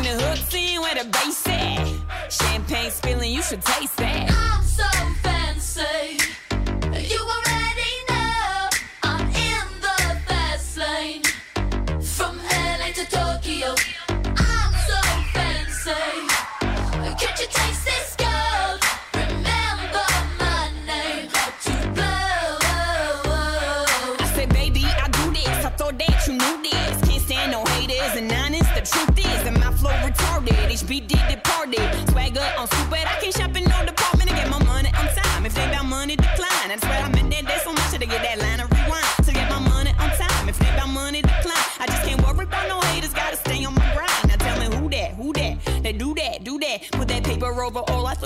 Bring 0.00 0.16
the 0.16 0.22
hooks 0.22 0.54
in 0.54 0.80
where 0.80 0.94
the 0.94 1.04
bass 1.10 1.46
at. 1.46 2.32
Champagne 2.32 2.90
spilling, 2.90 3.32
you 3.32 3.42
should 3.42 3.60
taste 3.60 3.96
that. 3.98 4.30
I'm 4.30 4.62
so 4.62 4.84
fancy. 5.22 6.19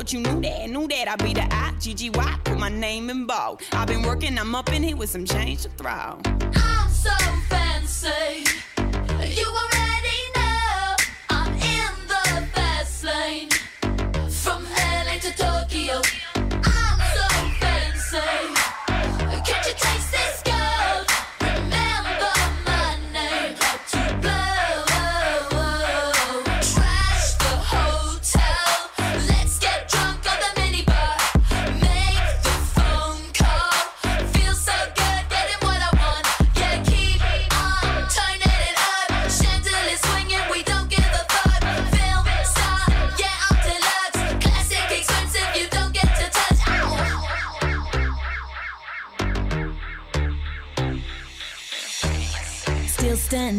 Thought 0.05 0.13
you 0.13 0.21
knew 0.21 0.41
that, 0.43 0.69
knew 0.69 0.87
that. 0.89 1.09
I'd 1.09 1.25
be 1.25 1.33
the 1.33 1.47
I, 1.51 1.73
G-G-Y. 1.81 2.39
Put 2.45 2.59
my 2.59 2.69
name 2.69 3.09
in 3.09 3.27
bold. 3.27 3.63
I've 3.73 3.89
been 3.89 4.03
working, 4.03 4.39
I'm 4.39 4.55
up 4.55 4.71
in 4.73 4.83
here 4.83 4.97
with 4.97 5.09
some 5.09 5.25
change 5.25 5.63
to 5.63 5.69
throw. 5.71 6.19
I'm 6.55 6.91
so 6.91 7.15
fancy. 7.49 8.45
You 8.77 9.47
already 9.47 10.21
know 10.37 10.97
I'm 11.31 11.55
in 11.55 11.95
the 12.07 12.47
fast 12.53 13.05
lane. 13.05 13.49
From 14.29 14.65
LA 14.65 15.19
to 15.21 15.33
Tokyo. 15.37 16.24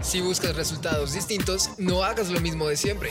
Si 0.00 0.20
buscas 0.20 0.54
resultados 0.54 1.12
distintos, 1.12 1.70
no 1.76 2.04
hagas 2.04 2.30
lo 2.30 2.40
mismo 2.40 2.68
de 2.68 2.76
siempre. 2.76 3.10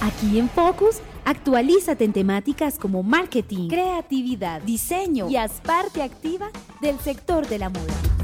Aquí 0.00 0.38
en 0.38 0.48
Focus, 0.48 0.98
actualízate 1.24 2.04
en 2.04 2.12
temáticas 2.12 2.78
como 2.78 3.02
marketing, 3.02 3.68
creatividad, 3.68 4.62
diseño 4.62 5.28
y 5.28 5.34
haz 5.34 5.60
parte 5.60 6.04
activa 6.04 6.50
del 6.80 7.00
sector 7.00 7.48
de 7.48 7.58
la 7.58 7.68
moda. 7.68 8.17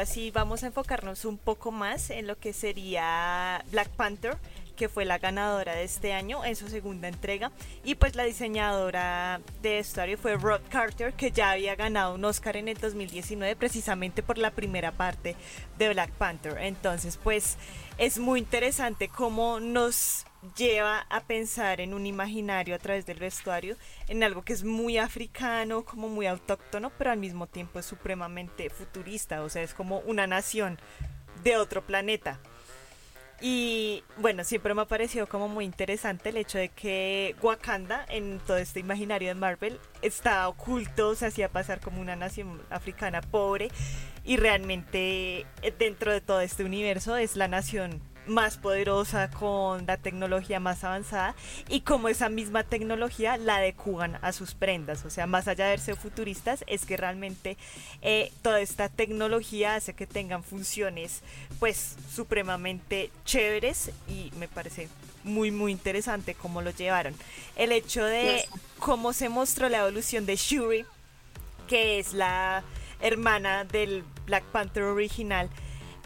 Ahora 0.00 0.30
vamos 0.32 0.62
a 0.62 0.68
enfocarnos 0.68 1.26
un 1.26 1.36
poco 1.36 1.72
más 1.72 2.08
en 2.08 2.26
lo 2.26 2.38
que 2.38 2.54
sería 2.54 3.62
Black 3.70 3.90
Panther, 3.90 4.38
que 4.74 4.88
fue 4.88 5.04
la 5.04 5.18
ganadora 5.18 5.74
de 5.74 5.84
este 5.84 6.14
año 6.14 6.42
en 6.42 6.56
su 6.56 6.68
segunda 6.68 7.08
entrega. 7.08 7.52
Y 7.84 7.96
pues 7.96 8.14
la 8.14 8.24
diseñadora 8.24 9.42
de 9.60 9.74
vestuario 9.74 10.16
fue 10.16 10.36
Rod 10.36 10.62
Carter, 10.70 11.12
que 11.12 11.32
ya 11.32 11.50
había 11.50 11.74
ganado 11.74 12.14
un 12.14 12.24
Oscar 12.24 12.56
en 12.56 12.68
el 12.68 12.78
2019 12.78 13.56
precisamente 13.56 14.22
por 14.22 14.38
la 14.38 14.52
primera 14.52 14.92
parte 14.92 15.36
de 15.76 15.88
Black 15.90 16.12
Panther. 16.12 16.56
Entonces, 16.58 17.18
pues 17.22 17.58
es 17.98 18.18
muy 18.18 18.40
interesante 18.40 19.08
cómo 19.08 19.60
nos 19.60 20.24
lleva 20.56 21.06
a 21.10 21.20
pensar 21.20 21.80
en 21.80 21.94
un 21.94 22.06
imaginario 22.06 22.74
a 22.74 22.78
través 22.78 23.06
del 23.06 23.18
vestuario, 23.18 23.76
en 24.08 24.22
algo 24.22 24.42
que 24.42 24.52
es 24.52 24.64
muy 24.64 24.98
africano, 24.98 25.84
como 25.84 26.08
muy 26.08 26.26
autóctono, 26.26 26.90
pero 26.96 27.10
al 27.10 27.18
mismo 27.18 27.46
tiempo 27.46 27.78
es 27.78 27.86
supremamente 27.86 28.70
futurista, 28.70 29.42
o 29.42 29.48
sea, 29.48 29.62
es 29.62 29.74
como 29.74 29.98
una 30.00 30.26
nación 30.26 30.78
de 31.44 31.56
otro 31.56 31.84
planeta. 31.84 32.40
Y 33.42 34.04
bueno, 34.18 34.44
siempre 34.44 34.74
me 34.74 34.82
ha 34.82 34.86
parecido 34.86 35.26
como 35.26 35.48
muy 35.48 35.64
interesante 35.64 36.28
el 36.28 36.36
hecho 36.36 36.58
de 36.58 36.68
que 36.68 37.34
Wakanda 37.40 38.04
en 38.10 38.38
todo 38.40 38.58
este 38.58 38.80
imaginario 38.80 39.28
de 39.28 39.34
Marvel 39.34 39.80
está 40.02 40.46
oculto, 40.46 41.14
se 41.14 41.26
hacía 41.26 41.48
pasar 41.48 41.80
como 41.80 42.02
una 42.02 42.16
nación 42.16 42.60
africana 42.68 43.22
pobre 43.22 43.70
y 44.24 44.36
realmente 44.36 45.46
eh, 45.62 45.74
dentro 45.78 46.12
de 46.12 46.20
todo 46.20 46.42
este 46.42 46.64
universo 46.64 47.16
es 47.16 47.34
la 47.34 47.48
nación 47.48 48.02
más 48.26 48.58
poderosa 48.58 49.30
con 49.30 49.86
la 49.86 49.96
tecnología 49.96 50.60
más 50.60 50.84
avanzada 50.84 51.34
y 51.68 51.80
como 51.80 52.08
esa 52.08 52.28
misma 52.28 52.62
tecnología 52.64 53.36
la 53.36 53.56
adecuan 53.56 54.18
a 54.22 54.32
sus 54.32 54.54
prendas, 54.54 55.04
o 55.04 55.10
sea, 55.10 55.26
más 55.26 55.48
allá 55.48 55.66
de 55.66 55.78
ser 55.78 55.96
futuristas, 55.96 56.64
es 56.66 56.86
que 56.86 56.96
realmente 56.96 57.56
eh, 58.02 58.32
toda 58.42 58.60
esta 58.60 58.88
tecnología 58.88 59.74
hace 59.74 59.94
que 59.94 60.06
tengan 60.06 60.44
funciones 60.44 61.22
pues 61.58 61.96
supremamente 62.14 63.10
chéveres 63.24 63.90
y 64.08 64.32
me 64.38 64.48
parece 64.48 64.88
muy 65.24 65.50
muy 65.50 65.72
interesante 65.72 66.34
cómo 66.34 66.62
lo 66.62 66.70
llevaron. 66.70 67.14
El 67.56 67.72
hecho 67.72 68.04
de 68.04 68.46
cómo 68.78 69.12
se 69.12 69.28
mostró 69.28 69.68
la 69.68 69.80
evolución 69.80 70.26
de 70.26 70.36
Shuri 70.36 70.84
que 71.68 71.98
es 72.00 72.14
la 72.14 72.64
hermana 73.00 73.64
del 73.64 74.04
Black 74.26 74.44
Panther 74.44 74.82
original 74.82 75.48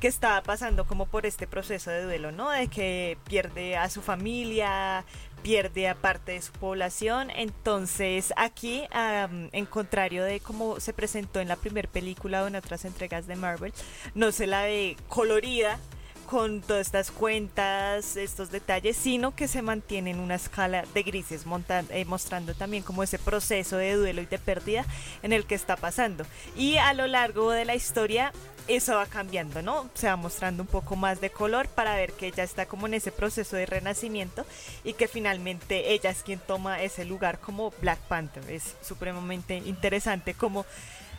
que 0.05 0.09
estaba 0.09 0.43
pasando 0.43 0.87
como 0.87 1.07
por 1.07 1.25
este 1.25 1.47
proceso 1.47 1.91
de 1.91 2.03
duelo, 2.03 2.31
¿no? 2.31 2.51
De 2.51 2.69
que 2.69 3.17
pierde 3.25 3.79
a 3.79 3.89
su 3.89 4.03
familia, 4.03 5.03
pierde 5.43 5.89
a 5.89 5.95
parte 5.95 6.33
de 6.33 6.43
su 6.43 6.53
población. 6.53 7.31
Entonces 7.31 8.35
aquí, 8.37 8.85
en 8.93 9.65
contrario 9.65 10.23
de 10.23 10.41
cómo 10.41 10.79
se 10.79 10.93
presentó 10.93 11.41
en 11.41 11.49
la 11.49 11.57
primera 11.57 11.89
película 11.89 12.43
o 12.43 12.49
en 12.49 12.57
otras 12.57 12.85
entregas 12.85 13.27
de 13.27 13.37
Marvel, 13.37 13.73
no 14.15 14.31
se 14.31 14.47
la 14.47 14.65
ve 14.65 14.99
colorida 15.09 15.79
con 16.25 16.61
todas 16.61 16.87
estas 16.87 17.11
cuentas, 17.11 18.17
estos 18.17 18.51
detalles, 18.51 18.97
sino 18.97 19.35
que 19.35 19.49
se 19.49 19.63
mantiene 19.63 20.11
en 20.11 20.21
una 20.21 20.35
escala 20.35 20.85
de 20.95 21.03
grises, 21.03 21.45
eh, 21.91 22.05
mostrando 22.07 22.55
también 22.55 22.83
como 22.83 23.03
ese 23.03 23.19
proceso 23.19 23.77
de 23.77 23.95
duelo 23.95 24.23
y 24.23 24.27
de 24.27 24.39
pérdida 24.39 24.85
en 25.23 25.33
el 25.33 25.47
que 25.47 25.55
está 25.55 25.77
pasando. 25.77 26.25
Y 26.57 26.77
a 26.77 26.93
lo 26.95 27.07
largo 27.07 27.51
de 27.51 27.65
la 27.65 27.75
historia 27.75 28.33
eso 28.67 28.95
va 28.95 29.07
cambiando, 29.07 29.61
¿no? 29.61 29.91
Se 29.95 30.07
va 30.07 30.17
mostrando 30.17 30.63
un 30.63 30.67
poco 30.67 30.97
más 30.97 31.21
de 31.21 31.31
color 31.31 31.69
para 31.69 31.97
ver 31.97 32.13
que 32.13 32.29
ella 32.29 32.45
está 32.45 32.67
como 32.67 32.87
en 32.87 32.95
ese 32.95 33.13
proceso 33.13 33.57
de 33.57 33.67
renacimiento 33.67 34.47
y 34.85 34.95
que 34.95 35.07
finalmente 35.07 35.93
ella 35.93 36.11
es 36.11 36.23
quien 36.23 36.39
toma 36.39 36.83
ese 36.83 37.05
lugar 37.05 37.41
como 37.41 37.73
Black 37.83 37.99
Panther. 38.09 38.49
Es 38.51 38.75
supremamente 38.83 39.57
interesante 39.57 40.35
cómo 40.35 40.65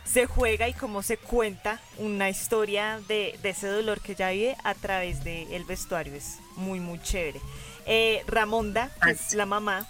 se 0.06 0.26
juega 0.26 0.68
y 0.68 0.72
cómo 0.72 1.02
se 1.02 1.18
cuenta 1.18 1.80
una 1.98 2.30
historia 2.30 3.00
de, 3.08 3.38
ese 3.42 3.66
dolor 3.68 4.00
que 4.00 4.12
ella 4.12 4.30
vive 4.30 4.56
a 4.64 4.74
través 4.74 5.24
del 5.24 5.64
vestuario. 5.64 6.14
Es 6.14 6.38
muy, 6.56 6.80
muy 6.80 7.00
chévere. 7.02 7.40
Eh, 7.86 8.22
Ramonda, 8.26 8.90
que 9.02 9.10
es 9.10 9.34
la 9.34 9.46
mamá, 9.46 9.86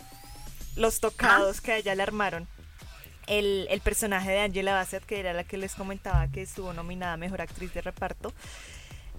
los 0.75 1.01
tocados 1.01 1.61
que 1.61 1.73
a 1.73 1.77
ella 1.77 1.95
le 1.95 2.03
armaron 2.03 2.49
el, 3.27 3.67
el, 3.71 3.81
personaje 3.81 4.31
de 4.31 4.41
Angela 4.41 4.75
Bassett, 4.75 5.05
que 5.05 5.21
era 5.21 5.33
la 5.33 5.45
que 5.45 5.57
les 5.57 5.75
comentaba 5.75 6.29
que 6.29 6.43
estuvo 6.43 6.73
nominada 6.73 7.15
a 7.15 7.17
Mejor 7.17 7.41
Actriz 7.41 7.73
de 7.75 7.81
Reparto, 7.81 8.33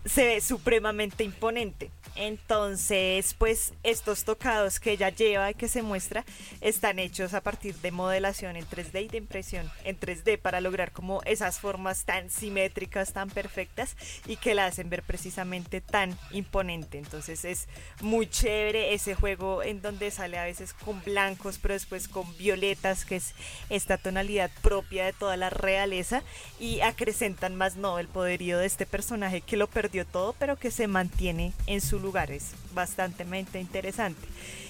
se 0.06 0.26
ve 0.26 0.42
supremamente 0.42 1.24
imponente. 1.24 1.92
Entonces, 2.16 3.36
pues 3.36 3.74
estos 3.84 4.24
tocados 4.24 4.80
que 4.80 4.92
ella 4.92 5.10
lleva 5.10 5.52
y 5.52 5.54
que 5.54 5.68
se 5.68 5.84
muestra 5.84 6.26
están 6.62 6.98
hechos 6.98 7.36
a 7.36 7.42
partir 7.42 7.76
de 7.76 7.92
modelación 7.92 8.56
en 8.56 8.66
3D 8.66 9.06
y 9.06 9.08
de 9.08 9.18
impresión 9.20 9.72
en 9.84 10.00
3D 10.00 10.40
para 10.40 10.60
lograr 10.60 10.92
como 10.92 11.22
esas 11.26 11.60
formas 11.60 12.06
tan 12.06 12.32
simétricas, 12.32 13.14
tan 13.14 13.30
perfectas 13.30 13.96
y 14.26 14.38
que 14.38 14.56
la 14.56 14.66
hacen 14.66 14.90
ver 14.90 15.04
precisamente 15.04 15.80
tan 15.80 16.18
imponente. 16.32 16.98
Entonces 16.98 17.46
es 17.46 17.68
muy 18.02 18.28
chévere 18.28 18.96
ese 18.96 19.14
juego 19.14 19.62
en 19.62 19.84
donde 19.84 20.10
sale 20.10 20.40
a 20.40 20.46
veces 20.46 20.74
con 20.74 21.04
blancos, 21.04 21.60
pero 21.62 21.76
después 21.76 22.08
con 22.08 22.36
violetas, 22.38 23.06
que 23.06 23.18
es 23.18 23.36
esta 23.70 24.00
tonalidad 24.00 24.50
propia 24.64 25.06
de 25.06 25.14
toda 25.14 25.38
la 25.38 25.52
realeza 25.52 26.24
y 26.60 26.82
acrecentan 26.82 27.56
más 27.56 27.76
no 27.76 28.00
el 28.00 28.08
poderío 28.08 28.58
de 28.58 28.66
este 28.66 28.88
personaje 28.88 29.42
que 29.42 29.58
lo 29.58 29.68
perdió 29.88 30.06
todo, 30.06 30.36
pero 30.38 30.58
que 30.58 30.70
se 30.70 30.86
mantiene 30.88 31.54
en 31.66 31.80
su 31.80 31.98
lugar. 31.98 32.30
Es 32.30 32.52
bastante 32.74 33.24
interesante. 33.58 34.28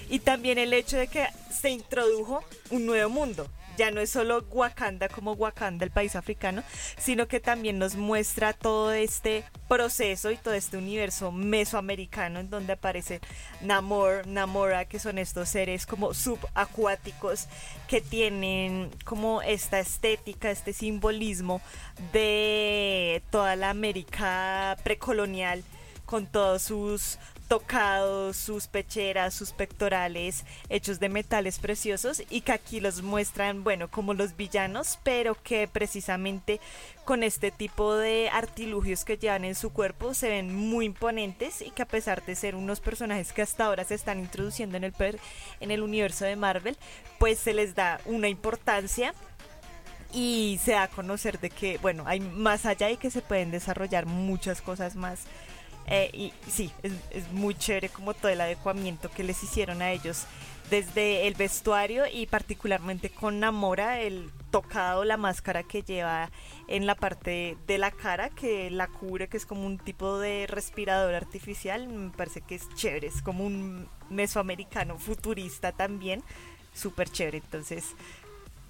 Y 0.10 0.20
también 0.20 0.60
el 0.60 0.74
hecho 0.74 0.96
de 0.96 1.08
que 1.08 1.26
se 1.50 1.72
introdujo 1.72 2.44
un 2.70 2.86
nuevo 2.86 3.10
mundo. 3.10 3.48
Ya 3.78 3.92
no 3.92 4.02
es 4.02 4.10
solo 4.10 4.44
Wakanda 4.52 5.08
como 5.08 5.34
Wakanda, 5.34 5.86
el 5.86 5.92
país 5.92 6.16
africano, 6.16 6.64
sino 6.98 7.28
que 7.28 7.40
también 7.40 7.78
nos 7.78 7.96
muestra 7.96 8.54
todo 8.54 8.92
este 8.92 9.44
proceso 9.68 10.32
y 10.32 10.38
todo 10.38 10.56
este 10.56 10.78
universo 10.78 11.32
mesoamericano 11.32 12.40
en 12.40 12.50
donde 12.50 12.74
aparece 12.74 13.22
Namor, 13.62 14.26
Namora, 14.26 14.86
que 14.86 15.00
son 15.00 15.20
estos 15.20 15.50
seres 15.50 15.86
como 15.86 16.14
subacuáticos 16.14 17.48
que 17.88 18.02
tienen 18.02 18.90
como 19.06 19.42
esta 19.44 19.80
estética, 19.80 20.50
este 20.50 20.74
simbolismo 20.74 21.62
de 22.14 23.22
toda 23.30 23.56
la 23.56 23.70
América 23.70 24.78
precolonial 24.84 25.64
con 26.06 26.26
todos 26.26 26.64
sus 26.64 27.20
tocados, 27.48 28.38
sus 28.38 28.68
pecheras, 28.68 29.34
sus 29.34 29.52
pectorales 29.52 30.46
hechos 30.70 31.00
de 31.00 31.10
metales 31.10 31.60
preciosos 31.60 32.22
y 32.30 32.42
que 32.42 32.52
aquí 32.52 32.80
los 32.80 33.02
muestran, 33.02 33.64
bueno, 33.64 33.90
como 33.90 34.14
los 34.14 34.36
villanos, 34.36 35.00
pero 35.04 35.36
que 35.42 35.68
precisamente 35.68 36.60
con 37.06 37.24
este 37.24 37.52
tipo 37.52 37.96
de 37.96 38.30
artilugios 38.30 39.06
que 39.06 39.18
llevan 39.18 39.46
en 39.46 39.56
su 39.56 39.72
cuerpo 39.72 40.14
se 40.14 40.30
ven 40.30 40.54
muy 40.54 40.86
imponentes 40.86 41.62
y 41.62 41.72
que 41.72 41.84
a 41.84 41.88
pesar 41.88 42.26
de 42.26 42.36
ser 42.36 42.56
unos 42.56 42.82
personajes 42.82 43.32
que 43.32 43.42
hasta 43.42 43.66
ahora 43.66 43.86
se 43.86 43.96
están 43.96 44.20
introduciendo 44.20 44.78
en 44.78 44.84
el, 44.84 44.94
en 45.60 45.72
el 45.72 45.82
universo 45.82 46.26
de 46.26 46.36
Marvel, 46.36 46.78
pues 47.18 47.40
se 47.40 47.54
les 47.54 47.76
da 47.76 48.02
una 48.06 48.28
importancia 48.28 49.14
y 50.14 50.60
se 50.64 50.72
da 50.72 50.84
a 50.84 50.88
conocer 50.88 51.40
de 51.40 51.50
que, 51.50 51.78
bueno, 51.80 52.04
hay 52.06 52.20
más 52.20 52.66
allá 52.66 52.90
y 52.90 52.98
que 52.98 53.12
se 53.12 53.22
pueden 53.22 53.52
desarrollar 53.52 54.06
muchas 54.06 54.62
cosas 54.62 54.96
más 54.96 55.26
eh, 55.88 56.10
y 56.14 56.34
sí, 56.50 56.72
es, 56.84 56.92
es, 57.12 57.32
muy 57.32 57.56
chévere 57.56 57.90
como 57.90 58.14
todo 58.14 58.30
el 58.30 58.42
adecuamiento 58.42 59.10
que 59.10 59.24
les 59.24 59.42
hicieron 59.42 59.82
a 59.82 59.92
ellos 59.92 60.26
desde 60.70 61.28
el 61.28 61.34
vestuario 61.36 62.04
y 62.12 62.26
particularmente 62.26 63.10
con 63.10 63.40
Namora, 63.40 64.02
el 64.02 64.30
tocado, 64.52 65.06
la 65.06 65.18
máscara 65.18 65.64
que 65.64 65.82
lleva 65.82 66.30
en 66.68 66.86
la 66.86 66.96
parte 66.96 67.58
de 67.68 67.78
la 67.78 67.92
cara 67.92 68.30
que 68.30 68.70
la 68.70 68.88
cubre, 68.88 69.30
que 69.30 69.38
es 69.38 69.46
como 69.46 69.66
un 69.66 69.78
tipo 69.78 70.20
de 70.20 70.46
respirador 70.48 71.16
artificial, 71.16 71.88
me 71.88 72.10
parece 72.10 72.42
que 72.42 72.56
es 72.56 72.68
chévere, 72.76 73.08
es 73.08 73.22
como 73.22 73.46
un 73.46 73.88
mesoamericano 74.10 74.98
futurista 74.98 75.72
también, 75.72 76.22
súper 76.74 77.10
chévere, 77.10 77.38
entonces 77.38 77.96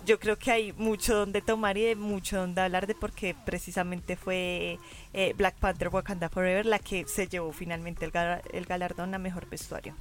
yo 0.08 0.20
creo 0.20 0.40
que 0.40 0.52
hay 0.52 0.74
mucho 0.74 1.14
donde 1.16 1.42
tomar 1.42 1.78
y 1.78 1.84
de 1.84 1.96
mucho 1.96 2.38
donde 2.38 2.62
hablar 2.62 2.88
de 2.88 2.96
porque 2.96 3.36
precisamente 3.46 4.16
fue 4.16 4.80
eh, 5.14 5.34
Black 5.36 5.56
Panther 5.56 5.90
Wakanda 5.90 6.30
Forever 6.30 6.66
la 6.66 6.80
que 6.80 7.06
se 7.06 7.28
llevó 7.28 7.52
finalmente 7.52 8.06
el, 8.06 8.14
el 8.54 8.66
galardón 8.66 9.14
a 9.14 9.20
mejor 9.20 9.50
vestuario. 9.50 9.94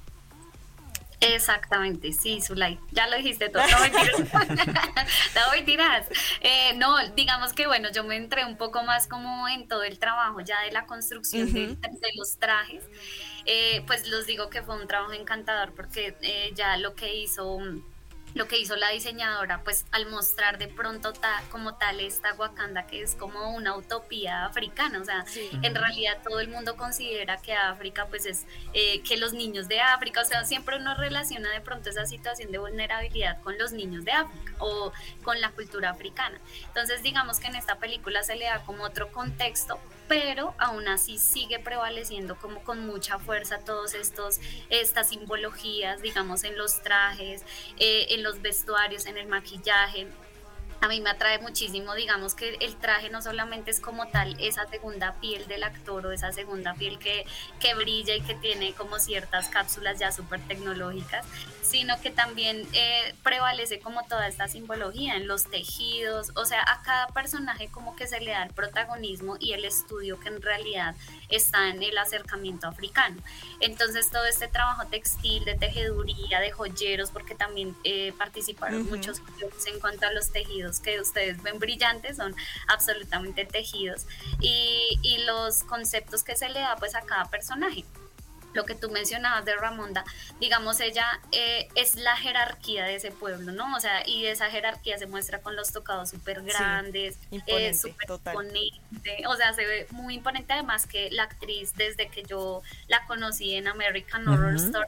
Exactamente, 1.19 2.13
sí, 2.13 2.39
Zulay, 2.41 2.79
ya 2.91 3.07
lo 3.07 3.17
dijiste 3.17 3.49
todo, 3.49 3.63
no 3.67 3.79
mentiras, 3.79 4.19
no, 5.35 6.11
eh, 6.41 6.73
no, 6.75 7.09
digamos 7.15 7.53
que 7.53 7.65
bueno, 7.65 7.91
yo 7.91 8.03
me 8.03 8.15
entré 8.15 8.45
un 8.45 8.55
poco 8.55 8.83
más 8.83 9.07
como 9.07 9.47
en 9.49 9.67
todo 9.67 9.83
el 9.83 9.99
trabajo 9.99 10.39
ya 10.41 10.61
de 10.61 10.71
la 10.71 10.85
construcción 10.85 11.51
de, 11.51 11.75
los 12.15 12.37
trajes, 12.37 12.83
eh, 13.45 13.83
pues 13.87 14.07
los 14.07 14.27
digo 14.27 14.49
que 14.49 14.61
fue 14.61 14.79
un 14.79 14.87
trabajo 14.87 15.11
encantador 15.11 15.73
porque 15.73 16.15
ya 16.55 16.77
lo 16.77 16.93
que 16.93 17.15
hizo 17.15 17.59
lo 18.37 18.47
que 18.47 18.57
hizo 18.57 18.75
la 18.75 18.89
diseñadora, 18.89 19.63
pues 19.63 19.85
al 19.91 20.05
mostrar 20.07 20.57
de 20.57 20.67
pronto 20.67 21.13
como 21.51 21.75
tal 21.75 21.99
esta 21.99 22.33
Wakanda 22.35 22.85
que 22.87 23.01
es 23.01 23.15
como 23.15 23.55
una 23.55 23.75
utopía 23.75 24.45
africana, 24.45 24.99
o 25.01 25.05
sea, 25.05 25.25
en 25.61 25.75
realidad 25.75 26.17
todo 26.23 26.39
el 26.39 26.47
mundo 26.47 26.75
considera 26.75 27.37
que 27.37 27.53
África 27.53 28.05
pues 28.07 28.25
es 28.25 28.45
eh, 28.73 29.01
que 29.01 29.17
los 29.17 29.33
niños 29.33 29.67
de 29.67 29.81
África, 29.81 30.21
o 30.21 30.25
sea, 30.25 30.45
siempre 30.45 30.77
uno 30.77 30.95
relaciona 30.95 31.51
de 31.51 31.61
pronto 31.61 31.89
esa 31.89 32.05
situación 32.05 32.51
de 32.51 32.59
vulnerabilidad 32.59 33.41
con 33.41 33.57
los 33.57 33.71
niños 33.71 34.05
de 34.05 34.11
África 34.11 34.53
o 34.59 34.91
con 35.23 35.41
la 35.41 35.51
cultura 35.51 35.89
africana. 35.89 36.39
Entonces 36.67 37.01
digamos 37.03 37.39
que 37.39 37.47
en 37.47 37.55
esta 37.55 37.77
película 37.77 38.23
se 38.23 38.35
le 38.35 38.45
da 38.45 38.63
como 38.63 38.83
otro 38.83 39.11
contexto 39.11 39.79
pero 40.07 40.53
aún 40.57 40.87
así 40.87 41.17
sigue 41.17 41.59
prevaleciendo 41.59 42.37
como 42.37 42.63
con 42.63 42.85
mucha 42.85 43.19
fuerza 43.19 43.59
todos 43.59 43.93
estos 43.93 44.39
estas 44.69 45.09
simbologías 45.09 46.01
digamos 46.01 46.43
en 46.43 46.57
los 46.57 46.81
trajes 46.81 47.43
eh, 47.77 48.07
en 48.09 48.23
los 48.23 48.26
vestuarios 48.41 49.05
en 49.05 49.17
el 49.17 49.27
maquillaje 49.27 50.07
a 50.81 50.87
mí 50.87 51.01
me 51.01 51.09
atrae 51.09 51.39
muchísimo, 51.39 51.95
digamos 51.95 52.35
que 52.35 52.55
el 52.59 52.75
traje 52.75 53.09
no 53.09 53.21
solamente 53.21 53.71
es 53.71 53.79
como 53.79 54.07
tal 54.07 54.35
esa 54.39 54.67
segunda 54.67 55.15
piel 55.19 55.47
del 55.47 55.63
actor 55.63 56.05
o 56.05 56.11
esa 56.11 56.31
segunda 56.31 56.73
piel 56.75 56.99
que, 56.99 57.25
que 57.59 57.73
brilla 57.73 58.15
y 58.15 58.21
que 58.21 58.35
tiene 58.35 58.73
como 58.73 58.99
ciertas 58.99 59.49
cápsulas 59.49 59.99
ya 59.99 60.11
súper 60.11 60.39
tecnológicas, 60.41 61.25
sino 61.61 61.99
que 62.01 62.11
también 62.11 62.67
eh, 62.73 63.15
prevalece 63.23 63.79
como 63.79 64.03
toda 64.03 64.27
esta 64.27 64.47
simbología 64.47 65.15
en 65.15 65.27
los 65.27 65.49
tejidos, 65.49 66.31
o 66.35 66.45
sea, 66.45 66.61
a 66.61 66.81
cada 66.83 67.07
personaje 67.07 67.69
como 67.69 67.95
que 67.95 68.07
se 68.07 68.19
le 68.21 68.31
da 68.31 68.43
el 68.43 68.53
protagonismo 68.53 69.37
y 69.39 69.53
el 69.53 69.65
estudio 69.65 70.19
que 70.19 70.29
en 70.29 70.41
realidad 70.41 70.95
está 71.29 71.69
en 71.69 71.81
el 71.81 71.97
acercamiento 71.97 72.67
africano. 72.67 73.17
Entonces 73.59 74.09
todo 74.11 74.25
este 74.25 74.47
trabajo 74.47 74.85
textil, 74.87 75.43
de 75.45 75.55
tejeduría, 75.55 76.39
de 76.39 76.51
joyeros, 76.51 77.11
porque 77.11 77.35
también 77.35 77.75
eh, 77.83 78.13
participaron 78.17 78.85
muchos 78.85 79.21
en 79.65 79.79
cuanto 79.79 80.05
a 80.05 80.11
los 80.11 80.31
tejidos 80.31 80.66
que 80.79 80.99
ustedes 80.99 81.41
ven 81.41 81.59
brillantes, 81.59 82.17
son 82.17 82.35
absolutamente 82.67 83.45
tejidos 83.45 84.05
y, 84.39 84.99
y 85.01 85.19
los 85.25 85.63
conceptos 85.63 86.23
que 86.23 86.35
se 86.35 86.49
le 86.49 86.59
da 86.59 86.75
pues 86.77 86.95
a 86.95 87.01
cada 87.01 87.25
personaje. 87.25 87.85
Lo 88.53 88.65
que 88.65 88.73
tú 88.73 88.89
mencionabas 88.89 89.45
de 89.45 89.55
Ramonda, 89.55 90.03
digamos, 90.39 90.79
ella 90.79 91.05
eh, 91.31 91.67
es 91.75 91.95
la 91.95 92.15
jerarquía 92.15 92.85
de 92.85 92.95
ese 92.95 93.11
pueblo, 93.11 93.51
¿no? 93.51 93.75
O 93.75 93.79
sea, 93.79 94.07
y 94.07 94.25
esa 94.25 94.49
jerarquía 94.49 94.97
se 94.97 95.05
muestra 95.05 95.41
con 95.41 95.55
los 95.55 95.71
tocados 95.71 96.09
súper 96.09 96.41
grandes, 96.41 97.19
eh, 97.45 97.73
súper 97.75 98.09
imponente, 98.09 99.27
o 99.27 99.35
sea, 99.35 99.53
se 99.53 99.65
ve 99.65 99.87
muy 99.91 100.15
imponente, 100.15 100.53
además 100.53 100.87
que 100.87 101.11
la 101.11 101.23
actriz, 101.23 101.73
desde 101.75 102.09
que 102.09 102.23
yo 102.23 102.63
la 102.87 103.05
conocí 103.05 103.53
en 103.53 103.67
American 103.67 104.27
Horror 104.27 104.55
Story, 104.55 104.87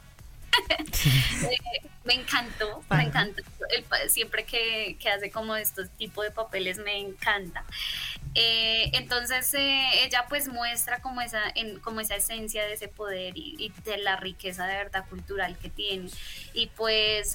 Eh, 1.50 1.88
me 2.04 2.14
encantó, 2.14 2.82
me 2.90 3.04
encantó. 3.04 3.42
El 3.70 4.10
siempre 4.10 4.44
que, 4.44 4.96
que 4.98 5.08
hace 5.08 5.30
como 5.30 5.56
estos 5.56 5.90
tipos 5.90 6.24
de 6.24 6.30
papeles 6.30 6.78
me 6.78 6.98
encanta. 6.98 7.64
Eh, 8.34 8.90
entonces 8.94 9.52
eh, 9.54 10.04
ella 10.04 10.26
pues 10.28 10.48
muestra 10.48 11.00
como 11.00 11.20
esa, 11.20 11.42
en, 11.54 11.80
como 11.80 12.00
esa 12.00 12.16
esencia 12.16 12.64
de 12.64 12.74
ese 12.74 12.88
poder 12.88 13.36
y, 13.36 13.56
y 13.58 13.72
de 13.82 13.98
la 13.98 14.16
riqueza 14.16 14.66
de 14.66 14.76
verdad 14.76 15.04
cultural 15.08 15.58
que 15.58 15.70
tiene. 15.70 16.08
Y 16.54 16.66
pues... 16.68 17.34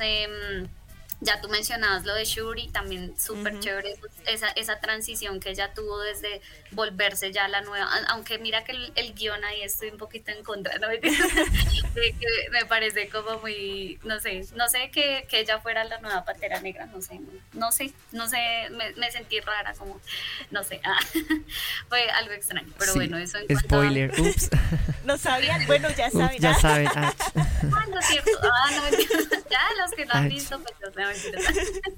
ya 1.25 1.41
tú 1.41 1.49
mencionabas 1.49 2.05
lo 2.05 2.13
de 2.13 2.23
Shuri, 2.23 2.67
también 2.69 3.19
súper 3.19 3.53
Ujú. 3.53 3.61
chévere 3.63 3.95
esa, 4.27 4.49
esa 4.49 4.79
transición 4.79 5.39
que 5.39 5.49
ella 5.49 5.73
tuvo 5.73 5.99
desde 5.99 6.39
volverse 6.71 7.31
ya 7.33 7.47
la 7.47 7.61
nueva, 7.61 7.89
aunque 8.09 8.37
mira 8.37 8.63
que 8.63 8.71
el, 8.73 8.91
el 8.95 9.13
guion 9.13 9.43
ahí 9.43 9.61
estoy 9.63 9.89
un 9.89 9.97
poquito 9.97 10.31
en 10.31 10.43
contra, 10.43 10.77
¿no? 10.77 10.87
Que 11.95 12.13
me 12.51 12.65
parece 12.65 13.09
como 13.09 13.39
muy, 13.39 13.99
no 14.03 14.19
sé, 14.19 14.45
no 14.55 14.67
sé 14.67 14.91
que, 14.91 15.25
que 15.29 15.39
ella 15.39 15.59
fuera 15.59 15.83
la 15.85 15.99
nueva 15.99 16.25
Pantera 16.25 16.59
Negra, 16.61 16.85
no 16.87 17.01
sé, 17.01 17.15
no, 17.19 17.31
no 17.53 17.71
sé, 17.71 17.93
no 18.11 18.27
sé, 18.27 18.37
me, 18.71 18.91
me 18.93 19.11
sentí 19.11 19.39
rara, 19.39 19.73
como, 19.73 19.99
no 20.51 20.63
sé, 20.63 20.81
ah, 20.83 20.99
fue 21.89 22.09
algo 22.11 22.33
extraño, 22.33 22.71
pero 22.77 22.91
Sí, 22.93 22.99
bueno, 22.99 23.17
eso 23.17 23.37
en 23.37 23.47
cuanto 23.47 23.75
a- 23.75 23.79
Spoiler, 23.79 24.11
ups. 24.19 24.49
No 25.05 25.17
sabían, 25.17 25.65
bueno, 25.67 25.89
ya 25.95 26.07
Ups, 26.07 26.17
saben. 26.17 26.39
ya 26.41 26.51
¿ah? 26.51 26.59
saben. 26.59 26.87
ah, 26.95 27.13
Ah, 27.35 27.85
no 27.89 27.99
es 27.99 28.05
cierto. 28.07 28.31
Ah, 28.43 28.71
no, 28.71 28.97
ya 29.49 29.59
los 29.81 29.91
que 29.95 30.05
no 30.05 30.13
han 30.13 30.23
Ay. 30.23 30.29
visto, 30.29 30.59
pues 30.59 30.75
no. 30.81 30.91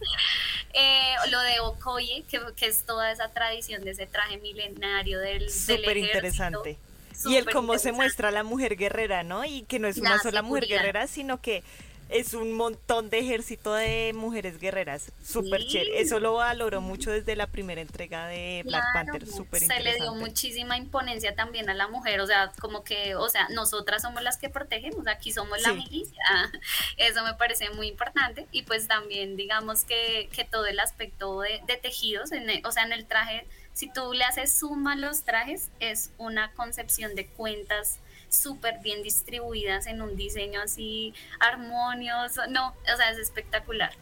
Eh, 0.79 1.15
lo 1.31 1.39
de 1.39 1.59
Okoye, 1.61 2.23
que, 2.29 2.39
que 2.55 2.67
es 2.67 2.83
toda 2.83 3.11
esa 3.11 3.29
tradición 3.29 3.83
de 3.83 3.91
ese 3.91 4.05
traje 4.05 4.37
milenario 4.37 5.19
del, 5.19 5.49
Súper 5.49 5.97
interesante. 5.97 6.77
Y 7.25 7.35
el 7.35 7.45
cómo 7.49 7.79
se 7.79 7.91
muestra 7.91 8.29
la 8.29 8.43
mujer 8.43 8.75
guerrera, 8.75 9.23
¿no? 9.23 9.43
Y 9.43 9.63
que 9.63 9.79
no 9.79 9.87
es 9.87 9.97
una 9.97 10.17
La 10.17 10.19
sola 10.19 10.41
mujer 10.43 10.67
guerrera, 10.67 11.07
sino 11.07 11.41
que 11.41 11.63
es 12.09 12.33
un 12.33 12.53
montón 12.53 13.09
de 13.09 13.19
ejército 13.19 13.73
de 13.73 14.13
mujeres 14.15 14.59
guerreras. 14.59 15.11
Súper 15.23 15.61
Sí. 15.61 15.67
chévere. 15.69 16.01
Eso 16.01 16.19
lo 16.19 16.33
valoró 16.33 16.81
mucho 16.81 17.11
desde 17.11 17.35
la 17.35 17.47
primera 17.47 17.81
entrega 17.81 18.27
de 18.27 18.61
Black 18.65 18.83
Claro, 18.91 19.07
Panther. 19.11 19.27
Súper 19.27 19.61
se 19.61 19.79
le 19.81 19.95
dio 19.95 20.13
muchísima 20.15 20.77
imponencia 20.77 21.35
también 21.35 21.69
a 21.69 21.73
la 21.73 21.87
mujer, 21.87 22.19
o 22.21 22.27
sea, 22.27 22.51
como 22.59 22.83
que, 22.83 23.15
o 23.15 23.27
sea, 23.29 23.47
nosotras 23.49 24.01
somos 24.01 24.21
las 24.23 24.37
que 24.37 24.49
protegemos, 24.49 25.07
aquí 25.07 25.31
somos 25.31 25.61
la 25.61 25.73
milicia, 25.73 26.23
eso 26.97 27.23
me 27.23 27.33
parece 27.33 27.69
muy 27.71 27.87
importante 27.87 28.47
y 28.51 28.63
pues 28.63 28.87
también 28.87 29.35
digamos 29.37 29.83
que, 29.83 30.29
que 30.31 30.45
todo 30.45 30.65
el 30.65 30.79
aspecto 30.79 31.41
de, 31.41 31.61
de 31.67 31.77
tejidos, 31.77 32.31
en 32.31 32.49
el- 32.49 32.65
o 32.65 32.71
sea, 32.71 32.83
en 32.83 32.93
el 32.93 33.05
traje, 33.05 33.45
si 33.73 33.91
tú 33.91 34.13
le 34.13 34.23
haces 34.23 34.51
suma 34.57 34.93
a 34.93 34.95
los 34.95 35.23
trajes, 35.23 35.69
es 35.79 36.11
una 36.17 36.51
concepción 36.53 37.13
de 37.15 37.27
cuentas 37.27 37.99
súper 38.29 38.79
bien 38.79 39.03
distribuidas 39.03 39.87
en 39.87 40.01
un 40.01 40.15
diseño 40.15 40.61
así 40.61 41.13
armonioso, 41.39 42.47
no, 42.47 42.69
o 42.69 42.97
sea, 42.97 43.11
es 43.11 43.17
espectacular. 43.17 43.93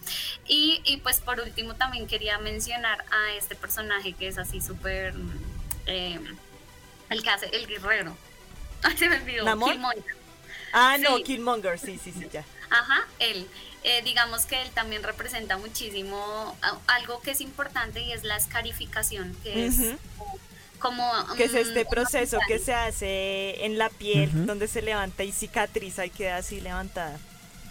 Y, 0.48 0.82
y 0.84 0.98
pues 0.98 1.20
por 1.20 1.40
último 1.40 1.76
también 1.76 2.08
quería 2.08 2.38
mencionar 2.40 3.04
a 3.12 3.34
este 3.34 3.56
personaje 3.56 4.14
que 4.14 4.28
es 4.28 4.38
así 4.38 4.62
súper, 4.62 5.14
eh, 5.86 6.20
el 7.10 7.24
que 7.24 7.30
hace, 7.30 7.48
el 7.48 7.68
guerrero. 7.68 8.18
Ay, 8.84 8.98
se 8.98 9.10
me 9.10 9.18
olvidó. 9.18 9.46
Killmonger. 9.46 10.16
Ah, 10.74 10.98
no. 11.00 11.24
Killmonger, 11.24 11.80
sí, 11.80 12.00
sí, 12.04 12.12
sí, 12.12 12.28
ya. 12.32 12.44
Ajá, 12.70 13.08
él. 13.20 13.48
Eh, 13.84 14.02
digamos 14.04 14.48
que 14.48 14.60
él 14.64 14.72
también 14.72 15.04
representa 15.04 15.58
muchísimo 15.58 16.58
algo 16.88 17.22
que 17.22 17.32
es 17.32 17.42
importante 17.42 18.02
y 18.02 18.14
es 18.14 18.24
la 18.24 18.36
escarificación, 18.36 19.36
que 19.44 19.68
es 19.68 19.78
Como... 20.80 21.10
Que 21.38 21.46
es 21.46 21.54
mm, 21.54 21.58
este 21.58 21.82
una 21.82 21.90
proceso 21.90 22.40
que 22.48 22.60
se 22.60 22.74
hace 22.74 23.66
en 23.66 23.78
la 23.78 23.90
piel, 23.90 24.46
donde 24.46 24.68
se 24.68 24.82
levanta 24.82 25.24
y 25.24 25.32
cicatriza 25.32 26.06
y 26.06 26.10
queda 26.10 26.38
así 26.38 26.62
levantada. 26.62 27.18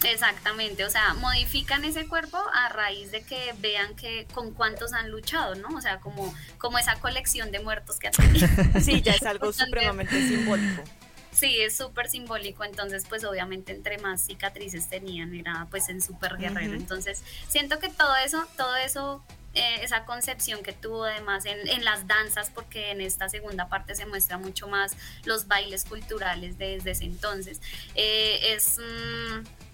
Exactamente, 0.03 0.85
o 0.85 0.89
sea, 0.89 1.13
modifican 1.15 1.83
ese 1.85 2.07
cuerpo 2.07 2.37
a 2.53 2.69
raíz 2.69 3.11
de 3.11 3.23
que 3.23 3.53
vean 3.59 3.95
que 3.95 4.27
con 4.33 4.51
cuántos 4.53 4.93
han 4.93 5.09
luchado, 5.09 5.55
¿no? 5.55 5.69
O 5.69 5.81
sea, 5.81 5.99
como, 5.99 6.33
como 6.57 6.77
esa 6.77 6.95
colección 6.95 7.51
de 7.51 7.59
muertos 7.59 7.97
que 7.97 8.07
han 8.07 8.13
tenido. 8.13 8.47
Sí, 8.81 9.01
ya 9.01 9.13
es 9.13 9.23
algo 9.23 9.47
Entonces, 9.47 9.65
supremamente 9.65 10.27
simbólico. 10.27 10.83
Sí, 11.31 11.59
es 11.59 11.75
súper 11.75 12.09
simbólico, 12.09 12.63
entonces 12.63 13.05
pues 13.09 13.25
obviamente 13.25 13.73
entre 13.73 13.97
más 13.97 14.21
cicatrices 14.21 14.87
tenían 14.87 15.35
era 15.35 15.67
pues 15.69 15.89
en 15.89 16.01
súper 16.01 16.37
guerrero, 16.37 16.75
entonces 16.75 17.23
siento 17.49 17.77
que 17.79 17.89
todo 17.89 18.15
eso, 18.15 18.45
todo 18.55 18.73
eso, 18.77 19.21
eh, 19.55 19.79
esa 19.81 20.05
concepción 20.05 20.61
que 20.63 20.73
tuvo 20.73 21.05
además 21.05 21.45
en, 21.45 21.83
las 21.83 22.07
danzas, 22.07 22.49
porque 22.49 22.91
en 22.91 23.01
esta 23.01 23.29
segunda 23.29 23.69
parte 23.69 23.95
se 23.95 24.05
muestra 24.05 24.37
mucho 24.37 24.67
más 24.67 24.95
los 25.23 25.47
bailes 25.47 25.85
culturales 25.85 26.57
desde 26.57 26.91
ese 26.91 27.05
entonces, 27.05 27.61
eh, 27.95 28.53
es... 28.53 28.77
mm, 28.77 29.64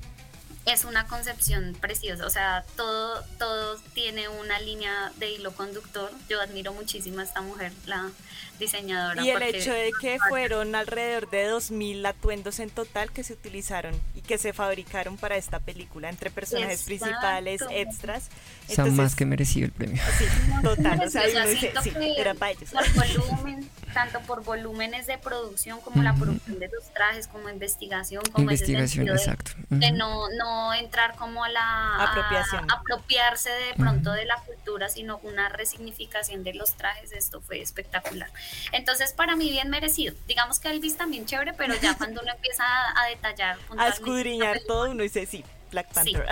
es 0.66 0.86
una 0.86 1.08
concepción 1.08 1.76
preciosa, 1.80 2.26
o 2.26 2.30
sea, 2.30 2.64
todo, 2.76 3.24
todo 3.40 3.78
tiene 3.94 4.30
una 4.30 4.60
línea 4.60 5.12
de 5.18 5.32
hilo 5.32 5.54
conductor. 5.54 6.12
Yo 6.30 6.40
admiro 6.40 6.72
muchísimo 6.74 7.20
a 7.20 7.24
esta 7.24 7.42
mujer, 7.42 7.72
la 7.88 8.12
diseñadora. 8.60 9.24
Y 9.24 9.32
el 9.32 9.42
hecho 9.42 9.74
de 9.74 9.92
que 10.00 10.20
fueron 10.30 10.76
alrededor 10.76 11.30
de 11.32 11.50
2.000 11.52 12.08
atuendos 12.08 12.60
en 12.60 12.70
total 12.70 13.12
que 13.12 13.24
se 13.24 13.34
utilizaron 13.34 14.00
y 14.16 14.22
que 14.22 14.38
se 14.38 14.54
fabricaron 14.54 15.18
para 15.18 15.36
esta 15.36 15.60
película, 15.60 16.10
entre 16.10 16.30
personajes 16.30 16.88
Exacto. 16.88 17.06
principales, 17.06 17.62
extras. 17.72 18.30
O 18.70 18.74
sea, 18.74 18.84
más 18.86 18.92
Entonces, 18.92 19.16
que 19.16 19.26
merecido 19.26 19.66
el 19.66 19.72
premio. 19.72 20.02
Sí, 20.20 20.26
total. 20.62 21.02
O 21.04 21.10
sea, 21.10 21.24
O 21.24 21.48
dice, 21.48 21.60
siento 21.60 21.82
sí, 21.82 21.92
era 22.18 22.36
para 22.36 22.52
ellos. 22.52 22.70
Por 22.72 23.26
volumen, 23.26 23.68
tanto 23.94 24.20
por 24.22 24.44
volúmenes 24.44 25.08
de 25.08 25.18
producción 25.18 25.80
como 25.82 26.02
la 26.04 26.14
producción 26.14 26.60
de 26.60 26.68
los 26.70 26.92
trajes, 26.94 27.28
como 27.28 27.50
investigación, 27.50 28.22
como 28.32 28.44
Investigación, 28.44 28.84
ese 28.86 28.96
sentido 28.96 29.16
de- 29.16 29.22
exacto. 29.22 29.52
de, 29.70 29.92
no, 29.92 30.30
no 30.38 30.74
entrar 30.74 31.16
como 31.16 31.44
a 31.44 31.50
la 31.50 31.62
a- 31.62 32.12
Apropiación. 32.12 32.70
apropiarse 32.72 33.50
de 33.50 33.74
pronto 33.76 34.12
de 34.12 34.26
la 34.26 34.36
cultura, 34.46 34.90
sino 34.90 35.18
una 35.24 35.50
resignificación 35.50 36.44
de 36.44 36.54
los 36.54 36.74
trajes, 36.74 37.12
esto 37.12 37.42
fue 37.42 37.62
espectacular. 37.62 38.32
Entonces, 38.72 39.14
para 39.14 39.36
mí 39.36 39.50
bien 39.50 39.70
merecido. 39.70 40.16
Digamos 40.28 40.60
que 40.60 40.70
Elvis 40.70 40.98
también 40.98 41.26
chévere, 41.26 41.54
pero 41.54 41.74
ya 41.76 41.96
cuando 41.98 42.22
uno 42.22 42.32
empieza 42.34 42.64
a, 42.64 43.04
a 43.04 43.08
detallar 43.08 43.58
A 43.78 43.88
escudriñar 43.90 44.48
la 44.48 44.54
película, 44.54 44.74
todo, 44.74 44.92
uno 44.92 45.04
dice, 45.04 45.26
sí, 45.26 45.44
Black 45.72 45.88
Sí, 46.04 46.14
Panther. 46.14 46.26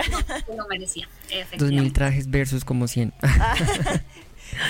no, 0.48 0.56
lo 0.56 0.68
merecía, 0.68 1.08
2000 1.22 1.40
efectivamente. 1.42 1.90
trajes 1.94 2.28
versus 2.30 2.64
como 2.64 2.86
100. 2.88 3.12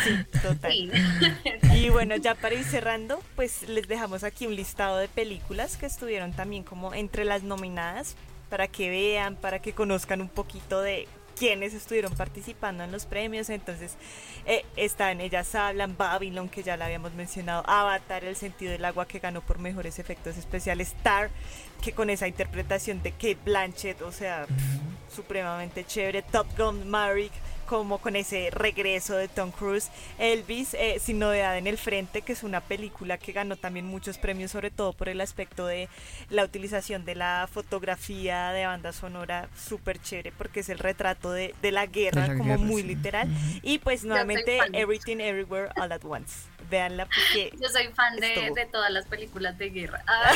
Sí, 0.05 0.39
total. 0.41 0.73
Sí. 0.73 0.91
Y 1.75 1.89
bueno, 1.89 2.17
ya 2.17 2.35
para 2.35 2.55
ir 2.55 2.65
cerrando, 2.65 3.23
pues 3.37 3.69
les 3.69 3.89
dejamos 3.89 4.23
aquí 4.23 4.47
un 4.47 4.55
listado 4.55 4.99
de 4.99 5.09
películas 5.09 5.77
que 5.77 5.87
estuvieron 5.87 6.33
también 6.33 6.63
como 6.63 6.93
entre 6.93 7.25
las 7.25 7.43
nominadas 7.43 8.17
para 8.51 8.69
que 8.69 8.91
vean, 8.91 9.37
para 9.37 9.61
que 9.61 9.73
conozcan 9.73 10.21
un 10.21 10.29
poquito 10.29 10.83
de 10.83 11.09
quiénes 11.41 11.73
estuvieron 11.73 12.13
participando 12.15 12.85
en 12.85 12.93
los 12.93 13.07
premios. 13.07 13.49
Entonces, 13.49 13.97
eh, 14.45 14.67
están 14.77 15.23
Ellas 15.23 15.55
Hablan, 15.55 15.97
Babylon, 15.97 16.51
que 16.51 16.63
ya 16.63 16.77
la 16.77 16.85
habíamos 16.85 17.15
mencionado, 17.15 17.63
Avatar, 17.67 18.25
El 18.25 18.37
sentido 18.37 18.73
del 18.73 18.85
agua, 18.85 19.07
que 19.07 19.21
ganó 19.21 19.41
por 19.41 19.59
mejores 19.59 19.99
efectos 19.99 20.37
especiales, 20.37 20.89
Star, 20.89 21.31
que 21.83 21.93
con 21.93 22.11
esa 22.11 22.29
interpretación 22.29 23.03
de 23.03 23.13
Kate 23.13 23.39
Blanchett, 23.43 24.03
o 24.03 24.13
sea, 24.13 24.47
supremamente 25.15 25.85
chévere, 25.85 26.21
Top 26.21 26.47
Gun, 26.59 26.91
Maverick, 26.91 27.33
como 27.71 27.99
con 27.99 28.17
ese 28.17 28.51
regreso 28.51 29.15
de 29.15 29.29
Tom 29.29 29.53
Cruise, 29.53 29.93
Elvis, 30.19 30.75
eh, 30.75 30.97
Sin 30.99 31.21
Novedad 31.21 31.57
en 31.57 31.69
el 31.69 31.79
Frente, 31.79 32.23
que 32.23 32.33
es 32.33 32.43
una 32.43 32.61
película 32.61 33.17
que 33.17 33.31
ganó 33.31 33.55
también 33.55 33.87
muchos 33.87 34.19
premios, 34.19 34.51
sobre 34.51 34.73
todo 34.73 34.93
por 34.93 35.09
el 35.09 35.21
aspecto 35.21 35.69
de 35.69 35.89
la 36.31 36.43
utilización 36.43 37.05
de 37.05 37.15
la 37.15 37.49
fotografía 37.49 38.51
de 38.51 38.67
banda 38.67 38.93
sonora, 38.93 39.49
súper 39.55 40.03
chévere, 40.03 40.33
porque 40.37 40.61
es 40.61 40.69
el 40.69 40.81
retrato 40.81 41.31
de, 41.31 41.55
de 41.63 41.71
la 41.71 41.87
guerra, 41.87 42.27
la 42.27 42.37
como 42.37 42.57
guerra, 42.57 42.59
muy 42.59 42.83
sí. 42.83 42.89
literal. 42.89 43.29
Y 43.63 43.79
pues 43.79 44.03
nuevamente. 44.03 44.59
Everything 44.73 45.19
Everywhere 45.21 45.71
All 45.77 45.93
at 45.93 46.05
Once. 46.05 46.50
Véanla 46.71 47.07
porque... 47.07 47.53
Yo 47.61 47.69
soy 47.69 47.89
fan 47.89 48.17
de, 48.17 48.51
de 48.55 48.67
todas 48.67 48.91
las 48.91 49.07
películas 49.07 49.59
de 49.59 49.71
guerra. 49.71 50.03
Ah, 50.09 50.33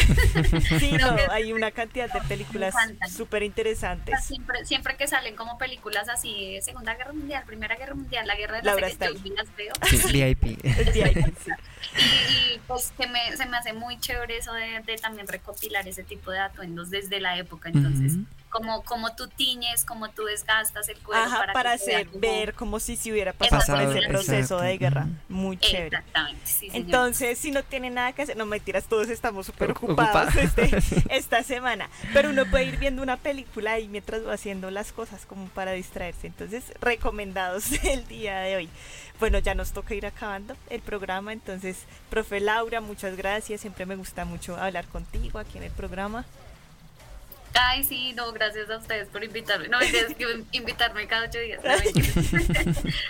Sí, 0.78 0.92
no, 0.92 1.16
hay 1.30 1.52
una 1.52 1.70
cantidad 1.70 2.12
de 2.12 2.20
películas 2.22 2.74
súper 3.10 3.42
interesantes. 3.42 4.24
siempre, 4.24 4.64
siempre 4.64 4.96
que 4.96 5.06
salen 5.06 5.36
como 5.36 5.58
películas 5.58 6.08
así, 6.08 6.58
Segunda 6.62 6.94
Guerra 6.94 7.12
Mundial, 7.12 7.44
Primera 7.46 7.76
Guerra 7.76 7.94
Mundial, 7.94 8.26
la 8.26 8.36
Guerra 8.36 8.58
de 8.58 8.62
Laura 8.64 8.82
las 8.82 8.92
está 8.92 9.06
ahí. 9.06 9.14
yo 9.24 9.34
las 9.34 9.56
veo. 9.56 9.72
Sí, 9.88 10.12
VIP. 10.12 10.44
Ahí, 10.64 11.14
sí. 11.44 11.50
Y, 11.98 12.54
y, 12.54 12.58
pues 12.66 12.92
que 12.98 13.06
me, 13.06 13.36
se 13.36 13.46
me 13.46 13.56
hace 13.56 13.72
muy 13.72 13.98
chévere 14.00 14.36
eso 14.38 14.52
de, 14.52 14.80
de 14.80 14.96
también 14.96 15.28
recopilar 15.28 15.86
ese 15.86 16.02
tipo 16.02 16.30
de 16.30 16.38
atuendos 16.40 16.90
desde 16.90 17.20
la 17.20 17.36
época. 17.38 17.68
Entonces, 17.68 18.14
Ujú. 18.14 18.24
Como, 18.54 18.84
como 18.84 19.16
tú 19.16 19.26
tiñes, 19.26 19.84
como 19.84 20.10
tú 20.10 20.22
desgastas 20.24 20.88
el 20.88 20.96
cuero 21.00 21.24
Ajá, 21.24 21.46
para, 21.52 21.72
hacer 21.72 22.06
como- 22.06 22.20
ver 22.20 22.54
como 22.54 22.78
si 22.78 22.96
se 22.96 23.10
hubiera 23.10 23.32
pasado 23.32 23.60
por 23.66 23.74
Pasado, 23.76 23.92
ese 23.92 24.08
proceso 24.08 24.32
exacto, 24.36 24.60
de 24.62 24.78
guerra. 24.78 25.06
Muy 25.28 25.56
chévere. 25.58 25.86
Exactamente, 25.96 26.46
sí, 26.46 26.70
señor. 26.70 26.76
Entonces, 26.86 27.38
si 27.38 27.50
no 27.50 27.64
tienen 27.64 27.94
nada 27.94 28.12
que 28.12 28.22
hacer, 28.22 28.36
no 28.36 28.46
mentiras, 28.46 28.84
todos 28.84 29.08
estamos 29.08 29.46
súper 29.46 29.72
Ocupa- 29.72 30.04
ocupados 30.04 30.36
este- 30.36 30.70
esta 31.10 31.42
semana. 31.42 31.90
Pero 32.12 32.30
uno 32.30 32.46
puede 32.46 32.64
ir 32.66 32.76
viendo 32.78 33.02
una 33.02 33.16
película 33.16 33.72
ahí 33.72 33.88
mientras 33.88 34.24
va 34.26 34.34
haciendo 34.34 34.70
las 34.70 34.92
cosas 34.92 35.26
como 35.26 35.46
para 35.48 35.72
distraerse. 35.72 36.28
Entonces, 36.28 36.62
recomendados 36.80 37.72
el 37.84 38.06
día 38.06 38.38
de 38.38 38.56
hoy. 38.56 38.68
Bueno, 39.18 39.38
ya 39.38 39.54
nos 39.54 39.72
toca 39.72 39.94
ir 39.94 40.06
acabando 40.06 40.56
el 40.70 40.80
programa. 40.80 41.32
Entonces, 41.32 41.78
profe 42.08 42.38
Laura, 42.40 42.80
muchas 42.80 43.16
gracias. 43.16 43.60
Siempre 43.60 43.84
me 43.86 43.96
gusta 43.96 44.24
mucho 44.24 44.56
hablar 44.56 44.86
contigo 44.86 45.38
aquí 45.40 45.58
en 45.58 45.64
el 45.64 45.72
programa. 45.72 46.24
Ay, 47.54 47.84
sí, 47.84 48.12
no, 48.14 48.32
gracias 48.32 48.68
a 48.68 48.78
ustedes 48.78 49.08
por 49.08 49.22
invitarme. 49.22 49.68
No, 49.68 49.78
es 49.80 50.14
que 50.16 50.44
invitarme 50.52 51.06
cada 51.06 51.26
ocho 51.26 51.38
días. 51.38 51.60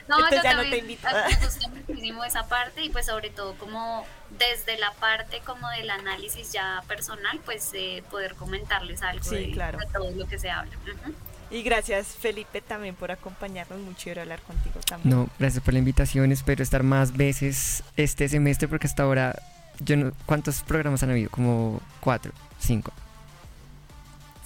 No, 0.08 0.18
no 0.18 0.30
yo 0.30 0.42
ya 0.42 0.54
no 0.54 0.60
también 0.62 0.70
te 0.70 0.78
invito. 0.78 1.08
me 1.08 1.46
gusta 1.46 1.68
muchísimo 1.68 2.24
esa 2.24 2.46
parte 2.46 2.82
y 2.82 2.90
pues 2.90 3.06
sobre 3.06 3.30
todo 3.30 3.54
como 3.54 4.06
desde 4.38 4.78
la 4.78 4.92
parte 4.92 5.40
como 5.46 5.68
del 5.70 5.88
análisis 5.90 6.52
ya 6.52 6.82
personal, 6.88 7.40
pues 7.44 7.70
eh, 7.74 8.02
poder 8.10 8.34
comentarles 8.34 9.02
algo 9.02 9.24
Sí, 9.24 9.36
de, 9.36 9.50
claro. 9.52 9.78
de 9.78 9.86
todo 9.86 10.10
lo 10.10 10.26
que 10.26 10.38
se 10.38 10.50
habla. 10.50 10.72
Y 11.50 11.62
gracias 11.62 12.08
Felipe 12.08 12.60
también 12.60 12.94
por 12.96 13.12
acompañarnos, 13.12 13.78
muy 13.80 13.94
chévere 13.94 14.22
hablar 14.22 14.40
contigo 14.42 14.80
también. 14.80 15.16
No, 15.16 15.28
gracias 15.38 15.62
por 15.62 15.72
la 15.72 15.78
invitación. 15.78 16.32
Espero 16.32 16.62
estar 16.62 16.82
más 16.82 17.16
veces 17.16 17.82
este 17.96 18.28
semestre 18.28 18.66
porque 18.68 18.86
hasta 18.88 19.04
ahora, 19.04 19.36
yo 19.78 19.96
no, 19.96 20.12
¿cuántos 20.26 20.62
programas 20.62 21.02
han 21.02 21.10
habido? 21.10 21.30
Como 21.30 21.80
cuatro, 22.00 22.32
cinco, 22.58 22.92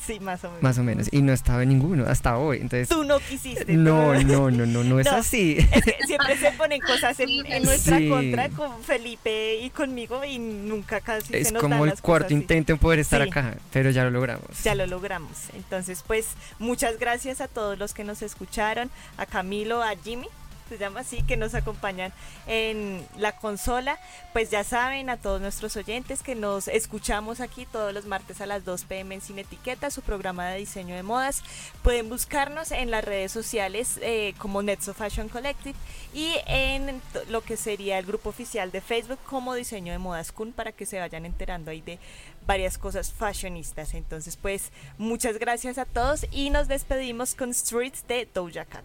Sí, 0.08 0.18
más 0.20 0.42
o 0.42 0.48
menos. 0.48 0.62
más 0.62 0.78
o 0.78 0.82
menos. 0.82 1.08
Y 1.12 1.22
no 1.22 1.32
estaba 1.32 1.62
en 1.62 1.68
ninguno 1.68 2.04
hasta 2.08 2.36
hoy. 2.38 2.56
Entonces, 2.62 2.88
Tú 2.88 3.04
no 3.04 3.18
quisiste. 3.20 3.72
no, 3.74 4.14
no, 4.14 4.50
no, 4.50 4.66
no, 4.66 4.82
no 4.84 4.98
es 5.00 5.06
No. 5.06 5.12
así. 5.18 5.58
Es 5.72 5.84
que 5.84 5.96
siempre 6.06 6.36
se 6.38 6.50
ponen 6.52 6.80
cosas 6.80 7.20
en, 7.20 7.28
en 7.46 7.62
nuestra 7.62 7.98
Sí. 7.98 8.08
contra 8.08 8.48
con 8.48 8.82
Felipe 8.82 9.56
y 9.62 9.70
conmigo 9.70 10.24
y 10.24 10.38
nunca 10.38 11.00
casi 11.00 11.36
es 11.36 11.48
se 11.48 11.52
nos 11.54 11.62
como 11.62 11.74
dan 11.76 11.84
el 11.84 11.90
las 11.90 12.00
cuarto 12.00 12.32
intento 12.32 12.72
en 12.72 12.78
poder 12.78 12.98
estar 13.00 13.22
Sí. 13.22 13.28
acá, 13.28 13.56
pero 13.72 13.90
ya 13.90 14.02
lo 14.04 14.10
logramos. 14.10 14.62
Ya 14.64 14.74
lo 14.74 14.86
logramos. 14.86 15.30
Entonces, 15.54 16.02
pues, 16.06 16.26
muchas 16.58 16.98
gracias 16.98 17.40
a 17.40 17.48
todos 17.48 17.78
los 17.78 17.92
que 17.94 18.02
nos 18.04 18.22
escucharon, 18.22 18.90
a 19.18 19.26
Camilo, 19.26 19.82
a 19.82 19.94
Jimmy, 20.02 20.26
se 20.68 20.78
llama 20.78 21.00
así, 21.00 21.22
que 21.22 21.36
nos 21.36 21.54
acompañan 21.54 22.12
en 22.46 23.06
la 23.16 23.32
consola. 23.36 23.98
Pues 24.32 24.50
ya 24.50 24.64
saben, 24.64 25.10
a 25.10 25.16
todos 25.16 25.40
nuestros 25.40 25.76
oyentes 25.76 26.22
que 26.22 26.34
nos 26.34 26.68
escuchamos 26.68 27.40
aquí 27.40 27.66
todos 27.66 27.92
los 27.92 28.06
martes 28.06 28.40
a 28.40 28.46
las 28.46 28.64
2 28.64 28.84
pm 28.84 29.16
en 29.16 29.20
Sin 29.20 29.38
Etiqueta, 29.38 29.90
su 29.90 30.02
programa 30.02 30.48
de 30.48 30.58
diseño 30.58 30.94
de 30.94 31.02
modas. 31.02 31.42
Pueden 31.82 32.08
buscarnos 32.08 32.72
en 32.72 32.90
las 32.90 33.04
redes 33.04 33.32
sociales 33.32 33.98
eh, 34.02 34.34
como 34.38 34.62
Netso 34.62 34.94
Fashion 34.94 35.28
Collective 35.28 35.78
y 36.14 36.34
en 36.46 37.00
lo 37.28 37.42
que 37.42 37.56
sería 37.56 37.98
el 37.98 38.06
grupo 38.06 38.28
oficial 38.30 38.70
de 38.70 38.80
Facebook 38.80 39.18
como 39.26 39.54
Diseño 39.54 39.92
de 39.92 39.98
Modas 39.98 40.32
Kun 40.32 40.52
para 40.52 40.72
que 40.72 40.86
se 40.86 40.98
vayan 40.98 41.26
enterando 41.26 41.70
ahí 41.70 41.80
de 41.80 41.98
varias 42.46 42.78
cosas 42.78 43.12
fashionistas. 43.12 43.94
Entonces, 43.94 44.36
pues, 44.36 44.72
muchas 44.96 45.38
gracias 45.38 45.78
a 45.78 45.84
todos 45.84 46.26
y 46.30 46.50
nos 46.50 46.66
despedimos 46.68 47.34
con 47.34 47.52
Streets 47.52 48.06
de 48.08 48.28
Doja 48.32 48.64
Cat. 48.64 48.84